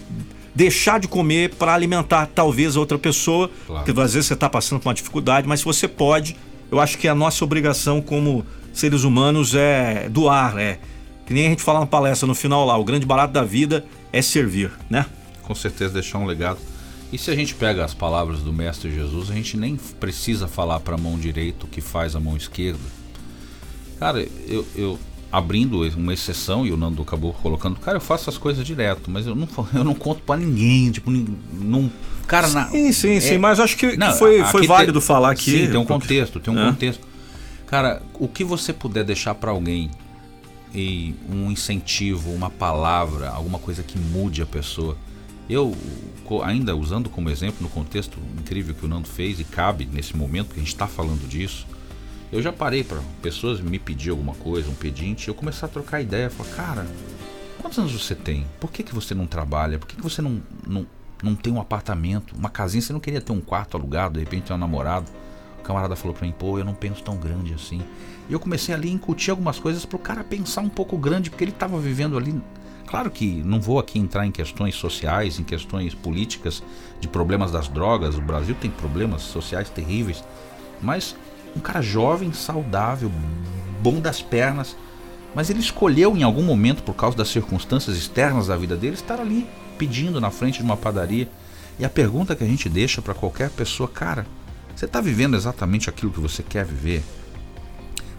deixar 0.53 0.99
de 0.99 1.07
comer 1.07 1.55
para 1.55 1.73
alimentar 1.73 2.27
talvez 2.33 2.75
outra 2.75 2.97
pessoa, 2.97 3.49
claro. 3.65 3.85
que 3.85 3.91
às 3.91 4.13
vezes 4.13 4.27
você 4.27 4.33
está 4.33 4.49
passando 4.49 4.79
por 4.79 4.89
uma 4.89 4.93
dificuldade, 4.93 5.47
mas 5.47 5.59
se 5.59 5.65
você 5.65 5.88
pode, 5.88 6.35
eu 6.71 6.79
acho 6.79 6.97
que 6.97 7.08
a 7.08 7.15
nossa 7.15 7.43
obrigação 7.43 8.01
como 8.01 8.45
seres 8.73 9.03
humanos 9.03 9.55
é 9.55 10.08
doar, 10.10 10.58
é 10.58 10.79
que 11.25 11.34
nem 11.34 11.47
a 11.47 11.49
gente 11.49 11.62
fala 11.62 11.82
na 11.82 11.86
palestra 11.86 12.27
no 12.27 12.34
final 12.34 12.65
lá, 12.65 12.77
o 12.77 12.84
grande 12.84 13.05
barato 13.05 13.34
da 13.34 13.43
vida 13.43 13.86
é 14.12 14.21
servir, 14.21 14.71
né? 14.89 15.05
Com 15.43 15.53
certeza 15.53 15.93
deixar 15.93 16.17
um 16.17 16.25
legado. 16.25 16.60
E 17.12 17.17
se 17.17 17.32
a 17.32 17.36
gente 17.36 17.55
pega 17.55 17.84
as 17.84 17.93
palavras 17.93 18.39
do 18.39 18.53
Mestre 18.53 18.91
Jesus, 18.91 19.32
a 19.32 19.34
gente 19.34 19.58
nem 19.58 19.75
precisa 19.75 20.47
falar 20.47 20.79
para 20.79 20.95
a 20.95 20.97
mão 20.97 21.17
direita 21.17 21.65
o 21.65 21.67
que 21.67 21.82
faz 21.82 22.15
a 22.15 22.19
mão 22.19 22.38
esquerda. 22.38 22.79
Cara, 23.99 24.25
eu, 24.47 24.65
eu 24.75 24.99
abrindo 25.32 25.88
uma 25.96 26.13
exceção 26.13 26.65
e 26.65 26.72
o 26.72 26.78
Nando 26.78 27.02
acabou 27.02 27.34
colocando, 27.34 27.80
cara, 27.80 27.98
eu 27.98 28.02
faço 28.02 28.30
as 28.30 28.38
coisas 28.38 28.65
direto, 28.65 29.12
mas 29.12 29.28
eu 29.28 29.36
não, 29.36 29.48
eu 29.74 29.84
não 29.84 29.94
conto 29.94 30.22
para 30.24 30.39
ninguém, 30.39 30.92
tipo, 30.92 31.12
não, 31.12 31.92
cara, 32.28 32.48
sim, 32.48 32.56
na, 32.56 32.94
sim, 32.94 33.15
é, 33.15 33.20
sim, 33.20 33.38
mas 33.38 33.60
acho 33.60 33.78
que, 33.78 33.96
não, 33.96 34.12
foi, 34.13 34.44
foi 34.46 34.65
válido 34.65 35.00
falar 35.00 35.32
aqui. 35.32 35.52
Sim, 35.52 35.72
tem 35.72 35.78
um 35.78 35.86
contexto, 35.86 36.39
tem 36.39 36.54
um 36.54 36.60
é. 36.60 36.70
contexto. 36.70 37.08
Cara, 37.68 38.02
o 38.15 38.28
que 38.28 38.44
você 38.44 38.74
puder 38.74 39.04
deixar 39.04 39.36
para 39.36 39.52
alguém 39.52 39.92
e 40.74 41.15
um 41.30 41.52
incentivo, 41.52 42.32
uma 42.32 42.50
palavra, 42.50 43.30
alguma 43.30 43.60
coisa 43.60 43.84
que 43.84 43.98
mude 43.98 44.42
a 44.42 44.46
pessoa. 44.46 44.98
Eu, 45.50 45.76
ainda 46.44 46.76
usando 46.76 47.10
como 47.10 47.30
exemplo 47.30 47.58
no 47.62 47.70
contexto 47.70 48.20
incrível 48.39 48.76
que 48.76 48.86
o 48.86 48.88
Nando 48.88 49.08
fez 49.08 49.39
e 49.39 49.44
cabe 49.44 49.89
nesse 49.92 50.15
momento 50.15 50.50
que 50.50 50.58
a 50.58 50.60
gente 50.60 50.68
está 50.68 50.86
falando 50.86 51.28
disso, 51.28 51.65
eu 52.32 52.42
já 52.42 52.54
parei 52.54 52.84
para 52.84 53.00
pessoas 53.22 53.60
me 53.60 53.80
pedir 53.80 54.12
alguma 54.12 54.36
coisa, 54.36 54.70
um 54.70 54.76
pedinte, 54.76 55.28
eu 55.28 55.34
começar 55.34 55.65
a 55.65 55.70
trocar 55.70 56.02
ideia, 56.02 56.30
falar, 56.30 56.50
cara, 56.50 56.88
quantos 57.60 57.80
anos 57.80 57.92
você 57.92 58.13
tem? 58.13 58.46
Por 58.60 58.72
que, 58.72 58.84
que 58.84 58.94
você 58.94 59.15
não 59.15 59.26
trabalha? 59.26 59.80
Por 59.80 59.88
que, 59.88 59.96
que 59.96 60.02
você 60.02 60.22
não, 60.22 60.42
não, 60.65 60.86
não 61.24 61.36
tem 61.36 61.52
um 61.52 61.60
apartamento, 61.60 62.36
uma 62.36 62.50
casinha? 62.50 62.82
Você 62.82 62.94
não 62.94 63.00
queria 63.00 63.20
ter 63.20 63.32
um 63.32 63.42
quarto 63.42 63.76
alugado, 63.76 64.13
de 64.13 64.20
repente 64.20 64.44
ter 64.44 64.54
um 64.54 64.58
namorado? 64.58 65.10
O 65.60 65.63
camarada 65.63 65.96
falou 65.96 66.15
para 66.15 66.26
mim, 66.26 66.34
pô, 66.38 66.60
eu 66.60 66.65
não 66.65 66.74
penso 66.74 67.04
tão 67.04 67.18
grande 67.18 67.54
assim. 67.54 67.82
E 68.30 68.34
eu 68.34 68.39
comecei 68.39 68.74
ali 68.74 68.89
a 68.89 68.94
incutir 68.94 69.32
algumas 69.32 69.60
coisas 69.60 69.84
para 69.86 69.96
o 69.96 70.00
cara 70.00 70.24
pensar 70.24 70.62
um 70.62 70.70
pouco 70.70 70.98
grande, 70.98 71.30
porque 71.30 71.44
ele 71.44 71.52
estava 71.52 71.80
vivendo 71.80 72.18
ali. 72.18 72.39
Claro 72.86 73.12
que 73.12 73.44
não 73.44 73.60
vou 73.60 73.78
aqui 73.78 74.00
entrar 74.00 74.26
em 74.26 74.32
questões 74.32 74.76
sociais, 74.76 75.39
em 75.39 75.44
questões 75.44 75.94
políticas, 75.94 76.63
de 77.00 77.08
problemas 77.08 77.52
das 77.52 77.68
drogas. 77.68 78.15
O 78.15 78.22
Brasil 78.22 78.56
tem 78.60 78.72
problemas 78.72 79.22
sociais 79.22 79.70
terríveis. 79.70 80.24
Mas 80.82 81.15
um 81.55 81.59
cara 81.59 81.81
jovem, 81.81 82.31
saudável, 82.33 83.12
bom 83.81 83.99
das 83.99 84.21
pernas, 84.21 84.75
Mas 85.35 85.49
ele 85.49 85.59
escolheu 85.59 86.17
em 86.17 86.23
algum 86.23 86.43
momento, 86.43 86.81
por 86.83 86.95
causa 86.95 87.15
das 87.15 87.29
circunstâncias 87.29 87.95
externas 87.95 88.47
da 88.47 88.57
vida 88.57 88.75
dele, 88.75 88.95
estar 88.95 89.19
ali 89.19 89.47
pedindo 89.77 90.19
na 90.19 90.31
frente 90.31 90.57
de 90.57 90.63
uma 90.63 90.75
padaria. 90.75 91.29
E 91.77 91.85
a 91.85 91.89
pergunta 91.89 92.35
que 92.35 92.43
a 92.43 92.47
gente 92.47 92.67
deixa 92.67 93.01
para 93.01 93.13
qualquer 93.13 93.49
pessoa, 93.51 93.88
cara, 93.88 94.25
você 94.75 94.85
está 94.85 94.99
vivendo 94.99 95.35
exatamente 95.35 95.89
aquilo 95.89 96.12
que 96.12 96.19
você 96.19 96.41
quer 96.41 96.65
viver? 96.65 97.03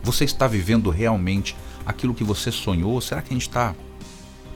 Você 0.02 0.24
está 0.24 0.46
vivendo 0.46 0.88
realmente 0.88 1.56
aquilo 1.84 2.14
que 2.14 2.24
você 2.24 2.50
sonhou? 2.50 3.00
Será 3.00 3.20
que 3.20 3.30
a 3.30 3.32
gente 3.34 3.48
está 3.48 3.74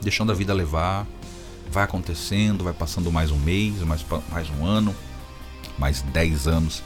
deixando 0.01 0.31
a 0.31 0.35
vida 0.35 0.53
levar? 0.53 1.05
Vai 1.69 1.83
acontecendo, 1.83 2.63
vai 2.63 2.73
passando 2.73 3.11
mais 3.11 3.31
um 3.31 3.37
mês, 3.37 3.79
mais, 3.81 4.05
mais 4.31 4.49
um 4.49 4.65
ano, 4.65 4.95
mais 5.77 6.01
dez 6.01 6.47
anos, 6.47 6.81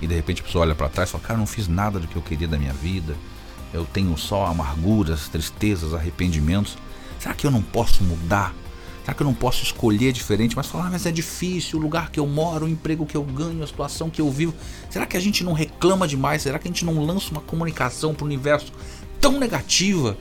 e 0.00 0.06
de 0.06 0.14
repente 0.14 0.40
a 0.40 0.44
pessoa 0.44 0.64
olha 0.64 0.74
para 0.74 0.88
trás 0.88 1.08
e 1.08 1.12
fala: 1.12 1.24
Cara, 1.24 1.38
não 1.38 1.46
fiz 1.46 1.68
nada 1.68 1.98
do 1.98 2.06
que 2.06 2.16
eu 2.16 2.22
queria 2.22 2.48
da 2.48 2.58
minha 2.58 2.72
vida, 2.72 3.14
eu 3.72 3.84
tenho 3.84 4.16
só 4.16 4.46
amarguras, 4.46 5.28
tristezas, 5.28 5.94
arrependimentos. 5.94 6.76
Será 7.18 7.34
que 7.34 7.46
eu 7.46 7.50
não 7.50 7.62
posso 7.62 8.02
mudar? 8.02 8.54
Será 9.04 9.14
que 9.14 9.22
eu 9.22 9.26
não 9.26 9.34
posso 9.34 9.62
escolher 9.62 10.12
diferente? 10.12 10.56
Mas 10.56 10.66
falar, 10.66 10.86
ah, 10.86 10.90
mas 10.90 11.06
é 11.06 11.10
difícil, 11.10 11.78
o 11.78 11.82
lugar 11.82 12.10
que 12.10 12.20
eu 12.20 12.26
moro, 12.26 12.66
o 12.66 12.68
emprego 12.68 13.06
que 13.06 13.16
eu 13.16 13.22
ganho, 13.22 13.62
a 13.62 13.66
situação 13.66 14.10
que 14.10 14.20
eu 14.20 14.30
vivo. 14.30 14.54
Será 14.88 15.06
que 15.06 15.16
a 15.16 15.20
gente 15.20 15.42
não 15.42 15.52
reclama 15.52 16.06
demais? 16.06 16.42
Será 16.42 16.58
que 16.58 16.68
a 16.68 16.70
gente 16.70 16.84
não 16.84 17.04
lança 17.04 17.30
uma 17.30 17.40
comunicação 17.40 18.14
para 18.14 18.24
o 18.24 18.26
universo 18.26 18.72
tão 19.20 19.38
negativa, 19.38 20.16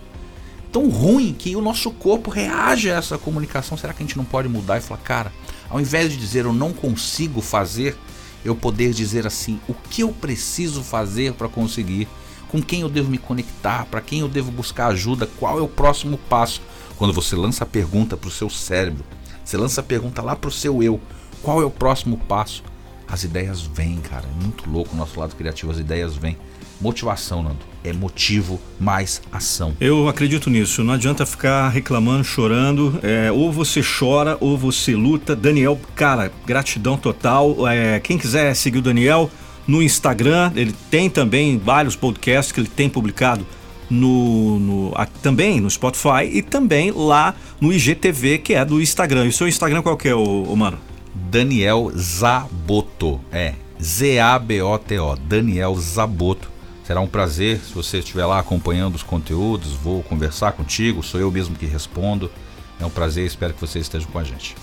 tão 0.72 0.90
ruim, 0.90 1.34
que 1.34 1.56
o 1.56 1.62
nosso 1.62 1.92
corpo 1.92 2.30
reage 2.30 2.90
a 2.90 2.96
essa 2.96 3.18
comunicação? 3.18 3.78
Será 3.78 3.94
que 3.94 4.02
a 4.02 4.06
gente 4.06 4.18
não 4.18 4.26
pode 4.26 4.48
mudar 4.48 4.78
e 4.78 4.82
falar, 4.82 5.02
cara, 5.02 5.34
ao 5.70 5.80
invés 5.80 6.12
de 6.12 6.18
dizer 6.18 6.46
eu 6.46 6.54
não 6.54 6.74
consigo 6.74 7.42
fazer, 7.42 7.98
eu 8.44 8.56
poder 8.56 8.94
dizer 8.94 9.28
assim, 9.28 9.60
o 9.68 9.74
que 9.74 10.02
eu 10.02 10.10
preciso 10.10 10.84
fazer 10.84 11.34
para 11.34 11.50
conseguir? 11.50 12.08
Com 12.50 12.62
quem 12.62 12.82
eu 12.82 12.90
devo 12.90 13.12
me 13.12 13.18
conectar? 13.18 13.86
Para 13.86 14.02
quem 14.02 14.20
eu 14.22 14.28
devo 14.28 14.52
buscar 14.52 14.88
ajuda? 14.88 15.28
Qual 15.40 15.60
é 15.60 15.62
o 15.62 15.68
próximo 15.68 16.18
passo? 16.18 16.62
Quando 16.98 17.14
você 17.14 17.36
lança 17.36 17.64
a 17.64 17.68
pergunta 17.68 18.18
para 18.18 18.28
o 18.28 18.32
seu 18.32 18.50
cérebro, 18.50 19.06
você 19.44 19.58
lança 19.58 19.82
a 19.82 19.84
pergunta 19.84 20.22
lá 20.22 20.36
para 20.36 20.48
o 20.48 20.52
seu 20.52 20.82
eu: 20.82 21.00
qual 21.42 21.62
é 21.62 21.66
o 21.66 21.72
próximo 21.72 22.18
passo? 22.18 22.64
As 23.08 23.24
ideias 23.24 23.62
vêm, 23.62 23.98
cara. 23.98 24.26
É 24.28 24.44
muito 24.44 24.70
louco 24.70 24.94
o 24.94 24.98
nosso 24.98 25.20
lado 25.20 25.36
criativo, 25.36 25.72
as 25.72 25.80
ideias 25.80 26.16
vêm. 26.16 26.38
Motivação, 26.80 27.44
Nando. 27.44 27.70
É 27.84 27.94
motivo 27.94 28.60
mais 28.80 29.22
ação. 29.32 29.74
Eu 29.80 30.08
acredito 30.08 30.50
nisso. 30.50 30.84
Não 30.84 30.94
adianta 30.94 31.26
ficar 31.26 31.70
reclamando, 31.70 32.24
chorando. 32.24 33.00
É, 33.02 33.32
ou 33.32 33.52
você 33.52 33.82
chora 33.82 34.38
ou 34.40 34.58
você 34.58 34.96
luta. 34.96 35.36
Daniel, 35.36 35.80
cara, 35.96 36.32
gratidão 36.46 36.98
total. 36.98 37.68
É, 37.68 38.00
quem 38.00 38.18
quiser 38.18 38.54
seguir 38.54 38.80
o 38.80 38.82
Daniel 38.82 39.32
no 39.68 39.82
Instagram, 39.82 40.52
ele 40.56 40.74
tem 40.90 41.10
também 41.10 41.58
vários 41.58 41.96
podcasts 41.96 42.52
que 42.52 42.60
ele 42.60 42.68
tem 42.68 42.90
publicado 42.90 43.46
no, 43.90 44.60
no 44.60 44.92
a, 44.96 45.06
também 45.06 45.60
no 45.60 45.70
Spotify 45.70 46.26
e 46.32 46.42
também 46.42 46.92
lá 46.92 47.36
no 47.60 47.72
IGTV, 47.74 48.40
que 48.40 48.54
é 48.54 48.64
do 48.64 48.82
Instagram. 48.82 49.26
E 49.26 49.30
o 49.30 49.34
seu 49.34 49.48
Instagram 49.48 49.82
qual 49.82 49.98
que 49.98 50.10
é, 50.10 50.16
o, 50.16 50.44
o 50.44 50.56
mano? 50.56 50.78
Daniel 51.14 51.92
Zaboto. 51.96 53.20
É, 53.32 53.54
Z-A-B-O-T-O. 53.82 55.16
Daniel 55.16 55.76
Zaboto. 55.76 56.50
Será 56.90 57.02
um 57.02 57.08
prazer 57.08 57.60
se 57.60 57.72
você 57.72 58.00
estiver 58.00 58.26
lá 58.26 58.40
acompanhando 58.40 58.96
os 58.96 59.04
conteúdos. 59.04 59.74
Vou 59.74 60.02
conversar 60.02 60.54
contigo, 60.54 61.04
sou 61.04 61.20
eu 61.20 61.30
mesmo 61.30 61.56
que 61.56 61.68
respondo. 61.68 62.32
É 62.80 62.84
um 62.84 62.90
prazer, 62.90 63.28
espero 63.28 63.54
que 63.54 63.62
vocês 63.62 63.86
estejam 63.86 64.10
com 64.10 64.18
a 64.18 64.24
gente. 64.24 64.56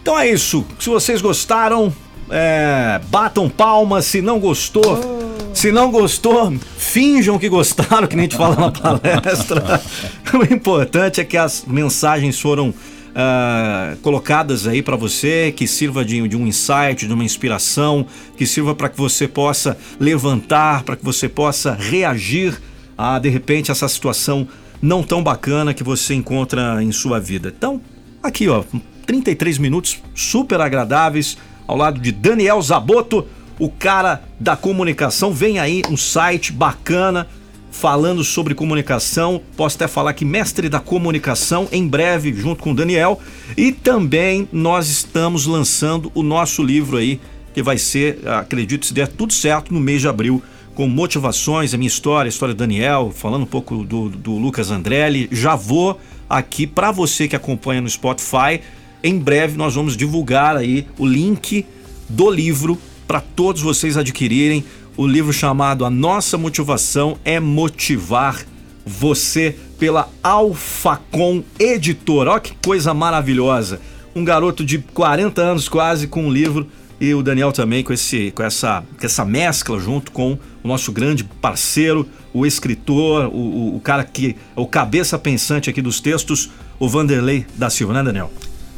Então 0.00 0.16
é 0.16 0.30
isso. 0.30 0.64
Se 0.78 0.88
vocês 0.88 1.20
gostaram, 1.20 1.92
é, 2.30 3.00
batam 3.08 3.50
palmas. 3.50 4.04
Se 4.04 4.22
não 4.22 4.38
gostou, 4.38 4.84
oh. 4.84 5.52
Se 5.52 5.72
não 5.72 5.90
gostou, 5.90 6.54
finjam 6.78 7.36
que 7.36 7.48
gostaram, 7.48 8.06
que 8.06 8.14
nem 8.14 8.26
gente 8.26 8.36
fala 8.36 8.54
na 8.54 8.70
palestra. 8.70 9.82
o 10.32 10.54
importante 10.54 11.20
é 11.20 11.24
que 11.24 11.36
as 11.36 11.64
mensagens 11.66 12.38
foram 12.38 12.72
uh, 13.12 13.96
colocadas 13.98 14.66
aí 14.66 14.82
para 14.82 14.96
você, 14.96 15.52
que 15.54 15.66
sirva 15.66 16.04
de, 16.04 16.26
de 16.28 16.36
um 16.36 16.46
insight, 16.46 17.06
de 17.06 17.12
uma 17.12 17.24
inspiração, 17.24 18.06
que 18.36 18.46
sirva 18.46 18.74
para 18.74 18.88
que 18.88 18.98
você 18.98 19.28
possa 19.28 19.76
levantar, 20.00 20.82
para 20.82 20.96
que 20.96 21.04
você 21.04 21.28
possa 21.28 21.74
reagir 21.74 22.60
a, 22.96 23.18
de 23.18 23.28
repente, 23.28 23.70
essa 23.70 23.88
situação 23.88 24.46
não 24.80 25.02
tão 25.02 25.22
bacana 25.22 25.72
que 25.72 25.82
você 25.82 26.14
encontra 26.14 26.82
em 26.82 26.92
sua 26.92 27.20
vida. 27.20 27.52
Então, 27.56 27.80
aqui 28.22 28.48
ó, 28.48 28.64
33 29.06 29.58
minutos 29.58 30.02
super 30.14 30.60
agradáveis 30.60 31.38
ao 31.66 31.76
lado 31.76 32.00
de 32.00 32.12
Daniel 32.12 32.60
Zaboto 32.60 33.26
o 33.58 33.70
cara 33.70 34.22
da 34.40 34.56
comunicação. 34.56 35.32
Vem 35.32 35.58
aí 35.58 35.82
um 35.88 35.96
site 35.96 36.52
bacana 36.52 37.28
falando 37.72 38.22
sobre 38.22 38.54
comunicação. 38.54 39.40
Posso 39.56 39.76
até 39.76 39.88
falar 39.88 40.12
que 40.12 40.24
mestre 40.24 40.68
da 40.68 40.78
comunicação 40.78 41.66
em 41.72 41.88
breve, 41.88 42.32
junto 42.34 42.62
com 42.62 42.70
o 42.70 42.74
Daniel. 42.74 43.18
E 43.56 43.72
também 43.72 44.46
nós 44.52 44.88
estamos 44.88 45.46
lançando 45.46 46.12
o 46.14 46.22
nosso 46.22 46.62
livro 46.62 46.98
aí, 46.98 47.18
que 47.52 47.62
vai 47.62 47.78
ser, 47.78 48.20
acredito, 48.28 48.86
se 48.86 48.94
der 48.94 49.08
tudo 49.08 49.32
certo, 49.32 49.74
no 49.74 49.80
mês 49.80 50.02
de 50.02 50.06
abril. 50.06 50.40
Com 50.74 50.86
motivações, 50.86 51.74
a 51.74 51.76
minha 51.76 51.88
história, 51.88 52.28
a 52.28 52.30
história 52.30 52.54
do 52.54 52.58
Daniel, 52.58 53.12
falando 53.14 53.42
um 53.42 53.46
pouco 53.46 53.84
do, 53.84 54.08
do 54.08 54.38
Lucas 54.38 54.70
Andrelli. 54.70 55.28
Já 55.32 55.56
vou 55.56 55.98
aqui 56.28 56.66
para 56.66 56.90
você 56.90 57.26
que 57.26 57.36
acompanha 57.36 57.80
no 57.80 57.90
Spotify. 57.90 58.60
Em 59.02 59.18
breve 59.18 59.56
nós 59.58 59.74
vamos 59.74 59.96
divulgar 59.96 60.56
aí 60.56 60.86
o 60.98 61.06
link 61.06 61.66
do 62.08 62.30
livro 62.30 62.78
para 63.06 63.20
todos 63.20 63.60
vocês 63.60 63.98
adquirirem 63.98 64.64
o 64.96 65.06
livro 65.06 65.32
chamado 65.32 65.84
A 65.84 65.90
Nossa 65.90 66.36
Motivação 66.36 67.18
é 67.24 67.40
Motivar 67.40 68.44
Você 68.84 69.56
pela 69.78 70.08
Alfacom 70.22 71.42
Editora. 71.58 72.32
Olha 72.32 72.40
que 72.40 72.54
coisa 72.64 72.92
maravilhosa. 72.92 73.80
Um 74.14 74.24
garoto 74.24 74.64
de 74.64 74.78
40 74.78 75.40
anos 75.40 75.68
quase 75.68 76.06
com 76.06 76.26
um 76.26 76.30
livro 76.30 76.68
e 77.00 77.14
o 77.14 77.22
Daniel 77.22 77.50
também 77.50 77.82
com, 77.82 77.92
esse, 77.92 78.30
com, 78.30 78.42
essa, 78.42 78.84
com 78.98 79.04
essa 79.04 79.24
mescla 79.24 79.80
junto 79.80 80.12
com 80.12 80.38
o 80.62 80.68
nosso 80.68 80.92
grande 80.92 81.24
parceiro, 81.24 82.08
o 82.32 82.46
escritor, 82.46 83.26
o, 83.26 83.36
o, 83.36 83.76
o 83.76 83.80
cara 83.80 84.04
que 84.04 84.36
é 84.56 84.60
o 84.60 84.66
cabeça 84.66 85.18
pensante 85.18 85.68
aqui 85.68 85.82
dos 85.82 86.00
textos, 86.00 86.50
o 86.78 86.88
Vanderlei 86.88 87.44
da 87.56 87.70
Silva, 87.70 87.94
né, 87.94 88.02
Daniel? 88.04 88.30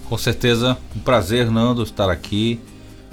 Com 0.08 0.16
certeza, 0.16 0.78
um 0.96 1.00
prazer, 1.00 1.50
Nando, 1.50 1.82
estar 1.82 2.08
aqui 2.08 2.60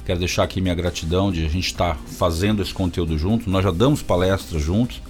Quero 0.06 0.20
deixar 0.20 0.44
aqui 0.44 0.62
minha 0.62 0.76
gratidão 0.76 1.32
de 1.32 1.46
a 1.46 1.50
gente 1.50 1.68
estar 1.68 1.96
tá 1.96 2.00
fazendo 2.18 2.62
esse 2.62 2.74
conteúdo 2.74 3.18
junto. 3.18 3.50
Nós 3.50 3.64
já 3.64 3.72
damos 3.72 4.02
palestras 4.02 4.62
juntos, 4.62 5.02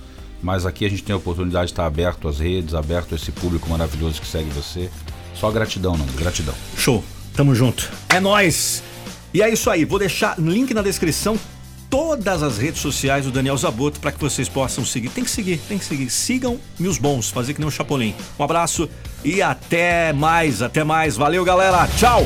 mas 0.42 0.66
aqui 0.66 0.86
a 0.86 0.90
gente 0.90 1.04
tem 1.04 1.14
a 1.14 1.18
oportunidade 1.18 1.68
de 1.68 1.72
estar 1.74 1.86
aberto 1.86 2.28
às 2.28 2.40
redes, 2.40 2.74
aberto 2.74 3.14
a 3.14 3.16
esse 3.16 3.32
público 3.32 3.70
maravilhoso 3.70 4.20
que 4.20 4.28
segue 4.28 4.50
você. 4.50 4.90
Só 5.34 5.50
gratidão, 5.50 5.98
Nando, 5.98 6.12
gratidão. 6.14 6.54
Show, 6.78 7.04
tamo 7.34 7.56
junto. 7.56 7.90
É 8.10 8.20
nós. 8.20 8.84
E 9.34 9.42
é 9.42 9.50
isso 9.50 9.70
aí, 9.70 9.86
vou 9.86 9.98
deixar 9.98 10.38
link 10.38 10.74
na 10.74 10.82
descrição 10.82 11.40
todas 11.92 12.42
as 12.42 12.58
redes 12.58 12.82
sociais 12.82 13.26
do 13.26 13.32
Daniel 13.32 13.58
Zaboto 13.58 14.00
para 14.00 14.14
que 14.14 14.20
vocês 14.20 14.48
possam 14.48 14.86
seguir. 14.86 15.10
Tem 15.10 15.24
que 15.24 15.30
seguir, 15.30 15.58
tem 15.68 15.78
que 15.78 15.84
seguir. 15.86 16.10
Sigam 16.10 16.58
meus 16.80 16.98
bons, 16.98 17.30
fazer 17.30 17.54
que 17.54 17.60
nem 17.60 17.68
o 17.68 17.72
Chapolin. 17.72 18.16
Um 18.40 18.44
abraço 18.44 18.90
e 19.24 19.42
até 19.42 20.14
mais, 20.14 20.62
até 20.62 20.84
mais. 20.84 21.18
Valeu, 21.18 21.44
galera. 21.44 21.88
Tchau. 21.98 22.26